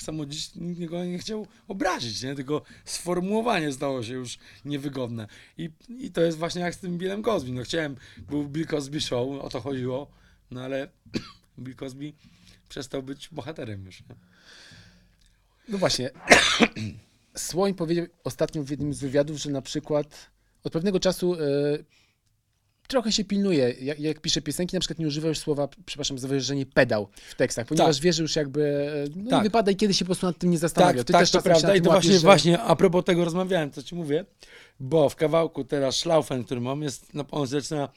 tak 0.00 0.04
samo 0.04 0.26
dziś 0.26 0.54
nikt 0.54 0.80
nikogo 0.80 1.04
nie 1.04 1.18
chciał 1.18 1.46
obrazić, 1.68 2.22
nie? 2.22 2.34
tylko 2.34 2.62
sformułowanie 2.84 3.72
stało 3.72 4.02
się 4.02 4.14
już 4.14 4.38
niewygodne. 4.64 5.26
I, 5.58 5.70
I 5.88 6.10
to 6.10 6.20
jest 6.20 6.38
właśnie 6.38 6.60
jak 6.62 6.74
z 6.74 6.78
tym 6.78 6.98
Billem 6.98 7.22
Cosby. 7.22 7.52
No 7.52 7.62
chciałem, 7.62 7.96
był 8.18 8.48
Bill 8.48 8.66
Cosby 8.66 9.00
Show, 9.00 9.44
o 9.44 9.48
to 9.48 9.60
chodziło, 9.60 10.10
no 10.50 10.60
ale 10.62 10.88
Bill 11.58 11.76
Cosby 11.76 12.12
przestał 12.68 13.02
być 13.02 13.28
bohaterem 13.32 13.86
już. 13.86 14.00
Nie? 14.00 14.14
No 15.68 15.78
właśnie. 15.78 16.10
Słoń 17.36 17.74
powiedział 17.74 18.06
ostatnio 18.24 18.62
w 18.62 18.70
jednym 18.70 18.94
z 18.94 19.00
wywiadów, 19.00 19.36
że 19.36 19.50
na 19.50 19.62
przykład 19.62 20.30
od 20.64 20.72
pewnego 20.72 21.00
czasu 21.00 21.34
e, 21.34 21.38
trochę 22.90 23.12
się 23.12 23.24
pilnuje, 23.24 23.74
jak, 23.80 24.00
jak 24.00 24.20
pisze 24.20 24.42
piosenki, 24.42 24.76
na 24.76 24.80
przykład 24.80 24.98
nie 24.98 25.06
używa 25.06 25.28
już 25.28 25.38
słowa, 25.38 25.68
przepraszam 25.86 26.18
za 26.18 26.28
wyrażenie, 26.28 26.66
pedał 26.66 27.08
w 27.14 27.34
tekstach, 27.34 27.66
ponieważ 27.66 28.00
wie, 28.00 28.12
że 28.12 28.22
już 28.22 28.36
jakby 28.36 28.62
e, 29.06 29.20
no, 29.22 29.30
Tak. 29.30 29.42
wypada 29.42 29.70
i 29.70 29.76
kiedy 29.76 29.94
się 29.94 30.04
po 30.04 30.06
prostu 30.06 30.26
nad 30.26 30.38
tym 30.38 30.50
nie 30.50 30.58
zastanawia. 30.58 30.98
Tak, 30.98 31.06
Ty 31.06 31.12
tak, 31.12 31.22
też 31.22 31.30
to 31.30 31.42
prawda. 31.42 31.76
I 31.76 31.82
to 31.82 31.90
łapiesz, 31.90 32.04
właśnie, 32.04 32.18
że... 32.18 32.26
właśnie 32.26 32.60
a 32.60 32.76
propos 32.76 33.04
tego 33.04 33.24
rozmawiałem, 33.24 33.70
co 33.70 33.82
ci 33.82 33.94
mówię, 33.94 34.24
bo 34.80 35.08
w 35.08 35.16
kawałku 35.16 35.64
teraz 35.64 35.96
Schlaufen, 35.96 36.44
który 36.44 36.60
mam, 36.60 36.82
jest, 36.82 37.14
no, 37.14 37.24
on 37.30 37.46
zaczyna 37.46 37.88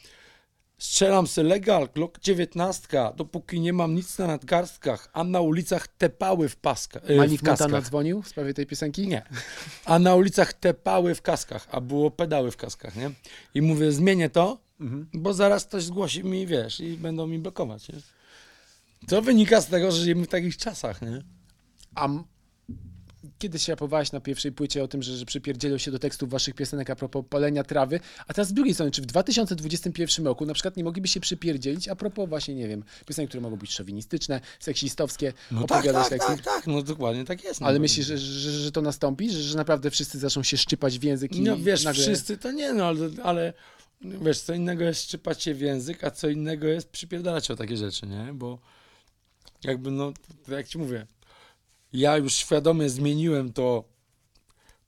Strzelam 0.84 1.28
se 1.28 1.44
legal, 1.44 1.90
Glock 1.96 2.20
19, 2.20 2.88
dopóki 3.16 3.60
nie 3.60 3.74
mam 3.74 3.96
nic 3.96 4.18
na 4.18 4.28
nadgarstkach, 4.28 5.10
a 5.14 5.24
na 5.24 5.42
ulicach 5.42 5.88
tepały 5.88 6.50
w 6.50 6.56
paskach. 6.56 7.04
e, 7.10 7.14
w 7.14 7.18
Manik 7.18 7.44
Montana 7.44 7.82
dzwonił 7.82 8.22
w 8.22 8.28
sprawie 8.28 8.54
tej 8.54 8.66
piosenki? 8.66 9.08
Nie. 9.08 9.22
A 9.86 10.00
na 10.00 10.16
ulicach 10.16 10.54
tepały 10.54 11.16
w 11.16 11.22
kaskach, 11.22 11.68
a 11.72 11.82
było 11.82 12.12
pedały 12.12 12.52
w 12.52 12.58
kaskach, 12.58 12.96
nie? 12.96 13.12
I 13.54 13.62
mówię, 13.62 13.92
zmienię 13.92 14.30
to, 14.30 14.58
Mhm. 14.84 15.08
bo 15.14 15.34
zaraz 15.34 15.66
ktoś 15.66 15.84
zgłosi 15.84 16.24
mi, 16.24 16.48
wiesz, 16.48 16.80
i 16.80 16.98
będą 16.98 17.28
mi 17.28 17.40
blokować, 17.40 17.90
nie? 17.90 17.96
Co 19.08 19.22
wynika 19.22 19.62
z 19.62 19.68
tego, 19.68 19.92
że 19.92 19.98
żyjemy 20.02 20.24
w 20.26 20.28
takich 20.28 20.58
czasach, 20.58 21.02
nie? 21.02 21.22
A 21.96 22.06
m- 22.06 22.24
kiedy 23.40 23.60
się 23.60 23.72
rapowałeś 23.72 24.12
na 24.12 24.20
pierwszej 24.20 24.52
płycie 24.52 24.84
o 24.84 24.88
tym, 24.88 25.04
że, 25.04 25.18
że 25.18 25.26
przypierdzielą 25.26 25.78
się 25.78 25.92
do 25.92 26.00
tekstów 26.00 26.30
waszych 26.30 26.56
piosenek 26.56 26.90
a 26.90 26.96
propos 26.96 27.26
palenia 27.30 27.64
trawy, 27.64 28.00
a 28.28 28.34
teraz 28.34 28.48
z 28.48 28.54
drugiej 28.54 28.74
strony, 28.74 28.92
czy 28.92 29.02
w 29.02 29.06
2021 29.06 30.26
roku 30.26 30.46
na 30.46 30.54
przykład 30.54 30.78
nie 30.78 30.84
mogliby 30.84 31.08
się 31.08 31.20
przypierdzielić 31.20 31.88
a 31.88 31.96
propos 31.96 32.30
właśnie, 32.30 32.56
nie 32.56 32.68
wiem, 32.68 32.84
piosenek, 33.06 33.30
które 33.30 33.42
mogą 33.42 33.56
być 33.56 33.72
szowinistyczne, 33.74 34.42
seksistowskie, 34.60 35.34
No 35.52 35.62
tak, 35.68 35.72
opowiadać 35.78 36.10
tak, 36.10 36.20
teksty? 36.20 36.36
tak, 36.36 36.44
tak, 36.46 36.68
no 36.68 36.82
dokładnie 36.82 37.26
tak 37.26 37.44
jest. 37.44 37.62
no 37.62 37.68
Ale 37.68 37.80
myślisz, 37.80 38.06
że, 38.08 38.18
że, 38.18 38.52
że 38.52 38.72
to 38.72 38.82
nastąpi? 38.82 39.32
Że, 39.32 39.42
że 39.44 39.58
naprawdę 39.58 39.92
wszyscy 39.92 40.20
zaczną 40.20 40.44
się 40.44 40.58
szczypać 40.58 41.00
w 41.00 41.04
język 41.04 41.36
i 41.36 41.42
No 41.42 41.58
wiesz, 41.58 41.84
nagle... 41.84 42.02
wszyscy 42.04 42.38
to 42.38 42.52
nie, 42.52 42.74
no 42.74 42.86
ale, 42.86 43.10
ale 43.24 43.54
wiesz, 44.04 44.42
co 44.42 44.54
innego 44.54 44.84
jest 44.84 45.04
szczypać 45.04 45.44
się 45.44 45.54
w 45.54 45.62
język, 45.62 46.04
a 46.04 46.12
co 46.12 46.30
innego 46.30 46.68
jest 46.68 46.90
przypierdalać 46.90 47.52
o 47.52 47.56
takie 47.56 47.78
rzeczy, 47.78 48.08
nie? 48.08 48.34
Bo 48.34 48.60
jakby, 49.64 49.92
no, 49.92 50.14
jak 50.48 50.68
ci 50.68 50.78
mówię, 50.78 51.08
ja 51.94 52.18
już 52.18 52.34
świadomie 52.34 52.90
zmieniłem 52.90 53.54
to 53.54 53.84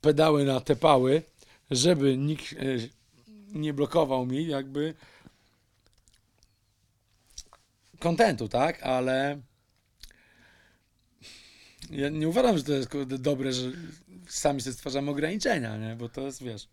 pedały 0.02 0.46
na 0.46 0.62
te 0.62 0.76
pały, 0.76 1.24
żeby 1.72 2.18
nikt 2.18 2.54
e, 2.54 2.56
nie 3.54 3.74
blokował 3.74 4.26
mi 4.26 4.48
jakby 4.48 4.94
kontentu, 8.00 8.48
tak? 8.48 8.84
Ale 8.84 9.42
ja 11.90 12.10
nie 12.10 12.30
uważam, 12.30 12.58
że 12.58 12.64
to 12.64 12.74
jest 12.74 12.90
dobre, 13.06 13.54
że 13.54 13.72
sami 14.28 14.62
sobie 14.62 14.74
stwarzamy 14.74 15.12
ograniczenia, 15.12 15.78
nie? 15.78 15.96
Bo 15.96 16.10
to 16.10 16.22
jest, 16.22 16.44
wiesz, 16.44 16.68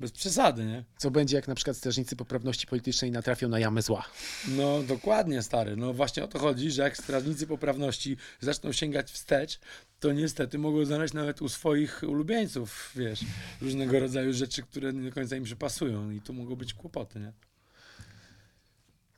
bez 0.00 0.12
przesady, 0.12 0.64
nie? 0.64 0.84
Co 0.96 1.10
będzie, 1.10 1.36
jak 1.36 1.48
na 1.48 1.54
przykład 1.54 1.76
strażnicy 1.76 2.16
poprawności 2.16 2.66
politycznej 2.66 3.10
natrafią 3.10 3.48
na 3.48 3.58
jamę 3.58 3.82
zła? 3.82 4.04
No 4.48 4.82
dokładnie, 4.82 5.42
stary. 5.42 5.76
No 5.76 5.92
właśnie 5.92 6.24
o 6.24 6.28
to 6.28 6.38
chodzi, 6.38 6.70
że 6.70 6.82
jak 6.82 6.96
strażnicy 6.96 7.46
poprawności 7.46 8.16
zaczną 8.40 8.72
sięgać 8.72 9.10
wstecz, 9.10 9.58
to 10.00 10.12
niestety 10.12 10.58
mogą 10.58 10.84
znaleźć 10.84 11.14
nawet 11.14 11.42
u 11.42 11.48
swoich 11.48 12.02
ulubieńców, 12.08 12.92
wiesz, 12.96 13.20
różnego 13.60 14.00
rodzaju 14.00 14.32
rzeczy, 14.32 14.62
które 14.62 14.92
nie 14.92 15.08
do 15.10 15.14
końca 15.14 15.36
im 15.36 15.44
przypasują 15.44 16.10
i 16.10 16.20
tu 16.20 16.32
mogą 16.32 16.56
być 16.56 16.74
kłopoty, 16.74 17.20
nie? 17.20 17.32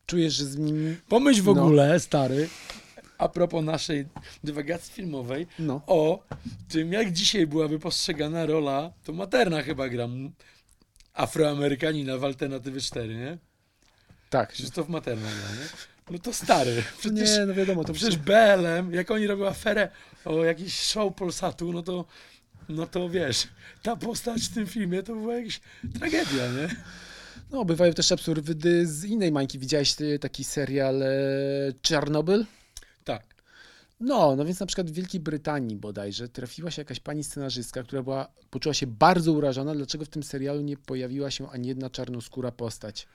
Czujesz, 0.06 0.34
że 0.34 0.44
z 0.44 0.56
nim... 0.56 0.96
Pomyśl 1.08 1.42
w 1.42 1.44
No. 1.46 1.50
ogóle, 1.50 2.00
stary, 2.00 2.48
a 3.18 3.28
propos 3.28 3.64
naszej 3.64 4.06
dywagacji 4.44 4.92
filmowej, 4.94 5.46
No. 5.58 5.80
o 5.86 6.24
tym, 6.68 6.92
jak 6.92 7.12
dzisiaj 7.12 7.46
byłaby 7.46 7.78
postrzegana 7.78 8.46
rola, 8.46 8.92
to 9.04 9.12
Materna 9.12 9.62
chyba 9.62 9.88
gram, 9.88 10.32
Afroamerykanina 11.14 12.18
w 12.18 12.24
Alternatywy 12.24 12.80
4, 12.80 13.14
nie? 13.14 13.38
Tak. 14.30 14.52
Krzysztof 14.52 14.88
Materna 14.88 15.28
nie? 15.28 15.66
No 16.10 16.18
to 16.18 16.32
stary, 16.32 16.82
przecież... 16.98 17.30
Nie, 17.30 17.46
no 17.46 17.54
wiadomo, 17.54 17.82
to 17.82 17.86
To 17.86 17.94
przecież 17.94 18.16
BLM, 18.16 18.92
jak 18.92 19.10
oni 19.10 19.26
robią 19.26 19.46
aferę 19.46 19.88
o 20.24 20.44
jakiś 20.44 20.80
show 20.80 21.14
Polsatu, 21.14 21.72
no 21.72 21.82
to, 21.82 22.04
no 22.68 22.86
to 22.86 23.08
wiesz, 23.08 23.48
ta 23.82 23.96
postać 23.96 24.42
w 24.42 24.54
tym 24.54 24.66
filmie 24.66 25.02
to 25.02 25.14
była 25.14 25.34
jakaś 25.34 25.60
tragedia, 25.98 26.46
nie? 26.48 26.68
No, 27.50 27.64
bywają 27.64 27.92
też 27.92 28.12
absurdy 28.12 28.86
z 28.86 29.04
innej 29.04 29.32
mańki. 29.32 29.58
Widziałeś 29.58 30.00
y, 30.00 30.18
taki 30.18 30.44
serial 30.44 31.02
e, 31.02 31.08
Czarnobyl? 31.82 32.46
Tak. 33.04 33.31
No, 34.02 34.36
no 34.36 34.44
więc 34.44 34.60
na 34.60 34.66
przykład 34.66 34.90
w 34.90 34.94
Wielkiej 34.94 35.20
Brytanii 35.20 35.76
bodajże 35.76 36.28
trafiła 36.28 36.70
się 36.70 36.80
jakaś 36.80 37.00
pani 37.00 37.24
scenarzystka, 37.24 37.82
która 37.82 38.02
była, 38.02 38.28
poczuła 38.50 38.74
się 38.74 38.86
bardzo 38.86 39.32
urażona, 39.32 39.74
dlaczego 39.74 40.04
w 40.04 40.08
tym 40.08 40.22
serialu 40.22 40.60
nie 40.60 40.76
pojawiła 40.76 41.30
się 41.30 41.50
ani 41.50 41.68
jedna 41.68 41.90
czarnoskóra 41.90 42.52
postać. 42.52 43.08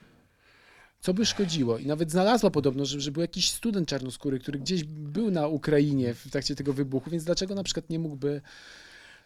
Co 0.99 1.13
by 1.13 1.25
szkodziło? 1.25 1.77
I 1.77 1.85
nawet 1.85 2.11
znalazła 2.11 2.49
podobno, 2.49 2.85
że, 2.85 3.01
że 3.01 3.11
był 3.11 3.21
jakiś 3.21 3.51
student 3.51 3.89
czarnoskóry, 3.89 4.39
który 4.39 4.59
gdzieś 4.59 4.83
był 4.83 5.31
na 5.31 5.47
Ukrainie 5.47 6.13
w 6.13 6.31
trakcie 6.31 6.55
tego 6.55 6.73
wybuchu, 6.73 7.09
więc 7.09 7.23
dlaczego 7.23 7.55
na 7.55 7.63
przykład 7.63 7.89
nie 7.89 7.99
mógłby... 7.99 8.41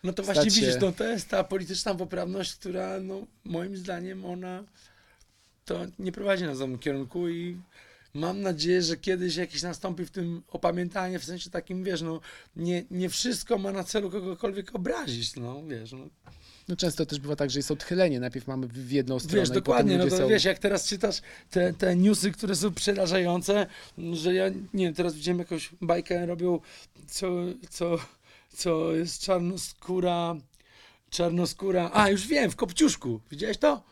No 0.03 0.13
to 0.13 0.23
właśnie 0.23 0.51
się- 0.51 0.61
widzisz, 0.61 0.81
no 0.81 0.91
to 0.91 1.03
jest 1.03 1.29
ta 1.29 1.43
polityczna 1.43 1.95
poprawność, 1.95 2.55
która 2.55 2.99
no 2.99 3.27
moim 3.45 3.77
zdaniem 3.77 4.25
ona 4.25 4.63
to 5.65 5.85
nie 5.99 6.11
prowadzi 6.11 6.43
nas 6.43 6.57
w 6.57 6.61
tym 6.61 6.79
kierunku 6.79 7.29
i 7.29 7.57
mam 8.13 8.41
nadzieję, 8.41 8.81
że 8.81 8.97
kiedyś 8.97 9.35
jakieś 9.35 9.61
nastąpi 9.61 10.05
w 10.05 10.11
tym 10.11 10.43
opamiętanie, 10.47 11.19
w 11.19 11.25
sensie 11.25 11.49
takim, 11.49 11.83
wiesz, 11.83 12.01
no 12.01 12.19
nie, 12.55 12.83
nie 12.91 13.09
wszystko 13.09 13.57
ma 13.57 13.71
na 13.71 13.83
celu 13.83 14.11
kogokolwiek 14.11 14.75
obrazić, 14.75 15.35
no 15.35 15.63
wiesz, 15.67 15.91
no. 15.91 16.07
No 16.67 16.75
często 16.75 17.05
też 17.05 17.19
bywa 17.19 17.35
tak, 17.35 17.49
że 17.49 17.59
jest 17.59 17.71
odchylenie. 17.71 18.19
Najpierw 18.19 18.47
mamy 18.47 18.67
w 18.67 18.91
jedną 18.91 19.19
stronę 19.19 19.39
Wiesz, 19.39 19.49
dokładnie, 19.49 19.97
no 19.97 20.07
to 20.07 20.17
są... 20.17 20.27
wiesz, 20.27 20.43
jak 20.43 20.59
teraz 20.59 20.87
czytasz 20.87 21.21
te, 21.49 21.73
te 21.73 21.95
newsy, 21.95 22.31
które 22.31 22.55
są 22.55 22.73
przerażające, 22.73 23.67
że 24.13 24.33
ja, 24.33 24.49
nie 24.49 24.85
wiem, 24.85 24.93
teraz 24.93 25.15
widziałem 25.15 25.39
jakąś 25.39 25.69
bajkę, 25.81 26.25
robią, 26.25 26.59
co, 27.07 27.27
co, 27.69 27.97
co 28.49 28.95
jest 28.95 29.21
czarnoskóra, 29.21 30.35
czarnoskóra, 31.09 31.91
a 31.93 32.09
już 32.09 32.27
wiem, 32.27 32.51
w 32.51 32.55
Kopciuszku, 32.55 33.21
widziałeś 33.31 33.57
to? 33.57 33.83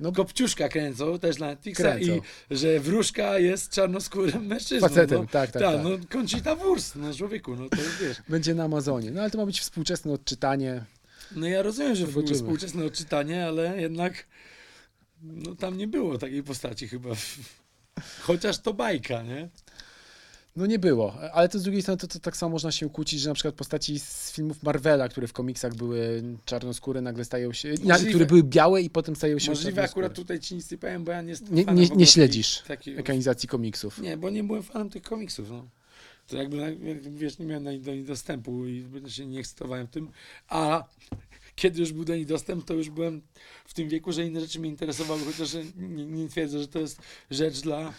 No, 0.00 0.12
Kopciuszka 0.12 0.68
kręcą 0.68 1.18
też 1.18 1.38
na 1.38 1.46
Netflixa 1.46 1.76
Kręcą. 1.82 2.12
i 2.16 2.20
że 2.56 2.80
wróżka 2.80 3.38
jest 3.38 3.70
czarnoskórym 3.70 4.46
mężczyzną. 4.46 4.88
Facetem, 4.88 5.18
no, 5.20 5.26
tak, 5.26 5.50
tak, 5.50 5.62
Tak, 5.62 5.74
tak. 5.74 5.84
no 5.84 5.90
Conchita 6.12 6.56
Wurst, 6.56 6.96
no 6.96 7.14
człowieku, 7.14 7.56
no 7.56 7.68
to 7.68 7.76
wiesz. 8.00 8.16
Będzie 8.28 8.54
na 8.54 8.64
Amazonie. 8.64 9.10
No 9.10 9.20
ale 9.20 9.30
to 9.30 9.38
ma 9.38 9.46
być 9.46 9.60
współczesne 9.60 10.12
odczytanie. 10.12 10.84
No 11.36 11.46
ja 11.46 11.62
rozumiem, 11.62 11.94
że 11.96 12.06
Zobaczymy. 12.06 12.34
współczesne 12.34 12.84
odczytanie, 12.84 13.46
ale 13.46 13.80
jednak 13.80 14.26
no 15.22 15.54
tam 15.54 15.78
nie 15.78 15.86
było 15.88 16.18
takiej 16.18 16.42
postaci 16.42 16.88
chyba. 16.88 17.08
Chociaż 18.26 18.58
to 18.58 18.74
bajka, 18.74 19.22
nie? 19.22 19.48
No 20.56 20.66
nie 20.66 20.78
było, 20.78 21.14
ale 21.32 21.48
to 21.48 21.58
z 21.58 21.62
drugiej 21.62 21.82
strony 21.82 21.98
to, 21.98 22.06
to 22.06 22.18
tak 22.18 22.36
samo 22.36 22.52
można 22.52 22.72
się 22.72 22.90
kłócić, 22.90 23.20
że 23.20 23.28
na 23.28 23.34
przykład 23.34 23.54
postaci 23.54 23.98
z 23.98 24.32
filmów 24.32 24.62
Marvela, 24.62 25.08
które 25.08 25.26
w 25.26 25.32
komiksach 25.32 25.74
były 25.74 26.22
czarnoskóre, 26.44 27.00
nagle 27.00 27.24
stają 27.24 27.52
się, 27.52 27.68
Możliwe. 27.68 28.08
które 28.10 28.26
były 28.26 28.42
białe 28.42 28.82
i 28.82 28.90
potem 28.90 29.16
stają 29.16 29.38
się 29.38 29.50
Możliwe 29.50 29.82
akurat 29.82 30.14
tutaj 30.14 30.40
ci 30.40 30.54
nic 30.54 30.70
nie 30.70 30.78
powiem, 30.78 31.04
bo 31.04 31.12
ja 31.12 31.22
nie 31.22 31.30
jestem 31.30 31.54
Nie, 31.54 31.64
nie, 31.64 31.88
nie 31.88 32.06
śledzisz 32.06 32.62
takich- 32.66 32.98
ekranizacji 32.98 33.48
komiksów. 33.48 33.98
Nie, 33.98 34.16
bo 34.16 34.30
nie 34.30 34.44
byłem 34.44 34.62
fanem 34.62 34.90
tych 34.90 35.02
komiksów, 35.02 35.50
no. 35.50 35.68
To 36.26 36.36
jakby, 36.36 36.56
jak 36.56 36.78
wiesz, 37.14 37.38
nie 37.38 37.46
miałem 37.46 37.82
do 37.82 37.94
nich 37.94 38.04
dostępu 38.04 38.66
i 38.66 38.84
się 39.08 39.26
nie 39.26 39.40
ekscytowałem 39.40 39.86
tym, 39.86 40.10
a 40.48 40.84
kiedy 41.56 41.80
już 41.80 41.92
był 41.92 42.04
do 42.04 42.16
nich 42.16 42.26
dostęp, 42.26 42.64
to 42.64 42.74
już 42.74 42.90
byłem 42.90 43.22
w 43.64 43.74
tym 43.74 43.88
wieku, 43.88 44.12
że 44.12 44.24
inne 44.26 44.40
rzeczy 44.40 44.60
mnie 44.60 44.68
interesowały, 44.68 45.20
chociaż 45.24 45.54
nie, 45.76 46.06
nie 46.06 46.28
twierdzę, 46.28 46.58
że 46.60 46.68
to 46.68 46.78
jest 46.78 46.98
rzecz 47.30 47.60
dla, 47.60 47.92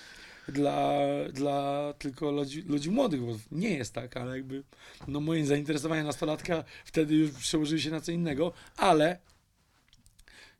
dla, 0.47 0.99
dla 1.33 1.93
tylko 1.99 2.31
ludzi, 2.31 2.61
ludzi 2.61 2.91
młodych, 2.91 3.21
bo 3.21 3.37
nie 3.51 3.69
jest 3.69 3.93
tak, 3.93 4.17
ale 4.17 4.37
jakby 4.37 4.63
no 5.07 5.19
moje 5.19 5.45
zainteresowania 5.45 6.03
nastolatka 6.03 6.63
wtedy 6.85 7.15
już 7.15 7.31
przełożyły 7.31 7.81
się 7.81 7.91
na 7.91 8.01
co 8.01 8.11
innego, 8.11 8.53
ale 8.77 9.19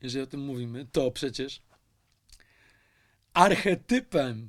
jeżeli 0.02 0.22
o 0.22 0.26
tym 0.26 0.40
mówimy, 0.40 0.86
to 0.92 1.10
przecież 1.10 1.62
archetypem 3.34 4.48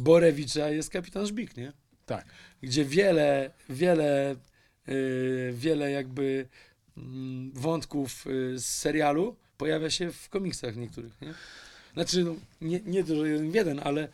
Borewicza 0.00 0.70
jest 0.70 0.90
kapitan 0.90 1.26
Żbik, 1.26 1.56
nie? 1.56 1.72
Tak. 2.06 2.26
Gdzie 2.62 2.84
wiele, 2.84 3.50
wiele, 3.68 4.36
yy, 4.86 5.52
wiele 5.54 5.90
jakby 5.90 6.48
mm, 6.96 7.52
wątków 7.52 8.24
yy, 8.26 8.58
z 8.58 8.66
serialu 8.66 9.36
pojawia 9.56 9.90
się 9.90 10.12
w 10.12 10.28
komiksach 10.28 10.76
niektórych, 10.76 11.20
nie? 11.20 11.34
Znaczy, 11.94 12.24
no, 12.24 12.34
nie, 12.60 12.80
nie 12.86 13.04
to, 13.04 13.16
że 13.16 13.28
jeden 13.28 13.50
w 13.50 13.54
jeden, 13.54 13.80
ale 13.84 14.08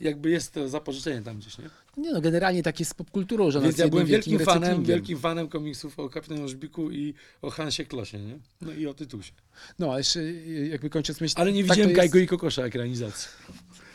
jakby 0.00 0.30
jest 0.30 0.52
to 0.52 0.68
zapożyczenie 0.68 1.22
tam 1.22 1.38
gdzieś, 1.38 1.58
nie? 1.58 1.64
Nie 1.96 2.12
no, 2.12 2.20
generalnie 2.20 2.62
tak 2.62 2.80
jest 2.80 2.90
z 2.90 2.94
popkulturą, 2.94 3.50
że 3.50 3.58
Więc 3.60 3.66
jest 3.66 3.78
ja 3.78 3.88
byłem 3.88 4.06
wielkim 4.06 4.38
fanem, 4.38 4.84
wielkim 4.84 5.18
fanem 5.18 5.48
komiksów 5.48 5.98
o 5.98 6.08
kapitanie 6.08 6.48
Żbiku 6.48 6.90
i 6.90 7.14
o 7.42 7.50
Hansie 7.50 7.84
Klosie, 7.84 8.18
nie? 8.18 8.38
No 8.60 8.72
i 8.72 8.86
o 8.86 8.94
Tytusie. 8.94 9.32
No, 9.78 9.90
ale 9.90 10.00
jeszcze 10.00 10.20
y, 10.20 10.68
jakby 10.70 10.90
kończąc 10.90 11.20
myśl... 11.20 11.34
Ale 11.38 11.52
nie 11.52 11.64
tak 11.64 11.70
widziałem 11.70 11.90
jest- 11.90 12.00
Gajgo 12.00 12.18
i 12.18 12.26
Kokosza 12.26 12.62
ekranizacji. 12.62 13.28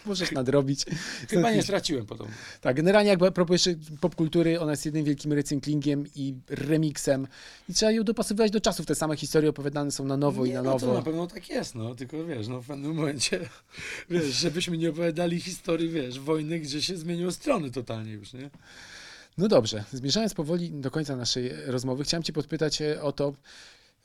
Możesz 0.05 0.31
nadrobić. 0.31 0.85
Chyba 1.29 1.51
nie 1.51 1.63
straciłem 1.63 2.05
potem. 2.05 2.27
Tak, 2.61 2.75
generalnie 2.75 3.09
jakby 3.09 3.27
a 3.27 3.31
propos 3.31 3.65
jeszcze 3.65 3.75
popkultury, 4.01 4.59
ona 4.59 4.71
jest 4.71 4.85
jednym 4.85 5.03
wielkim 5.05 5.33
recyklingiem 5.33 6.05
i 6.15 6.35
remixem 6.49 7.27
i 7.69 7.73
trzeba 7.73 7.91
ją 7.91 8.03
dopasowywać 8.03 8.51
do 8.51 8.61
czasów. 8.61 8.85
Te 8.85 8.95
same 8.95 9.15
historie 9.17 9.49
opowiadane 9.49 9.91
są 9.91 10.05
na 10.05 10.17
nowo 10.17 10.45
i 10.45 10.49
Nie, 10.49 10.55
na 10.55 10.61
no 10.61 10.79
to 10.79 10.85
nowo. 10.85 10.97
na 10.99 11.05
pewno 11.05 11.27
tak 11.27 11.49
jest, 11.49 11.75
no, 11.75 11.95
tylko 11.95 12.25
wiesz, 12.25 12.47
no 12.47 12.61
w 12.61 12.67
pewnym 12.67 12.95
momencie, 12.95 13.39
wiesz, 14.09 14.25
żebyśmy 14.25 14.77
nie 14.77 14.89
opowiadali 14.89 15.41
historii, 15.41 15.89
wiesz, 15.89 16.19
wojny, 16.19 16.59
gdzie 16.59 16.81
się 16.81 16.97
zmieniły 16.97 17.31
strony 17.31 17.71
totalnie 17.71 18.11
już, 18.11 18.33
nie? 18.33 18.49
No 19.37 19.47
dobrze, 19.47 19.83
zmierzając 19.93 20.33
powoli 20.33 20.71
do 20.71 20.91
końca 20.91 21.15
naszej 21.15 21.51
rozmowy, 21.65 22.03
chciałem 22.03 22.23
Cię 22.23 22.33
podpytać 22.33 22.81
e, 22.81 23.01
o 23.01 23.11
to 23.11 23.33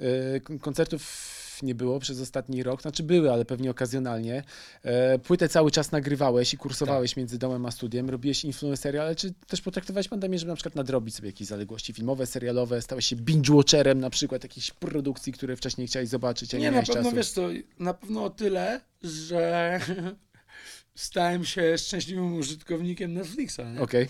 e, 0.01 0.41
kon- 0.41 0.59
koncertów 0.59 1.35
live 1.55 1.63
nie 1.63 1.75
było 1.75 2.01
przez 2.01 2.21
ostatni 2.21 2.63
rok. 2.63 2.83
Znaczy 2.83 3.03
były, 3.03 3.33
ale 3.33 3.45
pewnie 3.45 3.71
okazjonalnie. 3.71 4.43
E, 4.83 5.19
Płytę 5.19 5.49
cały 5.49 5.71
czas 5.71 5.93
nagrywałeś 5.93 6.55
i 6.55 6.57
kursowałeś 6.59 7.11
Tak. 7.11 7.17
między 7.17 7.39
domem 7.39 7.67
a 7.67 7.71
studiem. 7.71 8.11
Robiłeś 8.11 8.45
influencery, 8.45 9.01
ale 9.01 9.17
czy 9.17 9.33
też 9.47 9.61
potraktowałeś 9.61 10.09
pandemię, 10.09 10.39
żeby 10.39 10.49
na 10.51 10.57
przykład 10.57 10.75
nadrobić 10.75 11.15
sobie 11.15 11.29
jakieś 11.29 11.49
zaległości 11.49 11.93
filmowe, 11.93 12.27
serialowe? 12.27 12.83
Stałeś 12.83 13.07
się 13.07 13.17
binge-watcherem 13.17 13.97
na 13.97 14.11
przykład 14.11 14.43
jakichś 14.43 14.71
produkcji, 14.71 15.33
które 15.33 15.57
wcześniej 15.57 15.87
chciałeś 15.87 16.09
zobaczyć, 16.09 16.55
a 16.55 16.59
nie, 16.59 16.65
Nie, 16.65 16.71
na 16.71 16.83
pewno 16.83 17.03
czasu? 17.03 17.17
wiesz 17.17 17.31
co, 17.31 17.49
na 17.79 17.95
pewno 17.95 18.25
o 18.25 18.31
tyle, 18.31 18.81
że 19.03 19.81
stałem 20.95 21.45
się 21.45 21.79
szczęśliwym 21.79 22.35
użytkownikiem 22.37 23.15
Netflixa? 23.15 23.61
Okej. 23.81 24.09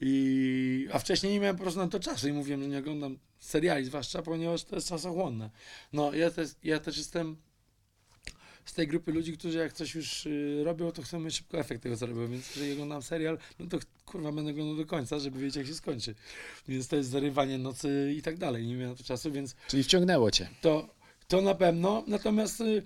I, 0.00 0.88
a 0.92 0.98
wcześniej 0.98 1.32
nie 1.32 1.40
miałem 1.40 1.56
po 1.56 1.62
prostu 1.62 1.80
na 1.80 1.88
to 1.88 2.00
czasu 2.00 2.28
i 2.28 2.32
mówiłem, 2.32 2.62
że 2.62 2.68
nie 2.68 2.78
oglądam 2.78 3.18
seriali, 3.40 3.84
zwłaszcza 3.84 4.22
ponieważ 4.22 4.64
to 4.64 4.74
jest 4.76 4.88
czasochłonne. 4.88 5.50
No, 5.92 6.14
ja 6.14 6.30
też, 6.30 6.48
ja 6.62 6.78
też 6.80 6.96
jestem 6.96 7.36
z 8.64 8.72
tej 8.72 8.86
grupy 8.88 9.12
ludzi, 9.12 9.38
którzy 9.38 9.58
jak 9.58 9.72
coś 9.72 9.94
już 9.94 10.26
y, 10.26 10.62
robią, 10.64 10.92
to 10.92 11.02
chcą 11.02 11.20
mieć 11.20 11.34
szybko 11.34 11.58
efekt 11.58 11.82
tego, 11.82 11.96
co 11.96 12.06
robią, 12.06 12.28
więc 12.28 12.56
jeżeli 12.56 12.72
oglądam 12.72 13.02
serial, 13.02 13.38
no 13.58 13.66
to 13.66 13.78
kurwa 14.06 14.32
będę 14.32 14.50
oglądał 14.50 14.76
do 14.76 14.86
końca, 14.86 15.18
żeby 15.18 15.38
wiedzieć, 15.38 15.56
jak 15.56 15.66
się 15.66 15.74
skończy. 15.74 16.14
Więc 16.68 16.88
to 16.88 16.96
jest 16.96 17.10
zarywanie 17.10 17.58
nocy 17.58 18.14
i 18.16 18.22
tak 18.22 18.38
dalej. 18.38 18.66
Nie 18.66 18.74
miałem 18.74 18.90
na 18.90 18.96
to 18.96 19.04
czasu, 19.04 19.32
więc 19.32 19.54
Czyli 19.68 19.82
wciągnęło 19.84 20.30
cię. 20.30 20.48
to, 20.60 20.94
to 21.28 21.40
na 21.40 21.54
pewno. 21.54 22.04
Natomiast 22.06 22.60
y, 22.60 22.82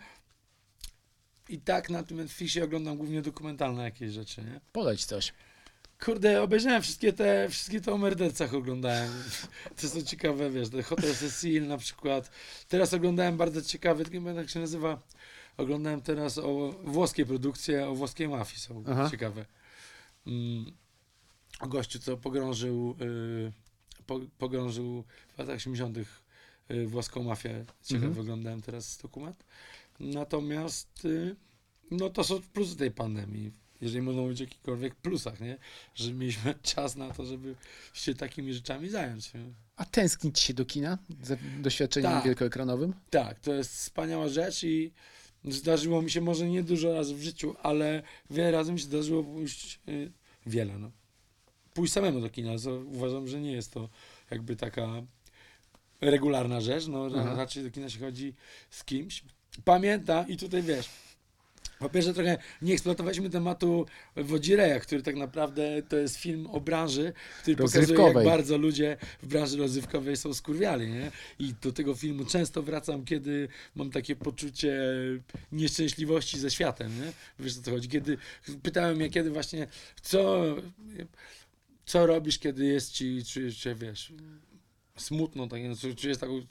i 1.48 1.58
tak 1.58 1.90
na 1.90 2.02
tym 2.02 2.16
Netflixie 2.16 2.64
oglądam 2.64 2.96
głównie 2.96 3.22
dokumentalne 3.22 3.82
jakieś 3.82 4.12
rzeczy, 4.12 4.42
nie? 4.42 4.60
Poleć 4.72 5.04
coś. 5.04 5.32
Kurde, 6.04 6.42
obejrzałem 6.42 6.82
wszystkie 6.82 7.12
te, 7.12 7.48
wszystkie 7.48 7.80
te 7.80 7.92
o 7.92 7.98
mordercach 7.98 8.54
oglądałem. 8.54 9.10
To 9.80 9.88
są 9.88 10.02
ciekawe, 10.02 10.50
wiesz, 10.50 10.68
The 10.68 10.82
Hotel 10.82 11.14
Cecil 11.14 11.66
na 11.66 11.78
przykład. 11.78 12.30
Teraz 12.68 12.94
oglądałem 12.94 13.36
bardzo 13.36 13.62
ciekawe, 13.62 14.04
tylko 14.04 14.14
nie 14.14 14.20
pamiętam 14.20 14.42
jak 14.42 14.50
się 14.50 14.60
nazywa. 14.60 15.02
Oglądałem 15.56 16.00
teraz 16.02 16.38
o 16.38 16.74
włoskie 16.84 17.26
produkcje, 17.26 17.88
o 17.88 17.94
włoskiej 17.94 18.28
mafii 18.28 18.60
są 18.60 18.84
Aha. 18.88 19.08
ciekawe. 19.10 19.46
Mm, 20.26 20.72
o 21.60 21.66
gościu, 21.68 21.98
co 21.98 22.16
pogrążył, 22.16 22.96
y, 23.00 23.52
po, 24.06 24.20
pogrążył 24.38 25.04
w 25.34 25.38
latach 25.38 25.56
80. 25.56 25.98
Y, 26.70 26.86
włoską 26.86 27.22
mafię. 27.22 27.64
Ciekawe, 27.82 28.06
Mhm. 28.06 28.20
oglądałem 28.20 28.62
teraz 28.62 28.98
dokument. 28.98 29.44
Natomiast, 30.00 31.04
y, 31.04 31.36
no 31.90 32.10
to 32.10 32.24
są 32.24 32.40
plusy 32.52 32.76
tej 32.76 32.90
pandemii. 32.90 33.63
Jeżeli 33.84 34.02
można 34.02 34.22
mówić 34.22 34.40
o 34.40 34.44
jakichkolwiek 34.44 34.94
plusach, 34.94 35.40
nie? 35.40 35.56
Że 35.94 36.12
mieliśmy 36.12 36.54
czas 36.74 36.96
na 36.96 37.10
to, 37.10 37.24
żeby 37.26 37.54
się 37.94 38.14
takimi 38.14 38.54
rzeczami 38.54 38.88
zająć. 38.88 39.34
Nie? 39.34 39.40
A 39.76 39.84
tęsknić 39.84 40.38
się 40.40 40.54
do 40.54 40.64
kina? 40.64 40.98
Za 41.22 41.36
doświadczeniem 41.60 42.10
Tak. 42.10 42.24
wielkoekranowym? 42.24 42.94
Tak, 43.10 43.40
to 43.40 43.54
jest 43.54 43.74
wspaniała 43.74 44.28
rzecz 44.28 44.64
i 44.64 44.92
zdarzyło 45.44 46.02
mi 46.02 46.10
się 46.10 46.20
może 46.20 46.48
nie 46.48 46.62
dużo 46.62 46.94
razy 46.94 47.14
w 47.14 47.22
życiu, 47.22 47.54
ale 47.62 48.02
wiele 48.30 48.50
razy 48.50 48.72
mi 48.72 48.78
się 48.78 48.84
zdarzyło 48.84 49.24
pójść, 49.24 49.80
y, 49.88 50.12
wiele 50.46 50.78
no, 50.78 50.90
pójść 51.74 51.92
samemu 51.92 52.20
do 52.20 52.30
kina, 52.30 52.58
co 52.58 52.74
uważam, 52.74 53.28
że 53.28 53.40
nie 53.40 53.52
jest 53.52 53.72
to 53.72 53.88
jakby 54.30 54.56
taka 54.56 55.02
regularna 56.00 56.60
rzecz, 56.60 56.86
no 56.86 57.08
Aha. 57.16 57.34
raczej 57.36 57.62
do 57.64 57.70
kina 57.70 57.90
się 57.90 58.00
chodzi 58.00 58.34
z 58.70 58.84
kimś. 58.84 59.24
Pamiętam 59.64 60.28
i 60.28 60.36
tutaj 60.36 60.62
wiesz, 60.62 60.88
po 61.84 61.90
pierwsze 61.90 62.14
trochę 62.14 62.38
nie 62.62 62.72
eksploatowaliśmy 62.72 63.30
tematu 63.30 63.86
Wodzireja, 64.16 64.80
który 64.80 65.02
tak 65.02 65.16
naprawdę 65.16 65.82
to 65.88 65.96
jest 65.96 66.16
film 66.16 66.46
o 66.46 66.60
branży, 66.60 67.12
który 67.42 67.56
pokazuje 67.56 68.02
jak 68.02 68.24
bardzo 68.24 68.58
ludzie 68.58 68.96
w 69.22 69.26
branży 69.26 69.58
rozrywkowej 69.58 70.16
są 70.16 70.34
skurwiali, 70.34 70.88
nie? 70.88 71.10
I 71.38 71.54
do 71.62 71.72
tego 71.72 71.94
filmu 71.94 72.24
często 72.24 72.62
wracam, 72.62 73.04
kiedy 73.04 73.48
mam 73.74 73.90
takie 73.90 74.16
poczucie 74.16 74.80
nieszczęśliwości 75.52 76.38
ze 76.38 76.50
światem, 76.50 76.92
nie? 77.00 77.12
Wiesz 77.38 77.58
o 77.58 77.62
co 77.62 77.70
chodzi? 77.70 77.88
Kiedy 77.88 78.18
pytałem 78.62 78.96
mnie, 78.96 79.10
kiedy 79.10 79.30
właśnie, 79.30 79.66
co, 80.02 80.44
co 81.86 82.06
robisz, 82.06 82.38
kiedy 82.38 82.64
jest 82.64 82.92
ci, 82.92 83.24
czujesz 83.24 83.56
się, 83.58 83.74
wiesz, 83.74 84.12
smutno, 84.96 85.46
tak, 85.46 85.60
no, 85.68 85.76
czy- 85.76 85.94
czujesz 85.94 86.18
takie 86.18 86.42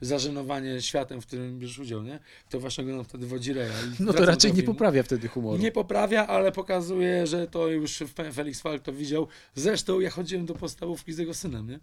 zażenowanie 0.00 0.82
światem, 0.82 1.20
w 1.20 1.26
którym 1.26 1.58
bierzesz 1.58 1.78
udział, 1.78 2.02
nie? 2.02 2.18
To 2.50 2.60
właśnie 2.60 2.82
oglądam 2.84 3.04
wtedy 3.04 3.26
Wodzireja. 3.26 3.72
No 4.00 4.12
to 4.12 4.24
raczej 4.26 4.52
nie 4.52 4.62
poprawia 4.62 5.02
wtedy 5.02 5.28
humoru. 5.28 5.58
Nie 5.62 5.72
poprawia, 5.72 6.26
ale 6.26 6.52
pokazuje, 6.52 7.26
że 7.26 7.46
to 7.46 7.68
już 7.68 7.92
Fe- 7.92 8.32
Felix 8.32 8.60
Falk 8.60 8.82
to 8.82 8.92
widział. 8.92 9.28
Zresztą 9.54 10.00
ja 10.00 10.10
chodziłem 10.10 10.46
do 10.46 10.54
podstawówki 10.54 11.12
z 11.12 11.18
jego 11.18 11.34
synem, 11.34 11.70
nie? 11.70 11.78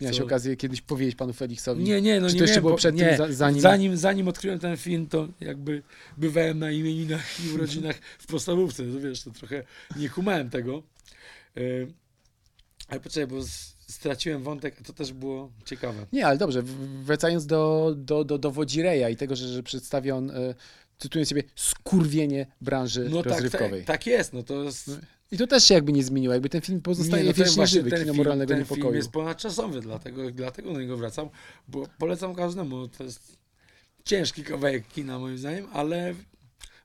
Miałeś 0.00 0.16
co- 0.16 0.24
okazję 0.24 0.56
kiedyś 0.56 0.80
powiedzieć 0.80 1.14
panu 1.16 1.32
Feliksowi? 1.32 1.84
Nie, 1.84 2.02
nie, 2.02 2.20
no 2.20 2.28
Czy 2.28 2.34
nie 2.34 2.38
to 2.38 2.44
jeszcze 2.44 2.54
miałem 2.54 2.62
było 2.62 2.76
przed 2.76 2.94
nie, 2.94 3.08
tym, 3.08 3.16
za- 3.16 3.32
zanim... 3.32 3.60
Zanim, 3.60 3.96
zanim 3.96 4.28
odkryłem 4.28 4.58
ten 4.58 4.76
film, 4.76 5.06
to 5.06 5.28
jakby 5.40 5.82
bywałem 6.16 6.58
na 6.58 6.70
imieninach 6.70 7.44
i 7.46 7.52
urodzinach 7.54 7.96
w 8.18 8.26
podstawówce, 8.26 8.82
no 8.82 9.00
wiesz, 9.00 9.22
to 9.22 9.30
trochę 9.30 9.62
nie 9.96 10.08
kumałem 10.08 10.50
tego. 10.50 10.82
Yy, 11.56 11.92
ale 12.88 13.00
poczekaj, 13.00 13.26
bo 13.26 13.42
z- 13.42 13.73
straciłem 13.88 14.42
wątek, 14.42 14.76
a 14.80 14.84
to 14.84 14.92
też 14.92 15.12
było 15.12 15.50
ciekawe. 15.64 16.06
Nie, 16.12 16.26
ale 16.26 16.38
dobrze, 16.38 16.62
wracając 17.04 17.46
do, 17.46 17.92
do, 17.96 18.24
do, 18.24 18.38
do 18.38 18.50
Wodzireja 18.50 19.08
i 19.08 19.16
tego, 19.16 19.36
że, 19.36 19.48
że 19.48 19.62
przedstawi 19.62 20.10
on, 20.10 20.30
e, 20.30 20.54
cytuję 20.98 21.26
sobie, 21.26 21.42
skurwienie 21.56 22.46
branży 22.60 23.08
No 23.10 23.16
tak, 23.16 23.24
tak, 23.24 23.32
rozrywkowej. 23.42 23.84
tak 23.84 24.06
jest, 24.06 24.32
no 24.32 24.42
to 24.42 24.62
jest... 24.62 24.88
No, 24.88 24.94
I 25.32 25.36
to 25.38 25.46
też 25.46 25.64
się 25.64 25.74
jakby 25.74 25.92
nie 25.92 26.04
zmieniło, 26.04 26.34
jakby 26.34 26.48
ten 26.48 26.60
film 26.60 26.80
pozostaje 26.80 27.22
Nie, 27.22 27.28
no 27.28 27.34
wiecznie 27.34 27.54
właśnie 27.54 27.78
żywy, 27.78 27.90
ten 27.90 27.98
kino 28.00 28.12
film- 28.12 28.24
moralnego 28.24 28.48
ten 28.48 28.58
niepokoju. 28.58 28.82
film 28.84 28.94
jest 28.96 29.10
ponadczasowy, 29.10 29.80
dlatego, 29.80 30.30
dlatego 30.30 30.72
do 30.72 30.80
niego 30.80 30.96
wracam, 30.96 31.28
bo 31.68 31.86
polecam 31.98 32.34
każdemu. 32.34 32.88
To 32.88 33.04
jest 33.04 33.36
ciężki 34.04 34.42
kawałek 34.42 34.88
kina 34.88 35.18
moim 35.18 35.38
zdaniem, 35.38 35.66
ale 35.72 36.14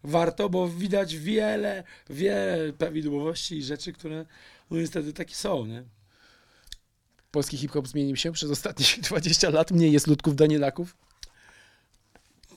warto, 0.03 0.49
bo 0.49 0.67
widać 0.69 1.17
wiele, 1.17 1.83
wiele 2.09 2.73
prawidłowości 2.73 3.57
i 3.57 3.63
rzeczy, 3.63 3.93
które 3.93 4.25
no 4.71 4.77
niestety 4.77 5.13
takie 5.13 5.35
są, 5.35 5.65
nie? 5.65 5.83
Polski 7.31 7.57
hip-hop 7.57 7.87
zmienił 7.87 8.15
się 8.15 8.31
przez 8.31 8.51
ostatnie 8.51 8.85
20 9.09 9.49
lat, 9.49 9.71
mniej 9.71 9.91
jest 9.91 10.07
ludków 10.07 10.35
Danielaków. 10.35 10.95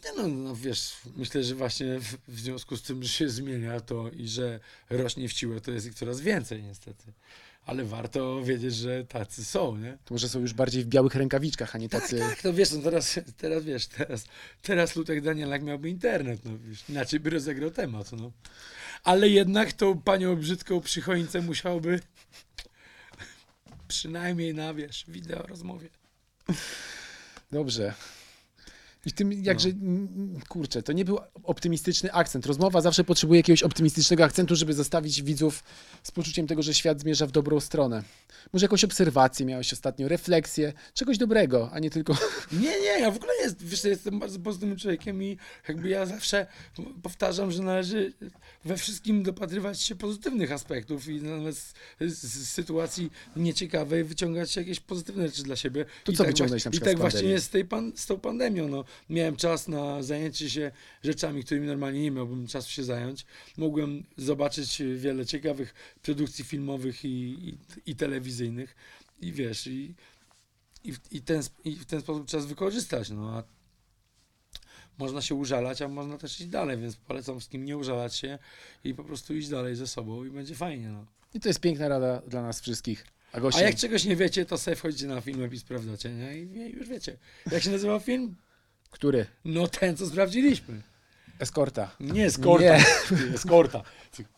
Nie 0.05 0.13
No, 0.23 0.29
no 0.29 0.57
wiesz, 0.57 0.93
myślę, 1.17 1.45
że 1.45 1.55
właśnie 1.55 2.01
w, 2.01 2.17
w 2.29 2.41
związku 2.41 2.77
z 2.77 2.83
tym, 2.83 3.03
że 3.03 3.09
się 3.09 3.29
zmienia 3.29 3.81
to 3.81 4.11
i 4.11 4.29
że 4.29 4.61
rośnie 4.91 5.29
w 5.29 5.33
siłę, 5.33 5.61
to 5.61 5.71
jest 5.71 5.87
ich 5.87 5.95
coraz 5.95 6.21
więcej 6.21 6.63
niestety. 6.63 7.13
Ale 7.67 7.85
warto 7.85 8.43
wiedzieć, 8.45 8.75
że 8.75 9.05
tacy 9.05 9.45
są, 9.45 9.77
nie? 9.77 9.99
To 10.05 10.15
może 10.15 10.29
są 10.29 10.41
już 10.41 10.53
bardziej 10.55 10.85
w 10.85 10.87
białych 10.87 11.15
rękawiczkach, 11.15 11.75
a 11.75 11.79
nie 11.79 11.89
Tak, 11.89 12.03
tacy... 12.03 12.19
tak, 12.19 12.45
no 12.45 12.53
wiesz, 12.53 12.73
no 12.73 12.83
teraz, 12.83 13.21
teraz 13.37 13.65
wiesz, 13.65 13.87
teraz, 13.87 14.25
teraz 14.63 14.97
Lutek 14.97 15.21
Danielak 15.21 15.63
miałby 15.63 15.89
internet, 15.89 16.45
no 16.45 16.51
wiesz, 16.59 16.85
inaczej 16.89 17.21
by 17.21 17.31
rozegrał 17.31 17.71
temat, 17.71 18.13
no. 18.13 18.33
Ale 19.05 19.29
jednak 19.29 19.73
tą 19.73 20.03
panią 20.03 20.37
brzydką 20.37 20.81
przy 20.81 21.01
choince 21.03 21.41
musiałby 21.41 22.01
przynajmniej 23.93 24.55
na, 24.55 24.75
wiesz, 24.75 25.05
wideo 25.09 25.43
rozmowie. 25.43 25.89
Dobrze. 27.53 27.95
I 29.07 29.13
tym 29.13 29.33
jakże, 29.33 29.69
No. 29.81 30.41
kurczę, 30.49 30.83
to 30.83 30.93
nie 30.93 31.05
był 31.05 31.19
optymistyczny 31.43 32.13
akcent. 32.13 32.47
Rozmowa 32.47 32.81
zawsze 32.81 33.05
potrzebuje 33.05 33.41
jakiegoś 33.41 33.63
optymistycznego 33.63 34.25
akcentu, 34.25 34.57
żeby 34.57 34.75
zostawić 34.75 35.23
widzów 35.23 35.65
z 36.03 36.11
poczuciem 36.11 36.47
tego, 36.47 36.63
że 36.63 36.75
świat 36.75 37.01
zmierza 37.01 37.27
w 37.27 37.31
dobrą 37.31 37.61
stronę. 37.61 38.03
Może 38.53 38.65
jakąś 38.65 38.85
obserwację 38.85 39.47
miałeś 39.47 39.73
ostatnio, 39.73 40.09
refleksję, 40.09 40.73
czegoś 40.95 41.19
dobrego, 41.19 41.71
a 41.73 41.79
nie 41.79 41.91
tylko... 41.91 42.17
Nie, 42.53 42.81
nie, 42.81 43.01
ja 43.01 43.11
w 43.11 43.17
ogóle 43.17 43.33
jest, 43.43 43.63
wiesz, 43.63 43.85
jestem 43.85 44.19
bardzo 44.19 44.39
pozytywnym 44.39 44.79
człowiekiem 44.79 45.23
i 45.23 45.39
jakby 45.69 45.89
ja 45.89 46.07
zawsze 46.07 46.47
powtarzam, 47.03 47.51
że 47.51 47.63
należy 47.63 48.13
we 48.65 48.77
wszystkim 48.77 49.23
dopatrywać 49.23 49.81
się 49.81 49.95
pozytywnych 49.95 50.53
aspektów 50.53 51.09
i 51.09 51.23
nawet 51.23 51.57
z, 51.57 51.75
z, 52.01 52.49
sytuacji 52.49 53.11
nieciekawej 53.37 54.05
wyciągać 54.05 54.57
jakieś 54.57 54.81
pozytywne 54.81 55.29
rzeczy 55.29 55.43
dla 55.43 55.57
siebie. 55.57 55.85
To 56.05 56.13
I 56.13 56.17
co 56.17 56.25
tak 56.25 56.33
wyciągnąłeś 56.33 56.63
właśnie, 56.63 56.71
na 56.71 56.77
I 56.77 56.81
przykład 56.81 56.91
tak 56.91 57.11
z 57.11 57.13
właśnie 57.13 57.31
jest 57.31 57.47
z, 57.47 57.49
tej 57.49 57.65
pan, 57.65 57.93
z 57.97 58.07
tą 58.07 58.19
pandemią. 58.21 58.69
No. 58.69 58.85
Miałem 59.11 59.37
czas 59.37 59.69
na 59.69 60.03
zajęcie 60.03 60.51
się 60.51 60.71
rzeczami, 61.05 61.45
którymi 61.45 61.67
normalnie 61.67 62.03
nie 62.03 62.11
miałbym 62.11 62.47
czasu 62.47 62.71
się 62.71 62.85
zająć. 62.85 63.27
Mogłem 63.57 64.05
zobaczyć 64.17 64.83
wiele 64.97 65.27
ciekawych 65.27 65.75
produkcji 66.03 66.45
filmowych 66.45 67.05
i, 67.05 67.09
i, 67.09 67.59
i 67.91 67.97
telewizyjnych 67.97 68.75
i 69.21 69.33
wiesz, 69.33 69.67
i, 69.67 69.95
i, 70.85 70.93
w- 70.93 71.13
i, 71.13 71.23
ten, 71.23 71.43
i 71.65 71.77
w 71.77 71.85
ten 71.85 72.01
sposób 72.01 72.27
czas 72.27 72.47
wykorzystać. 72.47 73.11
No, 73.11 73.31
a 73.39 73.43
można 74.99 75.23
się 75.23 75.35
użalać, 75.35 75.83
a 75.83 75.89
można 75.89 76.19
też 76.19 76.41
iść 76.41 76.51
dalej, 76.51 76.79
więc 76.79 76.97
polecam 76.97 77.39
wszystkim 77.39 77.65
nie 77.65 77.77
użalać 77.77 78.17
się 78.17 78.39
i 78.85 78.95
po 78.95 79.05
prostu 79.05 79.35
iść 79.35 79.49
dalej 79.49 79.77
ze 79.77 79.87
sobą 79.87 80.25
i 80.25 80.31
będzie 80.31 80.55
fajnie. 80.55 80.89
No. 80.89 81.07
I 81.35 81.41
to 81.41 81.49
jest 81.49 81.61
piękna 81.61 81.89
rada 81.89 82.23
dla 82.29 82.43
nas 82.43 82.61
wszystkich. 82.61 83.07
A 83.33 83.41
gościem, 83.41 83.63
A 83.65 83.67
jak 83.67 83.77
czegoś 83.77 84.05
nie 84.05 84.17
wiecie, 84.17 84.47
to 84.47 84.59
sobie 84.59 84.77
wchodzicie 84.77 85.07
na 85.07 85.21
film 85.21 85.53
i 85.55 85.59
sprawdzacie, 85.59 86.11
nie? 86.15 86.39
I 86.39 86.43
i 86.43 86.73
już 86.73 86.89
wiecie. 86.89 87.19
Jak 87.53 87.63
się 87.63 87.71
nazywa 87.71 88.01
film? 88.01 88.35
Który? 88.93 89.27
No 89.45 89.69
ten, 89.69 89.97
co 89.97 90.07
sprawdziliśmy. 90.07 90.83
Eskorta. 91.39 91.91
Nie 92.01 92.27
eskorta. 92.27 92.77
Nie. 92.79 92.85
eskorta. 93.35 93.83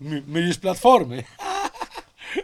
My, 0.00 0.22
mylisz 0.26 0.58
platformy. 0.58 1.24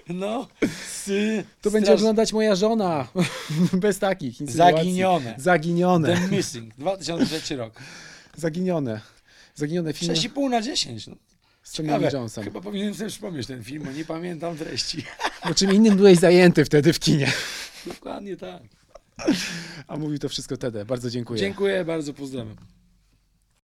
No, 0.09 0.49
sy, 0.93 1.45
To 1.63 1.71
będzie 1.71 1.95
oglądać 1.95 2.33
moja 2.33 2.55
żona. 2.55 3.09
Bez 3.73 3.99
takich. 3.99 4.51
Zaginione. 4.51 5.35
Zaginione. 5.39 6.15
The 6.15 6.29
Missing, 6.29 6.75
2003 6.75 7.57
rok. 7.57 7.73
Zaginione. 8.37 9.01
Zaginione 9.55 9.93
film. 9.93 10.15
6,5 10.15 10.51
na 10.51 10.63
10. 10.63 11.07
No. 11.07 11.17
Z 11.63 11.73
Tommy 11.73 12.09
Johnson. 12.13 12.45
Chyba 12.45 12.61
powinienem 12.61 12.95
sobie 12.95 13.11
przypomnieć 13.11 13.47
ten 13.47 13.65
film, 13.65 13.85
bo 13.85 13.93
nie 13.93 14.05
pamiętam 14.05 14.57
treści. 14.57 15.05
Bo 15.49 15.55
czym 15.55 15.75
innym 15.75 15.97
byłeś 15.97 16.19
zajęty 16.19 16.65
wtedy 16.65 16.93
w 16.93 16.99
kinie. 16.99 17.33
Dokładnie 17.87 18.37
tak. 18.37 18.63
A 19.87 19.97
mówi 19.97 20.19
to 20.19 20.29
wszystko 20.29 20.57
Tede. 20.57 20.85
Bardzo 20.85 21.11
dziękuję. 21.11 21.41
Dziękuję 21.41 21.85
bardzo, 21.85 22.15
pozdrawiam. 22.15 22.57